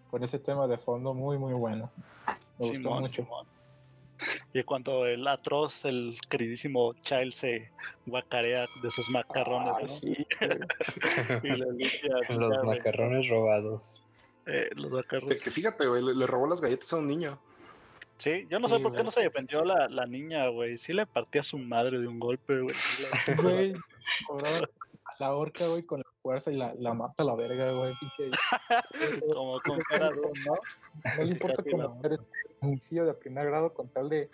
Con 0.10 0.24
ese 0.24 0.40
tema 0.40 0.66
de 0.68 0.80
fondo 0.80 1.14
muy, 1.14 1.38
muy 1.38 1.54
bueno. 1.54 1.92
Me 2.60 2.66
Simón, 2.66 3.04
gustó 3.04 3.10
mucho. 3.10 3.24
Simón. 3.24 3.48
Y 4.54 4.64
cuando 4.64 5.06
el 5.06 5.28
atroz, 5.28 5.86
el 5.86 6.18
queridísimo 6.28 6.96
Child 7.04 7.34
se 7.34 7.70
guacarea 8.08 8.66
de 8.82 8.90
sus 8.90 9.08
macarrones, 9.12 9.76
Ay, 9.78 9.86
¿no? 9.86 9.94
sí, 9.94 10.28
y 11.44 11.48
le 11.50 11.72
limpia, 11.74 12.16
Los 12.30 12.56
ya, 12.56 12.62
güey. 12.64 12.78
macarrones 12.78 13.30
robados. 13.30 14.04
Eh, 14.48 14.72
los 14.76 14.92
macarrones. 14.92 15.44
Que 15.44 15.52
fíjate, 15.52 15.86
güey, 15.86 16.02
le, 16.02 16.16
le 16.16 16.26
robó 16.26 16.48
las 16.48 16.60
galletas 16.60 16.92
a 16.94 16.98
un 16.98 17.08
niño. 17.08 17.38
Sí, 18.18 18.48
yo 18.50 18.60
no 18.60 18.68
sé 18.68 18.78
Sí, 18.78 18.84
por 18.84 18.96
qué 18.96 19.04
no 19.04 19.12
se 19.12 19.22
defendió 19.22 19.64
la, 19.64 19.88
la 19.88 20.06
niña, 20.06 20.48
güey. 20.48 20.78
Sí 20.78 20.94
le 20.94 21.06
partía 21.06 21.42
a 21.42 21.44
su 21.44 21.58
madre 21.58 22.00
de 22.00 22.08
un 22.08 22.20
golpe, 22.20 22.60
güey. 22.62 22.76
Güey, 23.42 23.74
cobraba 24.28 24.58
a 24.58 25.16
la 25.20 25.36
horca, 25.36 25.68
güey, 25.68 25.84
con 25.84 26.00
la 26.00 26.06
fuerza 26.22 26.52
y 26.52 26.56
la, 26.56 26.74
la 26.76 26.94
mata 26.94 27.24
a 27.24 27.26
la 27.26 27.36
verga, 27.36 27.72
güey. 27.74 27.94
Como 29.34 29.60
con 29.66 29.80
cara 29.82 30.10
de... 30.10 30.16
no, 30.16 30.56
no 31.18 31.24
le 31.24 31.32
importa 31.32 31.64
no. 31.66 31.96
cometer 31.96 32.20
homicidio 32.60 33.06
de 33.06 33.14
primer 33.14 33.46
grado 33.46 33.74
con 33.74 33.88
tal 33.90 34.10
de, 34.10 34.30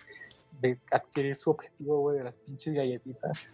de 0.62 0.80
adquirir 0.92 1.36
su 1.36 1.50
objetivo, 1.50 2.00
güey, 2.00 2.18
de 2.18 2.24
las 2.24 2.34
pinches 2.36 2.74
galletitas. 2.74 3.50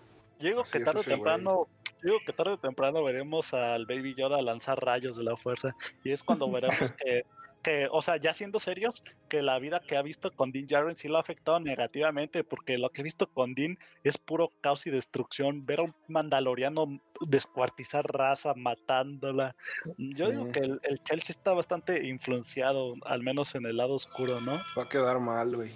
Así 0.61 0.80
que 0.80 0.86
tarde 0.86 1.01
o 1.01 1.03
temprano, 1.03 1.67
digo 2.01 2.17
que 2.25 2.32
tarde 2.32 2.53
o 2.53 2.57
temprano 2.57 3.03
veremos 3.03 3.53
al 3.53 3.86
Baby 3.86 4.15
Yoda 4.15 4.41
lanzar 4.41 4.80
rayos 4.80 5.17
de 5.17 5.23
la 5.23 5.36
fuerza. 5.36 5.75
Y 6.03 6.11
es 6.11 6.23
cuando 6.23 6.49
veremos 6.49 6.91
que, 6.93 7.25
que, 7.62 7.88
o 7.91 8.01
sea, 8.01 8.18
ya 8.18 8.34
siendo 8.34 8.60
serios, 8.60 9.03
que 9.28 9.41
la 9.41 9.60
vida 9.60 9.80
que 9.80 9.97
ha 9.97 10.01
visto 10.01 10.32
con 10.32 10.51
Din 10.51 10.68
Djarin 10.68 10.95
sí 10.95 11.07
lo 11.07 11.18
ha 11.18 11.22
afectado 11.22 11.60
negativamente, 11.60 12.43
porque 12.43 12.78
lo 12.78 12.89
que 12.89 13.01
he 13.01 13.03
visto 13.03 13.28
con 13.28 13.53
Din 13.53 13.78
es 14.03 14.18
puro 14.18 14.51
caos 14.62 14.88
y 14.88 14.89
destrucción. 14.91 15.66
Ver 15.66 15.80
a 15.80 15.84
un 15.84 15.95
mandaloriano 16.07 16.99
descuartizar 17.28 18.05
raza, 18.05 18.53
matándola. 18.55 19.55
Yo 19.97 20.30
digo 20.32 20.51
que 20.51 20.60
el, 20.60 20.80
el 20.84 21.03
Chelsea 21.03 21.34
está 21.34 21.53
bastante 21.53 22.07
influenciado, 22.07 22.95
al 23.05 23.24
menos 23.24 23.55
en 23.55 23.66
el 23.66 23.78
lado 23.78 23.93
oscuro, 23.93 24.41
¿no? 24.41 24.60
Va 24.78 24.84
a 24.84 24.89
quedar 24.89 25.20
mal, 25.20 25.55
güey. 25.55 25.74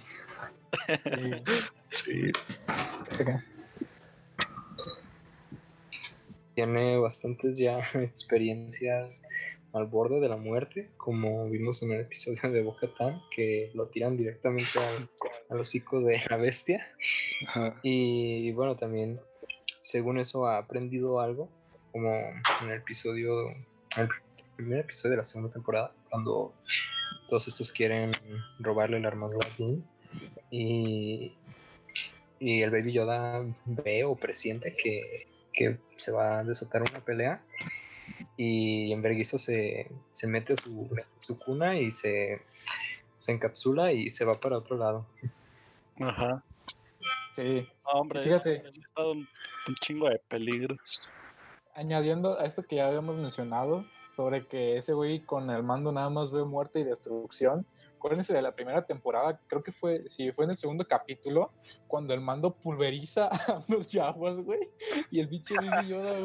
Sí. 1.90 2.32
Tiene 6.54 6.98
bastantes 6.98 7.58
ya 7.58 7.78
experiencias 7.94 9.26
al 9.74 9.86
borde 9.86 10.20
de 10.20 10.28
la 10.28 10.36
muerte, 10.36 10.90
como 10.96 11.50
vimos 11.50 11.82
en 11.82 11.92
el 11.92 12.02
episodio 12.02 12.50
de 12.50 12.62
Bo-Katan, 12.62 13.20
que 13.34 13.72
lo 13.74 13.86
tiran 13.86 14.16
directamente 14.16 14.78
al, 14.78 15.08
al 15.50 15.60
hocico 15.60 16.00
de 16.00 16.20
la 16.30 16.36
bestia. 16.36 16.86
Ajá. 17.48 17.78
Y 17.82 18.52
bueno, 18.52 18.76
también, 18.76 19.20
según 19.80 20.18
eso, 20.18 20.46
ha 20.46 20.58
aprendido 20.58 21.20
algo, 21.20 21.50
como 21.90 22.08
en 22.08 22.70
el 22.70 22.78
episodio, 22.78 23.48
el 23.96 24.08
primer 24.56 24.80
episodio 24.80 25.10
de 25.10 25.16
la 25.16 25.24
segunda 25.24 25.52
temporada, 25.52 25.92
cuando 26.08 26.54
todos 27.28 27.48
estos 27.48 27.72
quieren 27.72 28.12
robarle 28.60 29.00
la 29.00 29.08
armadura 29.08 29.46
a 29.46 29.56
Dean. 29.58 29.84
Y, 30.52 31.34
y 32.38 32.62
el 32.62 32.70
Baby 32.70 32.92
Yoda 32.92 33.44
ve 33.64 34.04
o 34.04 34.14
presiente 34.14 34.76
que, 34.76 35.02
que 35.52 35.78
se 35.96 36.12
va 36.12 36.38
a 36.38 36.44
desatar 36.44 36.82
una 36.82 37.04
pelea. 37.04 37.42
Y 38.36 38.92
en 38.92 39.02
vergüenza 39.02 39.38
se, 39.38 39.90
se 40.10 40.26
mete 40.26 40.54
a 40.54 40.56
su, 40.56 40.88
su 41.18 41.38
cuna 41.38 41.78
y 41.78 41.92
se, 41.92 42.42
se 43.16 43.32
encapsula 43.32 43.92
y 43.92 44.08
se 44.10 44.24
va 44.24 44.34
para 44.34 44.58
otro 44.58 44.76
lado. 44.76 45.06
Ajá. 46.00 46.42
Sí. 47.36 47.66
No, 47.84 48.00
hombre, 48.00 48.20
es- 48.20 48.26
Fíjate. 48.26 48.68
es 48.68 48.78
estado 48.78 49.12
un, 49.12 49.28
un 49.68 49.74
chingo 49.80 50.08
de 50.08 50.18
peligros. 50.28 50.78
Añadiendo 51.74 52.38
a 52.38 52.44
esto 52.44 52.62
que 52.62 52.76
ya 52.76 52.86
habíamos 52.86 53.16
mencionado, 53.16 53.84
sobre 54.16 54.46
que 54.46 54.76
ese 54.76 54.92
güey 54.92 55.20
con 55.20 55.50
el 55.50 55.62
mando 55.64 55.90
nada 55.90 56.08
más 56.08 56.30
ve 56.30 56.44
muerte 56.44 56.80
y 56.80 56.84
destrucción. 56.84 57.66
Acuérdense 57.96 58.32
de 58.34 58.42
la 58.42 58.52
primera 58.54 58.84
temporada, 58.86 59.40
creo 59.48 59.62
que 59.62 59.72
fue, 59.72 60.04
sí, 60.10 60.30
fue 60.32 60.44
en 60.44 60.52
el 60.52 60.58
segundo 60.58 60.86
capítulo, 60.86 61.52
cuando 61.88 62.12
el 62.14 62.20
mando 62.20 62.54
pulveriza 62.54 63.26
a 63.28 63.64
los 63.66 63.88
yaguas, 63.88 64.36
güey. 64.36 64.60
Y 65.10 65.20
el 65.20 65.26
bicho 65.26 65.54
Baby 65.56 65.88
Yoda, 65.88 66.18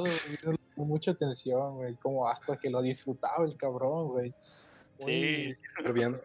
güey, 0.00 0.12
con 0.42 0.56
mucha 0.76 1.12
atención, 1.12 1.76
güey. 1.76 1.94
Como 1.96 2.28
hasta 2.28 2.56
que 2.56 2.70
lo 2.70 2.82
disfrutaba 2.82 3.44
el 3.44 3.56
cabrón, 3.56 4.08
güey. 4.08 4.34
Sí, 5.04 5.54
Súper 5.76 5.92
bien. 5.92 6.20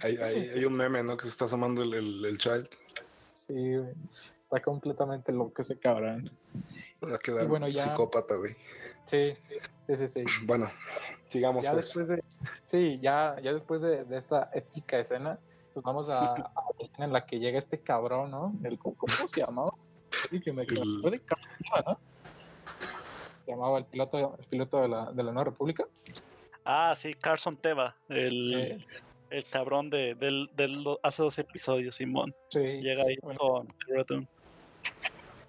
Hay, 0.00 0.16
hay, 0.16 0.48
hay 0.50 0.64
un 0.64 0.74
meme, 0.74 1.02
¿no? 1.02 1.16
Que 1.16 1.24
se 1.24 1.28
está 1.30 1.44
asomando 1.44 1.82
el, 1.82 1.94
el, 1.94 2.24
el 2.24 2.38
child. 2.38 2.68
Sí, 3.46 3.76
güey. 3.76 3.92
Está 4.44 4.60
completamente 4.62 5.32
loco 5.32 5.62
ese 5.62 5.78
cabrón. 5.78 6.30
Va 7.02 7.16
a 7.16 7.18
quedar 7.18 7.46
bueno, 7.46 7.68
ya- 7.68 7.84
psicópata, 7.84 8.36
güey. 8.36 8.54
Sí, 9.06 9.34
sí, 9.86 9.96
sí, 9.96 10.08
sí. 10.08 10.24
Bueno, 10.44 10.70
sigamos 11.28 11.64
ya 11.64 11.72
pues. 11.72 11.86
después 11.86 12.08
de, 12.08 12.22
sí, 12.66 12.98
ya, 13.02 13.36
ya 13.42 13.52
después 13.52 13.80
de, 13.80 14.04
de 14.04 14.16
esta 14.18 14.50
épica 14.54 14.98
escena, 14.98 15.38
pues 15.72 15.82
vamos 15.84 16.08
a, 16.08 16.32
a 16.34 16.36
la 16.36 16.84
escena 16.84 17.04
en 17.06 17.12
la 17.12 17.26
que 17.26 17.38
llega 17.38 17.58
este 17.58 17.80
cabrón, 17.80 18.30
¿no? 18.30 18.54
El, 18.62 18.78
¿Cómo 18.78 18.96
se 19.32 19.40
llamaba? 19.40 19.72
Sí, 20.30 20.40
que 20.40 20.52
me 20.52 20.62
El- 20.62 21.00
¿no? 21.02 21.98
Llamaba 23.46 23.78
el 23.78 23.84
piloto, 23.84 24.36
el 24.38 24.46
piloto 24.46 24.80
de 24.82 24.88
la, 24.88 25.12
de 25.12 25.22
la 25.22 25.32
Nueva 25.32 25.50
República. 25.50 25.84
Ah, 26.64 26.94
sí, 26.94 27.14
Carson 27.14 27.56
Teva, 27.56 27.96
el, 28.08 28.54
Eh, 28.54 28.86
el 29.30 29.44
cabrón 29.46 29.90
de, 29.90 30.14
del, 30.14 30.48
del- 30.56 30.84
hace 31.02 31.22
dos 31.22 31.38
episodios, 31.38 31.96
Simón. 31.96 32.34
sí, 32.50 32.60
Llega 32.60 33.02
ahí 33.04 33.16
bueno. 33.22 33.38
con 33.40 33.68
Dune. 34.06 34.26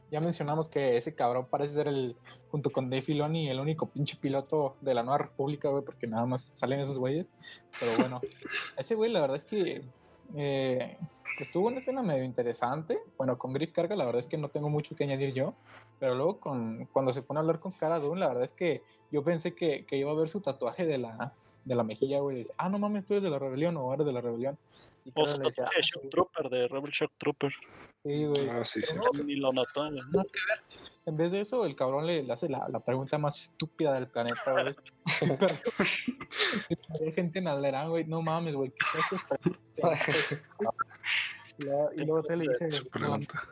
ya 0.09 0.19
mencionamos 0.21 0.69
que 0.69 0.97
ese 0.97 1.13
cabrón 1.15 1.47
parece 1.49 1.73
ser 1.75 1.87
el, 1.87 2.15
junto 2.49 2.71
con 2.71 2.89
Dave 2.89 3.01
Filoni, 3.03 3.49
el 3.49 3.59
único 3.59 3.87
pinche 3.87 4.15
piloto 4.17 4.75
de 4.81 4.93
la 4.93 5.03
Nueva 5.03 5.19
República, 5.19 5.69
güey, 5.69 5.83
porque 5.83 6.07
nada 6.07 6.25
más 6.25 6.49
salen 6.53 6.79
esos 6.79 6.97
güeyes. 6.97 7.25
Pero 7.79 7.97
bueno, 7.97 8.21
ese 8.77 8.95
güey 8.95 9.11
la 9.11 9.21
verdad 9.21 9.37
es 9.37 9.45
que 9.45 9.83
eh, 10.35 10.97
estuvo 11.39 11.67
una 11.67 11.79
escena 11.79 12.01
medio 12.03 12.23
interesante. 12.23 12.99
Bueno, 13.17 13.37
con 13.37 13.53
Griff 13.53 13.71
Carga 13.71 13.95
la 13.95 14.05
verdad 14.05 14.21
es 14.21 14.27
que 14.27 14.37
no 14.37 14.49
tengo 14.49 14.69
mucho 14.69 14.95
que 14.95 15.03
añadir 15.03 15.33
yo. 15.33 15.53
Pero 15.99 16.15
luego 16.15 16.39
con, 16.39 16.85
cuando 16.91 17.13
se 17.13 17.21
pone 17.21 17.39
a 17.39 17.41
hablar 17.41 17.59
con 17.59 17.71
Cara 17.71 17.99
Dune, 17.99 18.19
la 18.19 18.27
verdad 18.29 18.43
es 18.43 18.51
que 18.51 18.81
yo 19.11 19.23
pensé 19.23 19.53
que, 19.55 19.85
que 19.85 19.97
iba 19.97 20.11
a 20.11 20.15
ver 20.15 20.29
su 20.29 20.41
tatuaje 20.41 20.85
de 20.85 20.97
la, 20.97 21.33
de 21.65 21.75
la 21.75 21.83
mejilla, 21.83 22.19
güey. 22.19 22.35
y 22.35 22.39
Dice, 22.39 22.53
ah, 22.57 22.69
no 22.69 22.77
mames, 22.79 23.05
tú 23.05 23.13
eres 23.13 23.23
de 23.23 23.29
la 23.29 23.39
rebelión 23.39 23.77
o 23.77 23.93
eres 23.93 24.05
de 24.05 24.11
la 24.13 24.21
rebelión. 24.21 24.57
Y 25.05 25.11
O 25.15 25.23
le 25.25 25.31
decía, 25.31 25.41
tatuaje 25.65 25.75
de 25.75 25.79
"Ah, 25.79 25.81
Shock 25.81 26.09
Trooper, 26.09 26.49
de 26.49 26.67
Rebel 26.69 26.91
Shock 26.91 27.11
Trooper. 27.17 27.53
sí, 28.03 28.25
güey. 28.25 28.49
Ah, 28.49 28.63
sí, 28.65 28.81
sí. 28.81 28.95
No, 28.97 29.23
Ni 29.23 29.35
lo 29.35 29.51
notó, 29.51 29.89
güey. 29.89 30.01
En 31.05 31.17
vez 31.17 31.31
de 31.33 31.41
eso, 31.41 31.65
el 31.65 31.75
cabrón 31.75 32.07
le, 32.07 32.23
le 32.23 32.31
hace 32.33 32.47
la, 32.47 32.67
la 32.69 32.79
pregunta 32.79 33.17
más 33.17 33.37
estúpida 33.43 33.93
del 33.93 34.07
planeta, 34.07 34.51
güey. 34.53 34.73
Hay 37.01 37.11
gente 37.13 37.39
en 37.39 37.47
Alderán, 37.47 37.89
güey. 37.89 38.05
No 38.05 38.21
mames, 38.21 38.55
güey. 38.55 38.71
¿Qué 38.71 39.85
haces 39.89 40.41
Y 41.57 42.05
luego- 42.05 42.23
te 42.23 42.35
le 42.35 42.47
dice, 42.49 42.69
Su 42.71 42.87
pregunta. 42.89 43.43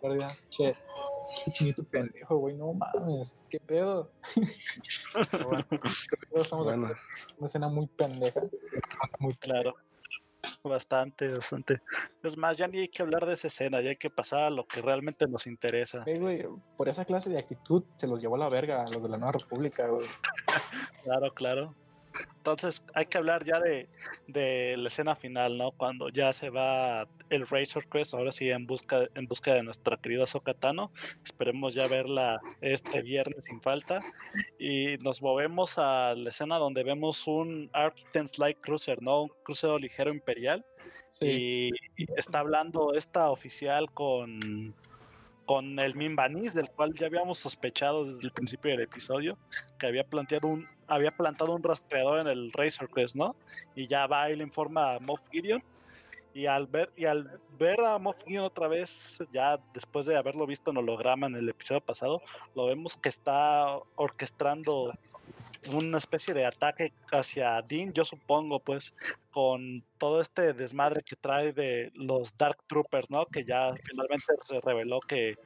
guardia, 0.00 0.28
che, 0.50 0.76
chinito 1.52 1.84
pendejo, 1.84 2.36
güey. 2.38 2.54
No 2.56 2.72
mames. 2.72 3.38
¿Qué 3.48 3.60
pedo? 3.60 4.10
Pero 5.30 5.48
bueno, 5.48 5.66
estamos 6.34 6.64
Bueno. 6.66 6.90
Una 7.38 7.46
escena 7.46 7.68
muy 7.68 7.86
pendeja. 7.86 8.40
Muy 9.18 9.34
Claro. 9.36 9.74
Bastante, 10.62 11.28
bastante. 11.28 11.80
Es 12.22 12.36
más, 12.36 12.56
ya 12.56 12.66
ni 12.66 12.80
hay 12.80 12.88
que 12.88 13.02
hablar 13.02 13.24
de 13.26 13.34
esa 13.34 13.46
escena, 13.48 13.80
ya 13.80 13.90
hay 13.90 13.96
que 13.96 14.10
pasar 14.10 14.40
a 14.44 14.50
lo 14.50 14.66
que 14.66 14.80
realmente 14.82 15.26
nos 15.26 15.46
interesa. 15.46 16.02
Eh, 16.06 16.18
güey, 16.18 16.42
por 16.76 16.88
esa 16.88 17.04
clase 17.04 17.30
de 17.30 17.38
actitud 17.38 17.84
se 17.98 18.06
los 18.06 18.20
llevó 18.20 18.36
a 18.36 18.38
la 18.38 18.48
verga 18.48 18.82
a 18.82 18.88
los 18.90 19.02
de 19.02 19.08
la 19.08 19.16
Nueva 19.18 19.32
República, 19.32 19.86
güey. 19.88 20.06
Claro, 21.04 21.32
claro. 21.34 21.74
Entonces 22.36 22.82
hay 22.94 23.06
que 23.06 23.18
hablar 23.18 23.44
ya 23.44 23.60
de, 23.60 23.88
de 24.26 24.76
la 24.76 24.88
escena 24.88 25.14
final, 25.14 25.58
¿no? 25.58 25.72
Cuando 25.72 26.08
ya 26.08 26.32
se 26.32 26.50
va 26.50 27.06
el 27.28 27.46
Razor 27.46 27.86
Crest, 27.88 28.14
ahora 28.14 28.32
sí 28.32 28.50
en 28.50 28.66
busca, 28.66 29.08
en 29.14 29.26
busca 29.26 29.54
de 29.54 29.62
nuestra 29.62 29.96
querida 29.96 30.26
Sokatano. 30.26 30.90
Esperemos 31.22 31.74
ya 31.74 31.86
verla 31.86 32.40
este 32.60 33.02
viernes 33.02 33.44
sin 33.44 33.60
falta. 33.60 34.00
Y 34.58 34.96
nos 34.98 35.22
movemos 35.22 35.78
a 35.78 36.14
la 36.14 36.28
escena 36.30 36.56
donde 36.56 36.82
vemos 36.82 37.26
un 37.26 37.70
Architect's 37.72 38.38
Light 38.38 38.58
Cruiser, 38.60 39.02
¿no? 39.02 39.22
Un 39.22 39.32
crucero 39.42 39.78
ligero 39.78 40.10
imperial. 40.10 40.64
Sí. 41.12 41.70
Y 41.96 42.06
está 42.16 42.40
hablando 42.40 42.94
esta 42.94 43.30
oficial 43.30 43.90
con, 43.92 44.74
con 45.44 45.78
el 45.78 45.94
Mimbanis, 45.96 46.54
del 46.54 46.70
cual 46.70 46.94
ya 46.94 47.06
habíamos 47.06 47.38
sospechado 47.38 48.06
desde 48.06 48.26
el 48.26 48.32
principio 48.32 48.70
del 48.70 48.82
episodio, 48.82 49.36
que 49.78 49.86
había 49.86 50.04
planteado 50.04 50.48
un, 50.48 50.68
había 50.90 51.10
plantado 51.12 51.54
un 51.54 51.62
rastreador 51.62 52.20
en 52.20 52.26
el 52.26 52.52
Razor 52.52 52.90
Crest, 52.90 53.16
¿no? 53.16 53.34
Y 53.74 53.86
ya 53.86 54.06
va 54.06 54.30
y 54.30 54.36
le 54.36 54.44
informa 54.44 54.94
a 54.94 54.98
Moff 54.98 55.20
Gideon. 55.30 55.62
Y 56.32 56.46
al 56.46 56.66
ver, 56.66 56.90
y 56.96 57.06
al 57.06 57.40
ver 57.58 57.80
a 57.80 57.98
Moff 57.98 58.22
Gideon 58.24 58.44
otra 58.44 58.68
vez, 58.68 59.18
ya 59.32 59.58
después 59.74 60.06
de 60.06 60.16
haberlo 60.16 60.46
visto 60.46 60.70
en 60.70 60.76
holograma 60.76 61.26
en 61.26 61.36
el 61.36 61.48
episodio 61.48 61.80
pasado, 61.80 62.22
lo 62.54 62.66
vemos 62.66 62.96
que 62.96 63.08
está 63.08 63.78
orquestando 63.96 64.92
una 65.74 65.98
especie 65.98 66.32
de 66.32 66.46
ataque 66.46 66.92
hacia 67.12 67.60
Dean, 67.60 67.92
yo 67.92 68.02
supongo, 68.04 68.60
pues, 68.60 68.94
con 69.30 69.84
todo 69.98 70.20
este 70.22 70.54
desmadre 70.54 71.02
que 71.02 71.16
trae 71.16 71.52
de 71.52 71.90
los 71.94 72.34
Dark 72.38 72.58
Troopers, 72.66 73.10
¿no? 73.10 73.26
Que 73.26 73.44
ya 73.44 73.74
finalmente 73.84 74.24
se 74.44 74.58
reveló 74.60 75.00
que, 75.00 75.36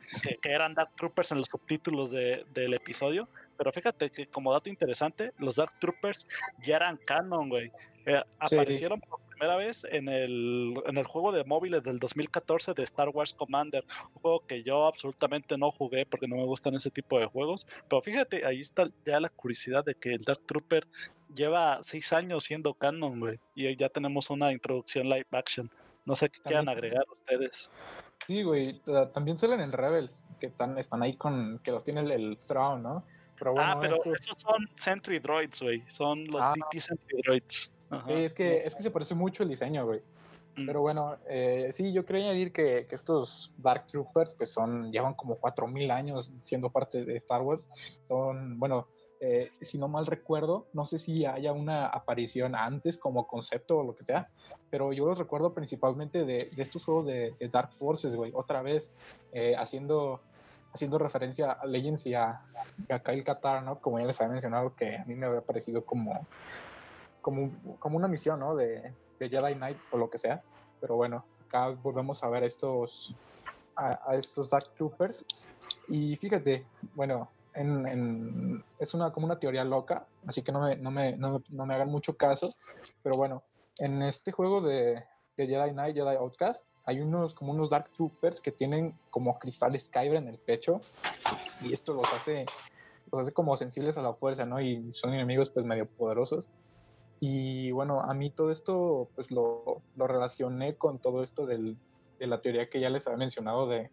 eran 0.44 0.74
Dark 0.74 0.90
Troopers 0.96 1.32
en 1.32 1.38
los 1.38 1.48
subtítulos 1.48 2.10
de- 2.12 2.44
del 2.54 2.74
episodio. 2.74 3.28
Pero 3.56 3.72
fíjate 3.72 4.10
que 4.10 4.26
como 4.26 4.52
dato 4.52 4.68
interesante, 4.68 5.32
los 5.38 5.56
Dark 5.56 5.72
Troopers 5.80 6.26
ya 6.64 6.76
eran 6.76 6.96
canon, 6.98 7.48
güey. 7.48 7.70
Eh, 8.06 8.20
Sí. 8.46 8.56
aparecieron 8.56 9.00
por 9.00 9.18
primera 9.30 9.56
vez 9.56 9.84
en 9.90 10.08
el, 10.10 10.74
en 10.86 10.98
el 10.98 11.04
juego 11.06 11.32
de 11.32 11.42
móviles 11.44 11.82
del 11.84 11.98
2014 11.98 12.74
de 12.74 12.82
Star 12.82 13.08
Wars 13.08 13.32
Commander, 13.32 13.82
un 14.14 14.20
juego 14.20 14.40
que 14.46 14.62
yo 14.62 14.86
absolutamente 14.86 15.56
no 15.56 15.70
jugué 15.70 16.04
porque 16.04 16.28
no 16.28 16.36
me 16.36 16.44
gustan 16.44 16.74
ese 16.74 16.90
tipo 16.90 17.18
de 17.18 17.24
juegos, 17.26 17.66
pero 17.88 18.02
fíjate, 18.02 18.44
ahí 18.44 18.60
está 18.60 18.88
ya 19.06 19.18
la 19.20 19.30
curiosidad 19.30 19.84
de 19.84 19.94
que 19.94 20.10
el 20.12 20.20
Dark 20.20 20.42
Trooper 20.46 20.86
lleva 21.34 21.78
seis 21.82 22.12
años 22.12 22.44
siendo 22.44 22.74
canon, 22.74 23.18
güey, 23.20 23.40
y 23.54 23.74
ya 23.76 23.88
tenemos 23.88 24.28
una 24.28 24.52
introducción 24.52 25.08
live 25.08 25.26
action. 25.32 25.70
No 26.04 26.14
sé 26.14 26.28
qué 26.28 26.40
quieran 26.40 26.68
agregar 26.68 27.04
ustedes. 27.10 27.70
Sí, 28.26 28.42
güey. 28.42 28.78
ta- 28.80 29.10
También 29.10 29.38
salen 29.38 29.60
en 29.60 29.72
Rebels, 29.72 30.22
que 30.38 30.46
están, 30.46 30.76
están 30.78 31.02
ahí 31.02 31.16
con, 31.16 31.58
que 31.64 31.70
los 31.70 31.82
tiene 31.82 32.02
el, 32.02 32.10
el 32.12 32.38
Thrawn, 32.46 32.82
¿no? 32.82 33.04
Pero 33.38 33.52
bueno, 33.52 33.72
ah, 33.72 33.78
pero 33.80 33.94
esto- 33.96 34.14
esos 34.14 34.40
son 34.40 34.68
Sentry 34.74 35.18
Droids, 35.18 35.60
güey, 35.62 35.82
son 35.90 36.24
los 36.26 36.42
Ah. 36.42 36.54
DT 36.56 36.80
Sentry 36.80 37.22
Droids. 37.22 37.70
Ajá. 37.90 38.06
sí, 38.08 38.12
es 38.14 38.32
que, 38.34 38.66
es 38.66 38.74
que 38.74 38.82
se 38.82 38.90
parece 38.90 39.14
mucho 39.14 39.42
el 39.42 39.48
diseño, 39.50 39.84
güey. 39.86 40.00
Mm. 40.56 40.66
Pero 40.66 40.80
bueno, 40.80 41.16
eh, 41.28 41.70
sí, 41.72 41.92
yo 41.92 42.04
quería 42.04 42.26
añadir 42.26 42.52
que, 42.52 42.86
que 42.88 42.94
estos 42.94 43.52
Dark 43.58 43.86
Troopers, 43.88 44.32
pues 44.34 44.50
son, 44.52 44.90
llevan 44.92 45.14
como 45.14 45.36
4000 45.36 45.90
años 45.90 46.30
siendo 46.42 46.70
parte 46.70 47.04
de 47.04 47.16
Star 47.18 47.42
Wars. 47.42 47.62
Son, 48.08 48.58
bueno, 48.58 48.86
eh, 49.20 49.50
si 49.60 49.78
no 49.78 49.88
mal 49.88 50.06
recuerdo, 50.06 50.66
no 50.72 50.86
sé 50.86 50.98
si 50.98 51.24
haya 51.24 51.52
una 51.52 51.86
aparición 51.86 52.54
antes 52.54 52.96
como 52.96 53.26
concepto 53.26 53.78
o 53.78 53.82
lo 53.84 53.94
que 53.96 54.04
sea, 54.04 54.28
pero 54.70 54.92
yo 54.92 55.06
los 55.06 55.18
recuerdo 55.18 55.54
principalmente 55.54 56.24
de, 56.24 56.50
de 56.54 56.62
estos 56.62 56.84
juegos 56.84 57.06
de, 57.06 57.34
de 57.38 57.48
Dark 57.48 57.72
Forces, 57.78 58.14
güey, 58.14 58.32
otra 58.34 58.60
vez 58.62 58.92
eh, 59.32 59.54
haciendo, 59.56 60.20
haciendo 60.74 60.98
referencia 60.98 61.52
a 61.52 61.66
Legends 61.66 62.04
y 62.06 62.14
a, 62.14 62.40
a 62.90 62.98
Kyle 62.98 63.22
Katar, 63.24 63.62
¿no? 63.62 63.78
Como 63.80 64.00
ya 64.00 64.06
les 64.06 64.20
había 64.20 64.32
mencionado, 64.32 64.74
que 64.74 64.96
a 64.96 65.04
mí 65.04 65.14
me 65.14 65.26
había 65.26 65.40
parecido 65.40 65.84
como, 65.84 66.26
como, 67.20 67.50
como 67.78 67.96
una 67.96 68.08
misión, 68.08 68.40
¿no? 68.40 68.56
De, 68.56 68.92
de 69.18 69.28
Jedi 69.28 69.54
Knight 69.54 69.78
o 69.92 69.98
lo 69.98 70.10
que 70.10 70.18
sea. 70.18 70.42
Pero 70.80 70.96
bueno, 70.96 71.24
acá 71.46 71.68
volvemos 71.68 72.22
a 72.24 72.28
ver 72.28 72.42
estos, 72.42 73.14
a, 73.76 74.00
a 74.04 74.16
estos 74.16 74.50
Dark 74.50 74.74
Troopers. 74.76 75.24
Y 75.88 76.16
fíjate, 76.16 76.66
bueno, 76.94 77.30
en, 77.54 77.86
en- 77.86 78.64
es 78.80 78.92
una, 78.94 79.12
como 79.12 79.26
una 79.26 79.38
teoría 79.38 79.64
loca, 79.64 80.06
así 80.26 80.42
que 80.42 80.50
no 80.50 80.60
me, 80.60 80.76
no, 80.76 80.90
me, 80.90 81.16
no, 81.16 81.40
no 81.50 81.66
me 81.66 81.74
hagan 81.74 81.88
mucho 81.88 82.16
caso. 82.16 82.56
Pero 83.02 83.16
bueno, 83.16 83.44
en 83.78 84.02
este 84.02 84.32
juego 84.32 84.60
de, 84.60 85.04
de 85.36 85.46
Jedi 85.46 85.70
Knight, 85.70 85.94
Jedi 85.94 86.16
Outcast, 86.16 86.66
hay 86.84 87.00
unos 87.00 87.34
como 87.34 87.52
unos 87.52 87.70
Dark 87.70 87.90
Troopers 87.92 88.40
que 88.40 88.52
tienen 88.52 88.94
como 89.10 89.38
cristales 89.38 89.88
Kyber 89.88 90.16
en 90.16 90.28
el 90.28 90.38
pecho. 90.38 90.80
Y 91.62 91.72
esto 91.72 91.94
los 91.94 92.12
hace, 92.12 92.46
los 93.10 93.22
hace 93.22 93.32
como 93.32 93.56
sensibles 93.56 93.96
a 93.96 94.02
la 94.02 94.14
fuerza, 94.14 94.44
¿no? 94.44 94.60
Y 94.60 94.92
son 94.92 95.14
enemigos 95.14 95.50
pues 95.50 95.64
medio 95.64 95.86
poderosos. 95.86 96.46
Y 97.20 97.70
bueno, 97.70 98.00
a 98.00 98.12
mí 98.12 98.30
todo 98.30 98.50
esto 98.50 99.08
pues 99.14 99.30
lo, 99.30 99.80
lo 99.96 100.06
relacioné 100.06 100.76
con 100.76 100.98
todo 100.98 101.22
esto 101.22 101.46
del, 101.46 101.78
de 102.18 102.26
la 102.26 102.42
teoría 102.42 102.68
que 102.68 102.80
ya 102.80 102.90
les 102.90 103.06
había 103.06 103.18
mencionado 103.18 103.66
de, 103.66 103.90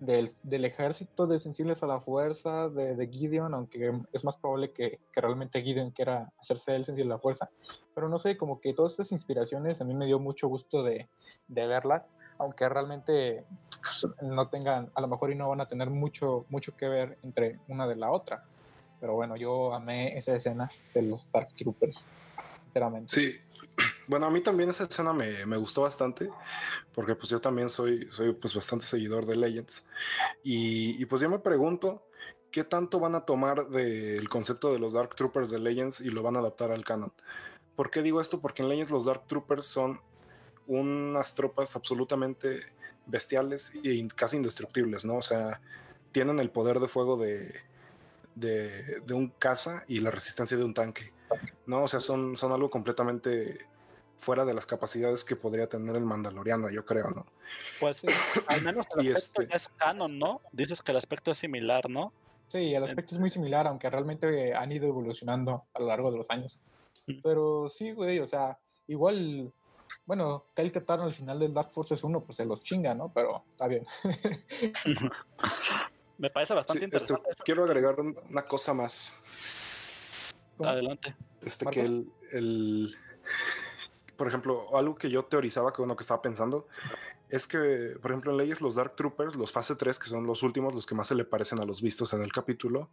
del, 0.00 0.64
ejército 0.64 1.26
de 1.26 1.38
sensibles 1.38 1.82
a 1.82 1.86
la 1.86 2.00
fuerza 2.00 2.68
de, 2.68 2.96
de 2.96 3.08
Gideon, 3.08 3.54
aunque 3.54 3.92
es 4.12 4.24
más 4.24 4.36
probable 4.36 4.72
que, 4.72 5.00
que, 5.12 5.20
realmente 5.20 5.62
Gideon 5.62 5.90
quiera 5.90 6.32
hacerse 6.40 6.74
él 6.74 6.84
sensible 6.84 7.12
a 7.12 7.16
la 7.16 7.20
fuerza. 7.20 7.50
Pero 7.94 8.08
no 8.08 8.18
sé, 8.18 8.36
como 8.36 8.60
que 8.60 8.74
todas 8.74 8.92
estas 8.92 9.12
inspiraciones 9.12 9.80
a 9.80 9.84
mí 9.84 9.94
me 9.94 10.06
dio 10.06 10.18
mucho 10.18 10.48
gusto 10.48 10.82
de, 10.82 11.08
de 11.48 11.66
verlas, 11.66 12.06
aunque 12.38 12.68
realmente 12.68 13.44
pues, 13.80 14.06
no 14.22 14.48
tengan, 14.48 14.90
a 14.94 15.00
lo 15.00 15.08
mejor 15.08 15.30
y 15.30 15.34
no 15.34 15.48
van 15.48 15.60
a 15.60 15.68
tener 15.68 15.90
mucho, 15.90 16.44
mucho 16.48 16.76
que 16.76 16.88
ver 16.88 17.18
entre 17.22 17.58
una 17.68 17.86
de 17.86 17.96
la 17.96 18.10
otra. 18.10 18.44
Pero 19.00 19.14
bueno, 19.14 19.36
yo 19.36 19.74
amé 19.74 20.16
esa 20.16 20.34
escena 20.34 20.70
de 20.94 21.02
los 21.02 21.30
Dark 21.30 21.48
Troopers, 21.54 22.06
sinceramente. 22.64 23.12
Sí, 23.14 23.34
bueno, 24.06 24.26
a 24.26 24.30
mí 24.30 24.40
también 24.40 24.70
esa 24.70 24.84
escena 24.84 25.12
me, 25.12 25.46
me, 25.46 25.56
gustó 25.56 25.82
bastante, 25.82 26.30
porque 26.94 27.14
pues 27.14 27.28
yo 27.28 27.40
también 27.40 27.70
soy, 27.70 28.08
soy 28.10 28.32
pues 28.32 28.54
bastante 28.54 28.84
seguidor 28.84 29.26
de 29.26 29.36
Legends. 29.36 29.88
Y, 30.42 31.00
y, 31.00 31.06
pues 31.06 31.22
yo 31.22 31.28
me 31.28 31.38
pregunto, 31.38 32.06
¿qué 32.50 32.64
tanto 32.64 33.00
van 33.00 33.14
a 33.14 33.24
tomar 33.24 33.68
del 33.68 34.28
concepto 34.28 34.72
de 34.72 34.78
los 34.78 34.92
Dark 34.92 35.14
Troopers 35.14 35.50
de 35.50 35.58
Legends 35.58 36.00
y 36.00 36.10
lo 36.10 36.22
van 36.22 36.36
a 36.36 36.40
adaptar 36.40 36.70
al 36.70 36.84
canon? 36.84 37.12
¿Por 37.74 37.90
qué 37.90 38.02
digo 38.02 38.20
esto? 38.20 38.40
Porque 38.40 38.62
en 38.62 38.68
Legends 38.68 38.90
los 38.90 39.04
Dark 39.04 39.26
Troopers 39.26 39.66
son 39.66 40.00
unas 40.66 41.34
tropas 41.34 41.76
absolutamente 41.76 42.60
bestiales 43.06 43.74
y 43.82 44.06
casi 44.08 44.36
indestructibles, 44.36 45.04
¿no? 45.04 45.16
O 45.16 45.22
sea, 45.22 45.60
tienen 46.12 46.40
el 46.40 46.50
poder 46.50 46.80
de 46.80 46.88
fuego 46.88 47.16
de, 47.16 47.52
de, 48.34 49.00
de 49.00 49.14
un 49.14 49.28
caza 49.28 49.84
y 49.86 50.00
la 50.00 50.10
resistencia 50.10 50.56
de 50.56 50.64
un 50.64 50.74
tanque. 50.74 51.12
¿no? 51.66 51.84
O 51.84 51.88
sea, 51.88 52.00
son, 52.00 52.36
son 52.36 52.52
algo 52.52 52.70
completamente 52.70 53.66
fuera 54.18 54.44
de 54.44 54.54
las 54.54 54.66
capacidades 54.66 55.24
que 55.24 55.36
podría 55.36 55.68
tener 55.68 55.96
el 55.96 56.04
Mandaloriano, 56.04 56.70
yo 56.70 56.84
creo, 56.84 57.10
¿no? 57.10 57.26
Pues 57.80 58.04
al 58.48 58.62
menos 58.62 58.86
el 58.98 59.00
aspecto 59.16 59.42
este... 59.42 59.46
ya 59.50 59.56
es 59.56 59.68
canon, 59.68 60.18
¿no? 60.18 60.40
Dices 60.52 60.82
que 60.82 60.92
el 60.92 60.98
aspecto 60.98 61.30
es 61.30 61.38
similar, 61.38 61.88
¿no? 61.88 62.12
Sí, 62.48 62.74
el 62.74 62.84
aspecto 62.84 63.14
es 63.14 63.20
muy 63.20 63.30
similar, 63.30 63.66
aunque 63.66 63.90
realmente 63.90 64.54
han 64.54 64.70
ido 64.70 64.86
evolucionando 64.86 65.64
a 65.74 65.80
lo 65.80 65.86
largo 65.86 66.10
de 66.12 66.18
los 66.18 66.30
años. 66.30 66.60
Pero 67.22 67.68
sí, 67.68 67.92
güey, 67.92 68.18
o 68.20 68.26
sea, 68.26 68.58
igual, 68.86 69.52
bueno, 70.06 70.44
Kyle 70.54 70.72
Katarn 70.72 71.02
al 71.02 71.14
final 71.14 71.40
del 71.40 71.54
Dark 71.54 71.72
Forces 71.72 72.02
1, 72.02 72.20
pues 72.20 72.36
se 72.36 72.44
los 72.44 72.62
chinga, 72.62 72.94
¿no? 72.94 73.12
Pero 73.12 73.44
está 73.50 73.66
bien. 73.66 73.86
Me 76.18 76.30
parece 76.30 76.54
bastante 76.54 76.80
sí, 76.80 76.84
interesante. 76.84 77.30
Este, 77.30 77.42
quiero 77.42 77.64
agregar 77.64 77.96
una 78.00 78.42
cosa 78.42 78.72
más. 78.72 79.14
Adelante. 80.58 81.14
Este 81.42 81.66
que 81.66 81.82
el, 81.82 82.10
el, 82.32 82.96
por 84.16 84.28
ejemplo, 84.28 84.76
algo 84.76 84.94
que 84.94 85.10
yo 85.10 85.24
teorizaba, 85.24 85.72
que 85.72 85.82
uno 85.82 85.96
que 85.96 86.02
estaba 86.02 86.22
pensando, 86.22 86.66
es 87.28 87.46
que, 87.46 87.96
por 88.00 88.10
ejemplo, 88.10 88.32
en 88.32 88.38
leyes 88.38 88.60
los 88.60 88.74
Dark 88.74 88.96
Troopers, 88.96 89.36
los 89.36 89.52
fase 89.52 89.76
3, 89.76 89.98
que 89.98 90.08
son 90.08 90.26
los 90.26 90.42
últimos, 90.42 90.74
los 90.74 90.86
que 90.86 90.94
más 90.94 91.08
se 91.08 91.14
le 91.14 91.24
parecen 91.24 91.60
a 91.60 91.64
los 91.64 91.82
vistos 91.82 92.12
en 92.12 92.22
el 92.22 92.32
capítulo, 92.32 92.88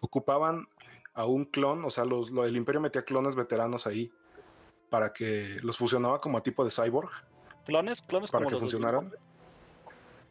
ocupaban 0.00 0.68
a 1.14 1.24
un 1.24 1.44
clon, 1.44 1.84
o 1.84 1.90
sea, 1.90 2.04
los, 2.04 2.30
lo, 2.30 2.44
el 2.44 2.56
imperio 2.56 2.80
metía 2.80 3.04
clones 3.04 3.34
veteranos 3.34 3.86
ahí 3.86 4.12
para 4.90 5.12
que 5.12 5.58
los 5.62 5.76
fusionaba 5.76 6.20
como 6.20 6.38
a 6.38 6.42
tipo 6.42 6.64
de 6.64 6.70
cyborg. 6.70 7.10
¿Clones? 7.64 8.02
¿Clones 8.02 8.30
para 8.30 8.46
que 8.46 8.56
funcionaran? 8.56 9.12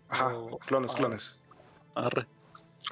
Ajá, 0.07 0.37
o... 0.37 0.57
clones, 0.59 0.93
clones. 0.93 1.41
Arre 1.95 2.27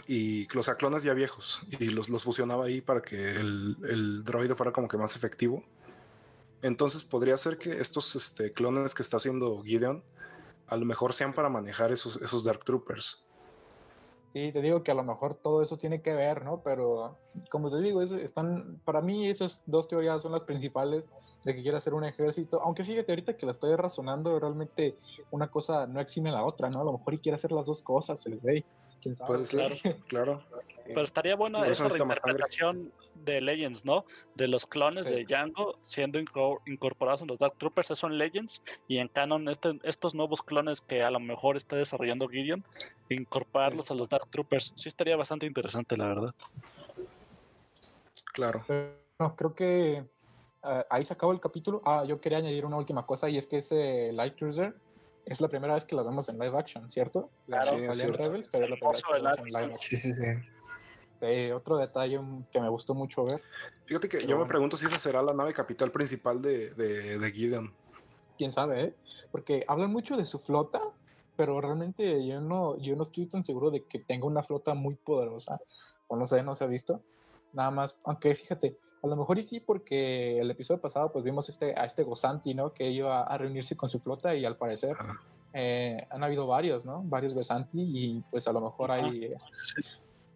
y 0.08 0.48
o 0.58 0.64
sea, 0.64 0.76
clones 0.76 1.04
ya 1.04 1.14
viejos 1.14 1.66
y 1.80 1.86
los, 1.86 2.10
los 2.10 2.24
fusionaba 2.24 2.66
ahí 2.66 2.82
para 2.82 3.02
que 3.02 3.16
el, 3.16 3.78
el, 3.90 4.24
droide 4.24 4.56
fuera 4.56 4.72
como 4.72 4.88
que 4.88 4.98
más 4.98 5.16
efectivo. 5.16 5.64
Entonces 6.64 7.04
podría 7.04 7.38
ser 7.38 7.58
que 7.58 7.74
estos 7.74 8.16
este, 8.16 8.54
clones 8.54 8.96
que 8.96 9.04
está 9.04 9.18
haciendo 9.18 9.62
Gideon 9.62 10.04
a 10.68 10.78
lo 10.78 10.86
mejor 10.86 11.14
sean 11.14 11.34
para 11.34 11.50
manejar 11.50 11.92
esos, 11.92 12.20
esos 12.22 12.44
Dark 12.44 12.64
Troopers. 12.64 13.28
Sí, 14.32 14.52
te 14.52 14.62
digo 14.62 14.82
que 14.82 14.90
a 14.90 14.96
lo 14.96 15.04
mejor 15.04 15.36
todo 15.36 15.62
eso 15.62 15.78
tiene 15.78 16.02
que 16.02 16.14
ver, 16.14 16.44
¿no? 16.44 16.62
Pero 16.64 17.18
como 17.52 17.70
te 17.70 17.82
digo, 17.82 18.02
es, 18.02 18.12
están, 18.14 18.80
para 18.86 19.02
mí 19.02 19.30
esas 19.30 19.62
dos 19.68 19.88
teorías 19.88 20.24
son 20.24 20.32
las 20.32 20.42
principales 20.42 21.08
de 21.44 21.54
que 21.54 21.62
quiere 21.62 21.78
hacer 21.78 21.94
un 21.94 22.06
ejército, 22.06 22.62
aunque 22.64 22.86
fíjate 22.86 23.12
ahorita 23.12 23.36
que 23.36 23.46
la 23.46 23.52
estoy 23.52 23.76
razonando, 23.76 24.40
realmente 24.40 24.96
una 25.30 25.52
cosa 25.52 25.86
no 25.86 26.00
exime 26.00 26.30
a 26.30 26.34
la 26.34 26.46
otra, 26.46 26.70
¿no? 26.70 26.82
A 26.82 26.86
lo 26.86 26.94
mejor 26.94 27.14
y 27.14 27.20
quiere 27.20 27.36
hacer 27.36 27.52
las 27.52 27.66
dos 27.66 27.82
cosas 27.82 28.26
el 28.26 28.40
rey. 28.42 28.66
¿Quién 29.04 29.16
sabe? 29.16 29.28
Puede 29.28 29.46
ser, 29.46 29.82
claro. 30.08 30.42
Pero 30.86 31.02
estaría 31.02 31.36
buena 31.36 31.66
esa 31.66 31.88
reinterpretación 31.90 32.92
de 33.16 33.42
Legends, 33.42 33.86
¿no? 33.86 34.06
De 34.36 34.48
los 34.48 34.66
clones 34.66 35.06
sí. 35.06 35.14
de 35.14 35.26
Django 35.26 35.78
siendo 35.82 36.20
incorporados 36.20 37.22
en 37.22 37.28
los 37.28 37.40
Dark 37.40 37.56
Troopers, 37.58 37.88
esos 37.88 38.00
son 38.00 38.18
Legends, 38.18 38.62
y 38.88 38.98
en 38.98 39.08
Canon 39.08 39.48
este, 39.48 39.80
estos 39.84 40.14
nuevos 40.14 40.42
clones 40.42 40.82
que 40.82 41.04
a 41.04 41.12
lo 41.12 41.20
mejor 41.20 41.56
está 41.56 41.76
desarrollando 41.76 42.28
Gideon, 42.28 42.64
incorporarlos 43.10 43.86
sí. 43.86 43.94
a 43.94 43.98
los 43.98 44.10
Dark 44.10 44.28
Troopers. 44.30 44.74
Sí 44.76 44.90
estaría 44.90 45.16
bastante 45.16 45.46
interesante, 45.46 45.96
la 45.96 46.08
verdad. 46.08 46.36
Claro. 48.34 48.66
No, 49.20 49.36
creo 49.36 49.56
que 49.56 50.04
uh, 50.64 50.82
ahí 50.90 51.06
se 51.06 51.14
acabó 51.14 51.32
el 51.32 51.40
capítulo. 51.40 51.82
Ah, 51.86 52.04
yo 52.06 52.20
quería 52.20 52.40
añadir 52.40 52.66
una 52.66 52.78
última 52.78 53.06
cosa, 53.06 53.30
y 53.30 53.38
es 53.38 53.48
que 53.48 53.58
ese 53.58 54.12
Light 54.12 54.38
Cruiser 54.38 54.76
es 55.26 55.42
la 55.42 55.48
primera 55.48 55.74
vez 55.76 55.86
que 55.86 55.96
la 55.96 56.04
vemos 56.04 56.28
en 56.30 56.38
live 56.38 56.58
action, 56.58 56.90
¿cierto? 56.90 57.30
Claro, 57.46 57.78
sí, 57.78 58.04
en 58.04 58.14
Rebels, 58.14 58.50
pero 58.52 58.66
es 58.66 58.70
la 58.70 58.76
primera 58.76 58.92
vez 58.92 59.04
que 59.04 59.20
la 59.20 59.32
vemos 59.32 59.38
en 59.40 59.46
live 59.46 59.74
action. 59.74 59.80
Sí, 59.80 59.98
sí, 59.98 60.14
sí. 60.14 60.22
Sí, 61.20 61.52
otro 61.52 61.78
detalle 61.78 62.20
que 62.52 62.60
me 62.60 62.68
gustó 62.68 62.94
mucho 62.94 63.24
ver. 63.24 63.42
Fíjate 63.86 64.10
que 64.10 64.18
pero 64.18 64.30
yo 64.30 64.36
bueno. 64.36 64.46
me 64.46 64.50
pregunto 64.50 64.76
si 64.76 64.86
esa 64.86 65.00
será 65.00 65.22
la 65.22 65.34
nave 65.34 65.54
capital 65.54 65.90
principal 65.90 66.42
de, 66.42 66.74
de, 66.74 67.18
de 67.18 67.32
Gideon. 67.32 67.74
Quién 68.38 68.52
sabe, 68.52 68.84
¿eh? 68.84 68.94
Porque 69.32 69.64
hablan 69.68 69.92
mucho 69.92 70.18
de 70.18 70.26
su 70.26 70.40
flota, 70.40 70.82
pero 71.38 71.62
realmente 71.62 72.26
yo 72.28 72.42
no, 72.42 72.78
yo 72.80 72.96
no 72.98 73.04
estoy 73.04 73.28
tan 73.28 73.46
seguro 73.46 73.72
de 73.72 73.86
que 73.86 74.00
tenga 74.00 74.26
una 74.26 74.44
flota 74.44 74.74
muy 74.74 74.96
poderosa. 74.96 75.62
O 76.08 76.18
no 76.18 76.28
sé, 76.28 76.44
no 76.44 76.58
se 76.58 76.66
ha 76.66 76.68
visto. 76.68 77.02
Nada 77.54 77.72
más, 77.72 77.96
aunque 78.04 78.36
fíjate, 78.36 78.78
a 79.04 79.08
lo 79.08 79.18
mejor 79.18 79.38
y 79.38 79.44
sí, 79.44 79.60
porque 79.60 80.40
el 80.40 80.50
episodio 80.50 80.80
pasado 80.80 81.12
pues 81.12 81.26
vimos 81.26 81.50
este, 81.50 81.78
a 81.78 81.86
este 81.86 82.04
Gozanti, 82.04 82.54
¿no? 82.54 82.74
Que 82.74 82.90
iba 82.90 83.24
a 83.24 83.38
reunirse 83.38 83.76
con 83.76 83.90
su 83.90 84.00
flota 84.00 84.34
y 84.34 84.46
al 84.46 84.56
parecer 84.56 84.96
eh, 85.54 86.08
han 86.10 86.24
habido 86.24 86.48
varios, 86.48 86.86
¿no? 86.86 87.04
Varios 87.04 87.34
Gozanti 87.34 87.82
y 87.82 88.24
pues 88.32 88.48
a 88.48 88.54
lo 88.54 88.62
mejor 88.62 88.92
hay, 88.92 89.26
eh, 89.26 89.38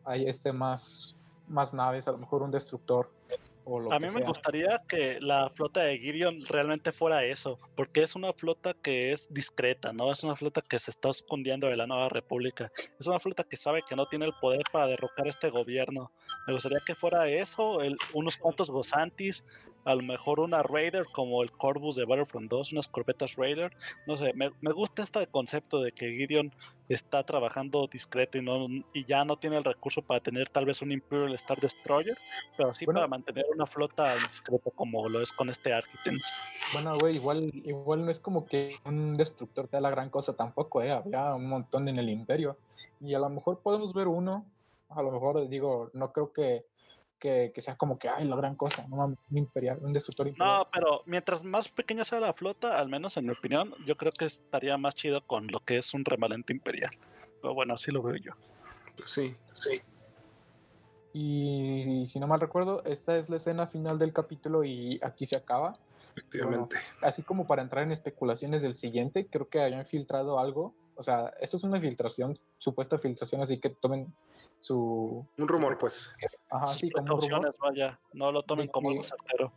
hay 0.03 0.25
este 0.25 0.51
más, 0.51 1.15
más 1.47 1.73
naves, 1.73 2.09
a 2.09 2.11
lo 2.11 2.17
mejor 2.17 2.43
un 2.43 2.51
destructor. 2.51 3.09
O 3.63 3.79
lo 3.79 3.91
a 3.91 3.99
mí 3.99 4.07
me 4.07 4.11
sea. 4.11 4.27
gustaría 4.27 4.76
que 4.87 5.19
la 5.19 5.49
flota 5.49 5.81
de 5.81 5.97
Gideon 5.97 6.45
realmente 6.47 6.91
fuera 6.91 7.23
eso, 7.23 7.57
porque 7.75 8.03
es 8.03 8.15
una 8.15 8.33
flota 8.33 8.73
que 8.73 9.11
es 9.11 9.31
discreta, 9.33 9.93
¿no? 9.93 10.11
Es 10.11 10.23
una 10.23 10.35
flota 10.35 10.61
que 10.61 10.79
se 10.79 10.91
está 10.91 11.09
escondiendo 11.09 11.67
de 11.67 11.77
la 11.77 11.87
nueva 11.87 12.09
república. 12.09 12.71
Es 12.99 13.07
una 13.07 13.19
flota 13.19 13.43
que 13.43 13.57
sabe 13.57 13.83
que 13.87 13.95
no 13.95 14.07
tiene 14.07 14.25
el 14.25 14.33
poder 14.39 14.63
para 14.71 14.87
derrocar 14.87 15.27
este 15.27 15.49
gobierno. 15.49 16.11
Me 16.47 16.53
gustaría 16.53 16.79
que 16.85 16.95
fuera 16.95 17.27
eso, 17.27 17.79
unos 18.13 18.37
cuantos 18.37 18.69
gozantis, 18.69 19.43
a 19.87 19.95
lo 19.95 20.03
mejor 20.03 20.41
una 20.41 20.61
Raider 20.63 21.05
como 21.13 21.41
el 21.41 21.51
Corvus 21.51 21.95
de 21.95 22.03
Battlefront 22.03 22.51
2, 22.51 22.73
unas 22.73 22.89
corbetas 22.89 23.37
Raider. 23.37 23.71
No 24.05 24.17
sé, 24.17 24.33
me, 24.33 24.51
me 24.59 24.73
gusta 24.73 25.01
este 25.01 25.25
concepto 25.27 25.81
de 25.81 25.93
que 25.93 26.11
Gideon 26.11 26.51
está 26.89 27.23
trabajando 27.23 27.87
discreto 27.87 28.37
y, 28.37 28.41
no, 28.41 28.67
y 28.93 29.05
ya 29.05 29.23
no 29.23 29.37
tiene 29.37 29.55
el 29.57 29.63
recurso 29.63 30.01
para 30.01 30.19
tener 30.19 30.49
tal 30.49 30.65
vez 30.65 30.81
un 30.81 30.91
Imperial 30.91 31.33
Star 31.35 31.61
Destroyer, 31.61 32.17
pero 32.57 32.73
sí 32.73 32.83
bueno, 32.83 32.99
para 32.99 33.07
mantener 33.07 33.45
una 33.53 33.65
flota 33.65 34.13
discreta 34.15 34.71
como 34.71 35.07
lo 35.07 35.21
es 35.21 35.31
con 35.31 35.49
este 35.49 35.73
Architects. 35.73 36.33
Bueno, 36.73 36.97
güey, 36.99 37.15
igual, 37.15 37.49
igual 37.63 38.03
no 38.03 38.11
es 38.11 38.19
como 38.19 38.45
que 38.45 38.75
un 38.83 39.13
destructor 39.15 39.69
te 39.69 39.77
da 39.77 39.81
la 39.81 39.89
gran 39.89 40.09
cosa 40.09 40.35
tampoco, 40.35 40.81
¿eh? 40.81 40.91
Había 40.91 41.33
un 41.33 41.47
montón 41.47 41.87
en 41.87 41.97
el 41.97 42.09
Imperio. 42.09 42.57
Y 42.99 43.13
a 43.13 43.19
lo 43.19 43.29
mejor 43.29 43.59
podemos 43.59 43.93
ver 43.93 44.09
uno, 44.09 44.45
a 44.89 45.01
lo 45.01 45.11
mejor 45.11 45.47
digo, 45.47 45.91
no 45.93 46.11
creo 46.11 46.33
que 46.33 46.65
que, 47.19 47.51
que, 47.53 47.61
sea 47.61 47.75
como 47.75 47.97
que, 47.97 48.09
ay, 48.09 48.25
la 48.25 48.35
gran 48.35 48.55
cosa, 48.55 48.85
¿no? 48.87 49.05
un 49.05 49.17
imperial, 49.37 49.79
un 49.81 49.93
destructor 49.93 50.27
imperial. 50.27 50.59
No, 50.59 50.67
pero 50.71 51.01
mientras 51.05 51.43
más 51.43 51.67
pequeña 51.69 52.03
sea 52.03 52.19
la 52.19 52.33
flota, 52.33 52.79
al 52.79 52.89
menos 52.89 53.17
en 53.17 53.25
mi 53.25 53.31
opinión, 53.31 53.73
yo 53.85 53.97
creo 53.97 54.11
que 54.11 54.25
estaría 54.25 54.77
más 54.77 54.95
chido 54.95 55.25
con 55.25 55.47
lo 55.47 55.59
que 55.59 55.77
es 55.77 55.93
un 55.93 56.05
remanente 56.05 56.53
imperial. 56.53 56.91
Pero 57.41 57.53
bueno, 57.53 57.73
así 57.73 57.91
lo 57.91 58.01
veo 58.01 58.15
yo. 58.15 58.31
Pues 58.95 59.11
sí, 59.11 59.35
sí. 59.53 59.81
Y, 61.13 62.01
y 62.01 62.07
si 62.07 62.19
no 62.19 62.27
mal 62.27 62.39
recuerdo, 62.39 62.83
esta 62.85 63.17
es 63.17 63.29
la 63.29 63.37
escena 63.37 63.67
final 63.67 63.97
del 63.97 64.13
capítulo 64.13 64.63
y 64.63 64.99
aquí 65.03 65.25
se 65.25 65.35
acaba. 65.35 65.77
Efectivamente. 66.11 66.75
Bueno, 66.75 67.07
así 67.07 67.21
como 67.23 67.47
para 67.47 67.61
entrar 67.61 67.83
en 67.83 67.91
especulaciones 67.91 68.61
del 68.61 68.75
siguiente, 68.75 69.27
creo 69.27 69.49
que 69.49 69.61
hayan 69.61 69.85
filtrado 69.85 70.39
algo 70.39 70.73
o 70.97 71.03
sea, 71.03 71.31
esto 71.39 71.57
es 71.57 71.63
una 71.63 71.79
filtración, 71.79 72.39
supuesta 72.57 72.97
filtración, 72.97 73.41
así 73.41 73.59
que 73.59 73.69
tomen 73.69 74.11
su... 74.59 75.25
Un 75.37 75.47
rumor, 75.47 75.77
pues. 75.77 76.15
Ajá, 76.57 76.67
sí, 76.73 76.89
como 76.89 77.15
un 77.15 77.21
rumor. 77.21 77.55
Vaya, 77.59 77.99
no 78.13 78.31
lo 78.31 78.43
tomen 78.43 78.67
como 78.67 78.89
un 78.89 79.03
certero. 79.03 79.51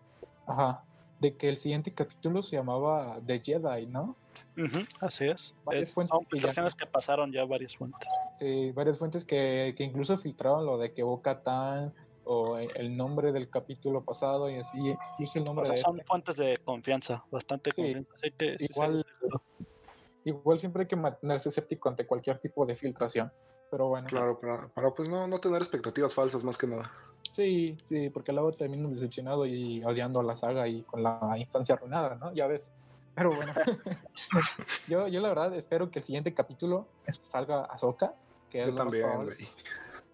Ajá, 0.47 0.85
de 1.19 1.37
que 1.37 1.49
el 1.49 1.59
siguiente 1.59 1.93
capítulo 1.93 2.43
se 2.43 2.57
llamaba 2.57 3.21
The 3.27 3.41
Jedi, 3.41 3.87
¿no? 3.87 4.17
Uh 4.57 4.61
-huh, 4.63 4.89
así 5.01 5.27
es. 5.27 5.55
es 5.73 5.93
son 5.93 6.27
filtraciones 6.27 6.75
que, 6.75 6.85
ya... 6.85 6.87
que, 6.87 6.93
pasaron 6.93 7.33
ya 7.33 7.45
varias 7.45 7.77
fuentes. 7.77 8.09
Sí, 8.39 8.73
varias 8.73 8.99
fuentes 8.99 9.25
que, 9.25 9.75
que 9.77 9.85
incluso 9.85 10.17
filtraron 10.19 10.65
lo 10.65 10.79
de 10.79 10.93
que 10.93 11.03
Boca 11.03 11.43
Tan 11.43 11.93
o 12.25 12.59
el 12.59 12.97
nombre 12.97 13.33
del 13.33 13.51
capítulo 13.51 14.05
pasado 14.05 14.49
y 14.51 14.57
así, 14.57 14.79
incluso 15.13 15.39
el 15.39 15.45
nombre 15.45 15.65
o 15.65 15.67
sea, 15.67 15.75
de 15.75 15.81
son 15.81 15.97
este. 15.97 16.07
fuentes 16.07 16.37
de 16.37 16.59
confianza, 16.65 17.25
bastante 17.31 17.71
sí, 17.71 17.77
confianza. 17.77 18.15
Así 18.15 18.31
que, 18.33 18.57
igual, 18.61 18.99
sí, 18.99 20.31
igual 20.31 20.59
siempre 20.61 20.83
hay 20.83 20.89
que 20.89 20.97
mantenerse 20.97 21.49
escéptico 21.49 21.89
ante 21.89 22.07
cualquier 22.07 22.39
tipo 22.39 22.65
de 22.65 22.77
filtración. 22.77 23.33
Pero 23.71 23.89
bueno. 23.89 24.09
Claro, 24.09 24.39
para, 24.39 24.69
para 24.69 24.91
pues 24.91 25.09
no, 25.09 25.27
no 25.29 25.39
tener 25.39 25.61
expectativas 25.63 26.15
falsas 26.15 26.43
más 26.45 26.59
que 26.59 26.67
nada. 26.67 26.91
Sí, 27.33 27.79
sí, 27.89 28.11
porque 28.11 28.33
luego 28.33 28.53
termino 28.53 28.89
decepcionado 28.89 29.47
y 29.47 29.85
odiando 29.85 30.23
la 30.23 30.37
saga 30.37 30.67
y 30.67 30.83
con 30.83 31.03
la 31.03 31.37
infancia 31.39 31.77
arruinada, 31.77 32.17
¿no? 32.17 32.33
Ya 32.33 32.47
ves. 32.47 32.69
Pero 33.15 33.35
bueno, 33.35 33.53
yo, 34.89 35.09
yo 35.09 35.21
la 35.21 35.29
verdad 35.29 35.55
espero 35.55 35.91
que 35.91 36.01
el 36.01 36.05
siguiente 36.05 36.35
capítulo 36.35 36.87
salga 37.23 37.63
Ahsoka. 37.65 38.15
Que 38.51 38.67
yo 38.67 38.75
también, 38.75 39.07
güey. 39.25 39.49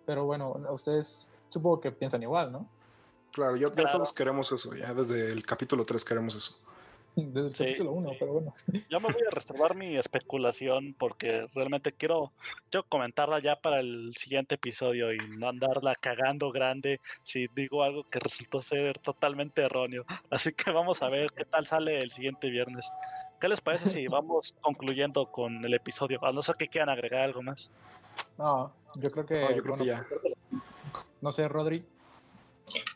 Pero 0.04 0.24
bueno, 0.26 0.56
ustedes 0.70 1.30
supongo 1.48 1.80
que 1.80 1.90
piensan 1.90 2.22
igual, 2.22 2.52
¿no? 2.52 2.68
Claro, 3.32 3.56
yo, 3.56 3.68
ya 3.72 3.90
todos 3.90 4.12
queremos 4.12 4.52
eso, 4.52 4.74
ya 4.74 4.94
desde 4.94 5.32
el 5.32 5.44
capítulo 5.44 5.84
3 5.84 6.04
queremos 6.04 6.34
eso. 6.34 6.56
Desde 7.16 7.46
el 7.46 7.52
capítulo 7.52 7.92
1, 7.92 8.10
pero 8.18 8.32
bueno. 8.34 8.54
Yo 8.90 9.00
me 9.00 9.10
voy 9.10 9.22
a 9.26 9.30
reservar 9.30 9.74
mi 9.74 9.96
especulación 9.96 10.94
porque 10.98 11.46
realmente 11.54 11.90
quiero, 11.92 12.30
yo 12.70 12.82
comentarla 12.82 13.38
ya 13.38 13.56
para 13.56 13.80
el 13.80 14.14
siguiente 14.16 14.56
episodio 14.56 15.14
y 15.14 15.16
no 15.30 15.48
andarla 15.48 15.94
cagando 15.94 16.52
grande 16.52 17.00
si 17.22 17.46
digo 17.56 17.82
algo 17.82 18.04
que 18.10 18.18
resultó 18.18 18.60
ser 18.60 18.98
totalmente 18.98 19.62
erróneo. 19.62 20.04
Así 20.28 20.52
que 20.52 20.70
vamos 20.70 21.02
a 21.02 21.08
ver 21.08 21.32
qué 21.32 21.46
tal 21.46 21.66
sale 21.66 21.98
el 22.00 22.12
siguiente 22.12 22.50
viernes. 22.50 22.92
¿Qué 23.40 23.48
les 23.48 23.62
parece 23.62 23.88
si 23.88 24.06
vamos 24.08 24.54
concluyendo 24.60 25.32
con 25.32 25.64
el 25.64 25.72
episodio? 25.72 26.22
A 26.22 26.32
no 26.32 26.42
ser 26.42 26.56
que 26.56 26.68
quieran 26.68 26.90
agregar 26.90 27.22
algo 27.22 27.42
más. 27.42 27.70
No, 28.36 28.74
yo 28.94 29.10
creo 29.10 29.24
que, 29.24 29.40
yo 29.56 29.62
creo 29.62 29.76
que 29.78 29.86
ya. 29.86 30.06
No 31.22 31.32
sé, 31.32 31.48
Rodri. 31.48 31.82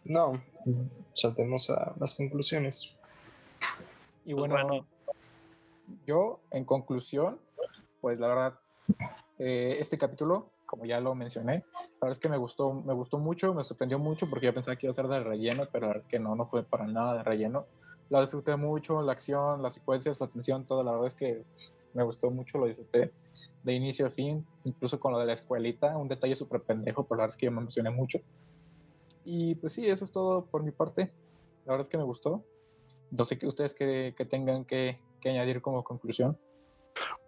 No, 0.05 0.43
saltemos 1.15 1.71
a 1.71 1.95
las 1.99 2.15
conclusiones. 2.15 2.95
Y 4.25 4.35
pues 4.35 4.51
bueno, 4.51 4.87
yo 6.07 6.41
en 6.51 6.65
conclusión, 6.65 7.39
pues 8.01 8.19
la 8.19 8.29
verdad, 8.29 8.59
eh, 9.39 9.77
este 9.81 9.99
capítulo, 9.99 10.53
como 10.67 10.85
ya 10.85 11.01
lo 11.01 11.15
mencioné, 11.15 11.65
la 11.75 12.09
verdad 12.09 12.13
es 12.13 12.19
que 12.19 12.29
me 12.29 12.37
gustó, 12.37 12.73
me 12.73 12.95
gustó 12.95 13.19
mucho, 13.19 13.55
me 13.55 13.65
sorprendió 13.65 13.99
mucho 13.99 14.29
porque 14.29 14.47
yo 14.47 14.55
pensaba 14.55 14.77
que 14.77 14.87
iba 14.87 14.93
a 14.93 14.95
ser 14.95 15.09
de 15.09 15.21
relleno, 15.21 15.65
pero 15.73 15.87
la 15.87 15.93
verdad 15.95 16.05
es 16.05 16.11
que 16.11 16.19
no, 16.19 16.37
no 16.37 16.47
fue 16.47 16.63
para 16.63 16.87
nada 16.87 17.19
de 17.19 17.23
relleno. 17.23 17.67
La 18.09 18.21
disfruté 18.21 18.57
mucho, 18.57 19.03
la 19.03 19.13
acción, 19.13 19.63
las 19.63 19.75
secuencias, 19.75 20.19
la 20.21 20.27
atención, 20.27 20.67
todo, 20.67 20.83
la 20.83 20.93
verdad 20.93 21.09
es 21.09 21.15
que 21.15 21.45
me 21.95 22.03
gustó 22.03 22.31
mucho, 22.31 22.59
lo 22.59 22.67
disfruté 22.67 23.13
de 23.63 23.73
inicio 23.73 24.07
a 24.07 24.11
fin, 24.11 24.45
incluso 24.65 24.99
con 24.99 25.13
lo 25.13 25.19
de 25.19 25.27
la 25.27 25.35
escuelita, 25.35 25.97
un 25.97 26.09
detalle 26.09 26.35
súper 26.35 26.63
pendejo, 26.63 27.05
pero 27.05 27.19
la 27.19 27.23
verdad 27.25 27.35
es 27.35 27.39
que 27.39 27.47
yo 27.47 27.53
me 27.53 27.61
emocioné 27.61 27.91
mucho. 27.91 28.19
Y 29.25 29.55
pues 29.57 29.75
sí, 29.75 29.87
eso 29.87 30.05
es 30.05 30.13
todo 30.13 30.47
por 30.47 30.63
mi 30.63 30.71
parte. 30.71 31.13
La 31.67 31.73
verdad 31.73 31.87
es 31.87 31.91
que 31.91 31.99
me 31.99 32.05
gustó. 32.05 32.45
No 33.11 33.25
sé 33.25 33.39
qué 33.39 33.47
ustedes 33.47 33.75
que, 33.75 34.15
tengan 34.29 34.65
que, 34.65 34.99
añadir 35.25 35.61
como 35.61 35.85
conclusión. 35.85 36.39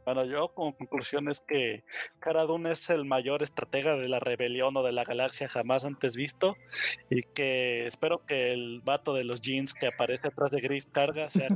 Bueno, 0.05 0.25
yo 0.25 0.49
como 0.49 0.77
conclusión 0.77 1.29
es 1.29 1.39
que 1.39 1.85
Cara 2.19 2.45
es 2.71 2.91
el 2.91 3.05
mayor 3.05 3.45
estratega 3.45 3.97
de 3.97 4.09
la 4.09 4.19
rebelión 4.19 4.77
o 4.77 4.83
de 4.83 4.91
la 4.91 5.05
galaxia 5.05 5.49
jamás 5.49 5.85
antes 5.85 6.17
visto 6.17 6.57
y 7.09 7.23
que 7.23 7.87
espero 7.87 8.27
que 8.27 8.53
el 8.53 8.81
vato 8.81 9.15
de 9.15 9.23
los 9.23 9.41
jeans 9.41 9.73
que 9.73 9.87
aparece 9.87 10.27
atrás 10.27 10.51
de 10.51 10.61
Griff 10.61 10.87
Carga 10.91 11.31
sea 11.31 11.47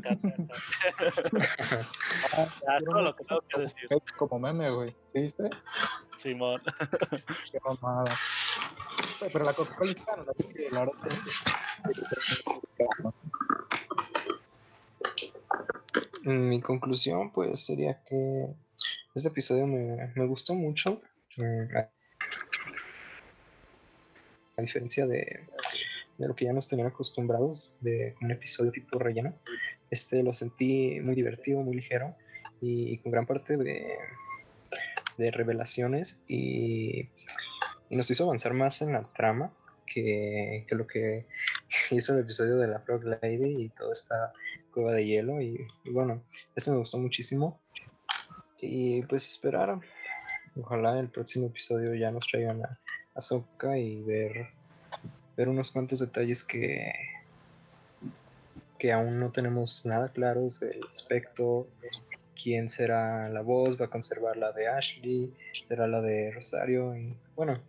ah, 2.69 2.79
lo 2.81 3.17
que 3.17 3.25
tengo 3.25 3.41
que 3.49 3.61
decir. 3.63 3.89
Como 4.17 4.39
meme, 4.39 4.71
güey. 4.71 4.95
¿Sí 5.13 5.23
viste? 5.23 5.51
Simón. 6.17 6.63
Qué 7.51 7.59
mamada. 7.65 8.17
Pero 9.33 9.45
la 9.45 9.55
Coca-Cola 9.55 9.93
la 10.71 10.81
verdad 10.81 10.93
Mi 16.27 16.61
conclusión, 16.61 17.31
pues, 17.31 17.65
sería 17.65 18.03
que 18.03 18.49
este 19.15 19.29
episodio 19.29 19.65
me, 19.69 20.27
gustó 20.27 20.55
mucho. 20.57 21.01
Mm, 21.37 21.77
a, 21.77 21.89
diferencia 24.61 25.07
de, 25.07 25.47
lo 26.19 26.35
que 26.35 26.47
ya 26.47 26.53
nos 26.53 26.67
tenían 26.67 26.89
acostumbrados 26.89 27.77
de 27.81 28.17
un 28.21 28.33
episodio 28.33 28.73
tipo 28.73 28.99
relleno, 28.99 29.39
este 29.89 30.25
lo 30.25 30.35
sentí 30.35 30.99
muy 31.01 31.15
divertido, 31.15 31.63
muy 31.63 31.77
ligero 31.77 32.17
y, 32.61 32.99
con 32.99 33.13
gran 33.13 33.27
parte 33.27 33.57
de, 33.57 33.97
de 35.19 35.31
revelaciones 35.31 36.25
y, 36.27 37.09
y, 37.89 37.97
nos 37.97 38.11
hizo 38.11 38.25
avanzar 38.25 38.53
más 38.53 38.83
en 38.83 38.95
la 38.95 39.03
trama 39.03 39.53
que, 39.87 40.65
que, 40.67 40.75
lo 40.75 40.89
que 40.89 41.27
hizo 41.91 42.15
el 42.15 42.21
episodio 42.21 42.57
de 42.57 42.69
la 42.69 42.81
Frog 42.81 43.05
Lady 43.05 43.65
y 43.65 43.69
toda 43.71 43.93
esta 43.93 44.33
cueva 44.73 44.93
de 44.93 45.07
hielo. 45.07 45.41
Y, 45.41 45.67
bueno, 45.91 46.23
este 46.55 46.71
me 46.71 46.79
gustó 46.79 46.99
muchísimo. 46.99 47.61
Y 48.61 49.03
pues 49.03 49.29
esperar. 49.29 49.79
Ojalá 50.59 50.99
el 50.99 51.09
próximo 51.09 51.49
episodio 51.49 51.95
ya 51.95 52.11
nos 52.11 52.27
traigan 52.27 52.63
a, 52.65 52.79
a 53.15 53.79
y 53.79 54.03
ver, 54.03 54.49
ver 55.37 55.49
unos 55.49 55.71
cuantos 55.71 55.99
detalles 55.99 56.43
que, 56.43 56.93
que 58.79 58.93
aún 58.93 59.21
no 59.21 59.31
tenemos 59.33 59.85
nada 59.85 60.09
claros. 60.09 60.63
El 60.63 60.81
aspecto, 60.89 61.69
quién 62.43 62.71
será 62.71 63.29
la 63.29 63.43
voz, 63.43 63.79
va 63.79 63.87
a 63.87 63.91
conservar 63.91 64.39
la 64.39 64.53
de 64.53 64.69
Ashley, 64.69 65.35
será 65.63 65.87
la 65.87 66.01
de 66.01 66.31
Rosario. 66.33 66.97
Y 66.97 67.15
bueno, 67.35 67.61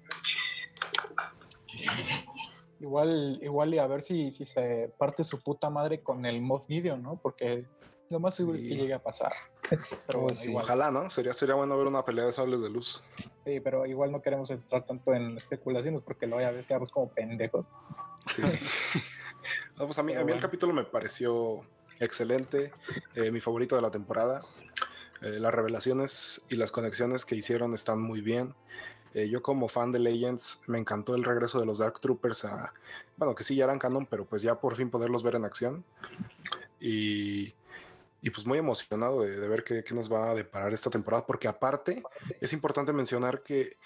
Igual, 2.80 3.40
igual 3.42 3.74
y 3.74 3.80
a 3.80 3.88
ver 3.88 4.02
si, 4.02 4.32
si 4.32 4.46
se 4.46 4.92
parte 4.98 5.24
su 5.24 5.42
puta 5.42 5.70
madre 5.70 6.02
con 6.02 6.26
el 6.26 6.42
mod 6.42 6.64
video, 6.68 6.98
¿no? 6.98 7.20
Porque 7.22 7.66
lo 8.10 8.20
más 8.20 8.36
seguro 8.36 8.58
es 8.58 8.64
que 8.64 8.76
llegue 8.76 8.94
a 8.94 9.02
pasar. 9.02 9.34
pero 10.08 10.22
bueno, 10.22 10.58
Ojalá, 10.58 10.92
¿no? 10.92 11.10
Sería, 11.10 11.34
sería 11.34 11.56
bueno 11.56 11.78
ver 11.78 11.88
una 11.88 12.06
pelea 12.06 12.26
de 12.26 12.34
sables 12.34 12.62
de 12.62 12.70
luz. 12.70 13.04
Sí, 13.46 13.60
pero 13.60 13.86
igual 13.86 14.12
no 14.12 14.22
queremos 14.22 14.50
entrar 14.50 14.86
tanto 14.86 15.14
en 15.14 15.38
especulaciones 15.38 16.02
porque 16.02 16.28
luego 16.28 16.42
ya 16.42 16.52
ves 16.52 16.66
quedamos 16.66 16.92
como 16.92 17.10
pendejos. 17.10 17.68
Sí. 18.28 18.44
pues 19.78 19.98
a 19.98 20.04
mí, 20.04 20.14
a 20.14 20.24
mí 20.24 20.32
el 20.32 20.40
capítulo 20.40 20.74
me 20.74 20.84
pareció 20.84 21.64
excelente, 22.00 22.72
eh, 23.16 23.32
mi 23.32 23.40
favorito 23.40 23.76
de 23.76 23.82
la 23.82 23.92
temporada. 23.92 24.44
Eh, 25.22 25.40
las 25.40 25.54
revelaciones 25.54 26.44
y 26.50 26.58
las 26.58 26.72
conexiones 26.72 27.26
que 27.26 27.36
hicieron 27.36 27.74
están 27.74 28.02
muy 28.02 28.22
bien. 28.22 28.54
Eh, 29.14 29.30
yo 29.30 29.42
como 29.42 29.68
fan 29.68 29.92
de 29.92 30.00
Legends 30.00 30.62
me 30.68 30.78
encantó 30.78 31.16
el 31.16 31.24
regreso 31.24 31.60
de 31.60 31.66
los 31.66 31.80
Dark 31.80 32.00
Troopers 32.00 32.46
a, 32.46 32.74
bueno, 33.18 33.36
que 33.36 33.44
sí 33.44 33.56
ya 33.56 33.66
eran 33.66 33.80
canon, 33.80 34.06
pero 34.06 34.26
pues 34.26 34.42
ya 34.42 34.60
por 34.60 34.76
fin 34.76 34.90
poderlos 34.90 35.24
ver 35.24 35.36
en 35.36 35.46
acción. 35.46 35.84
Y, 36.80 37.54
y 38.22 38.30
pues 38.30 38.46
muy 38.46 38.60
emocionado 38.60 39.22
de, 39.22 39.48
ver 39.48 39.64
qué, 39.64 39.84
qué, 39.84 39.94
nos 39.94 40.12
va 40.12 40.32
a 40.32 40.36
deparar 40.36 40.74
esta 40.74 40.90
temporada, 40.90 41.26
porque 41.26 41.48
aparte 41.48 42.04
es 42.42 42.54
importante 42.54 42.94
mencionar 42.94 43.42
que 43.42 43.78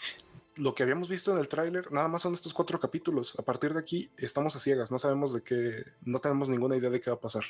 lo 0.56 0.76
que 0.76 0.84
habíamos 0.84 1.08
visto 1.08 1.32
en 1.32 1.38
el 1.38 1.48
tráiler 1.48 1.92
nada 1.92 2.08
más 2.08 2.22
son 2.22 2.34
estos 2.34 2.54
cuatro 2.54 2.80
capítulos. 2.80 3.38
A 3.40 3.44
partir 3.44 3.74
de 3.74 3.80
aquí 3.80 4.12
estamos 4.18 4.56
a 4.56 4.60
ciegas, 4.60 4.92
no 4.92 5.00
sabemos 5.00 5.34
de 5.34 5.42
qué, 5.42 5.84
no 6.04 6.20
tenemos 6.20 6.50
ninguna 6.50 6.76
idea 6.76 6.90
de 6.90 7.00
qué 7.00 7.10
va 7.10 7.16
a 7.16 7.20
pasar. 7.20 7.44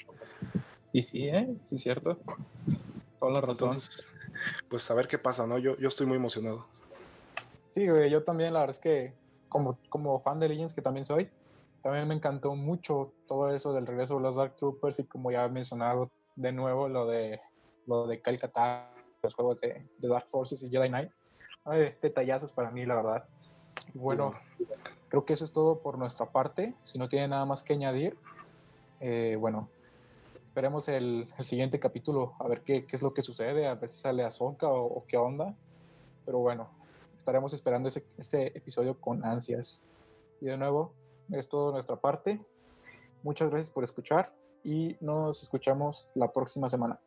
Y 0.94 1.04
sí, 1.04 1.28
¿eh? 1.28 1.56
Sí, 1.70 1.80
cierto. 1.80 2.20
Toda 3.20 3.34
la 3.34 3.42
razón. 3.42 3.52
Entonces, 3.70 4.14
pues 4.70 4.90
a 4.92 4.94
ver 4.94 5.08
qué 5.08 5.18
pasa, 5.18 5.48
¿no? 5.48 5.58
Yo, 5.58 5.78
yo 5.78 5.88
estoy 5.88 6.06
muy 6.06 6.18
emocionado. 6.18 6.68
Sí, 7.72 7.88
güey, 7.88 8.10
yo 8.10 8.24
también, 8.24 8.54
la 8.54 8.62
verdad 8.62 8.76
es 8.76 8.82
que 8.82 9.14
como, 9.50 9.78
como 9.90 10.20
fan 10.22 10.40
de 10.40 10.50
Legends, 10.50 10.74
que 10.74 10.82
también 10.82 11.06
soy, 11.06 11.30
también 11.82 12.08
me 12.08 12.14
encantó 12.14 12.56
mucho 12.56 13.14
todo 13.28 13.54
eso 13.54 13.74
del 13.74 13.88
regreso 13.88 14.16
de 14.16 14.22
los 14.22 14.36
Dark 14.36 14.56
Troopers 14.58 15.00
y 15.00 15.06
como 15.06 15.32
ya 15.32 15.46
he 15.46 15.50
mencionado 15.50 16.12
de 16.36 16.52
nuevo 16.52 16.88
lo 16.88 17.08
de 17.08 17.40
lo 17.88 18.08
de 18.08 18.22
Calcata, 18.22 18.92
los 19.24 19.34
juegos 19.34 19.60
de, 19.62 19.86
Dark 20.00 20.28
Forces 20.30 20.62
y 20.64 20.70
Jedi 20.70 20.90
Knight. 20.90 21.12
Ay, 21.66 21.96
detallazos 22.02 22.52
para 22.52 22.72
mí, 22.72 22.86
la 22.86 22.96
verdad. 22.96 23.26
Bueno, 23.94 24.34
creo 25.10 25.26
que 25.26 25.34
eso 25.34 25.46
es 25.46 25.52
todo 25.52 25.80
por 25.80 25.98
nuestra 25.98 26.28
parte. 26.28 26.76
Si 26.84 27.00
no 27.00 27.08
tiene 27.08 27.28
nada 27.28 27.46
más 27.46 27.64
que 27.64 27.74
añadir, 27.74 28.18
eh, 29.00 29.36
bueno, 29.40 29.70
esperemos 30.48 30.88
el, 30.88 31.28
siguiente 31.44 31.80
capítulo, 31.80 32.34
a 32.40 32.48
ver 32.48 32.62
qué, 32.62 32.86
qué, 32.86 32.96
es 32.96 33.02
lo 33.02 33.14
que 33.14 33.22
sucede, 33.22 33.68
a 33.68 33.76
ver 33.76 33.92
si 33.92 34.00
sale 34.00 34.24
Ahsoka 34.24 34.68
o, 34.68 34.86
o 34.86 35.06
qué 35.08 35.18
onda. 35.18 35.56
Pero 36.26 36.40
bueno, 36.40 36.70
estaremos 37.22 37.54
esperando 37.54 37.88
ese, 37.88 38.04
este 38.18 38.58
episodio 38.58 39.00
con 39.00 39.24
ansias. 39.24 39.84
Y 40.42 40.46
de 40.46 40.58
nuevo, 40.58 40.94
es 41.32 41.48
todo 41.48 41.72
nuestra 41.72 41.96
parte. 41.96 42.44
Muchas 43.22 43.52
gracias 43.52 43.70
por 43.70 43.84
escuchar 43.84 44.34
y 44.64 44.98
nos 45.00 45.44
escuchamos 45.44 46.08
la 46.16 46.32
próxima 46.32 46.70
semana. 46.70 47.00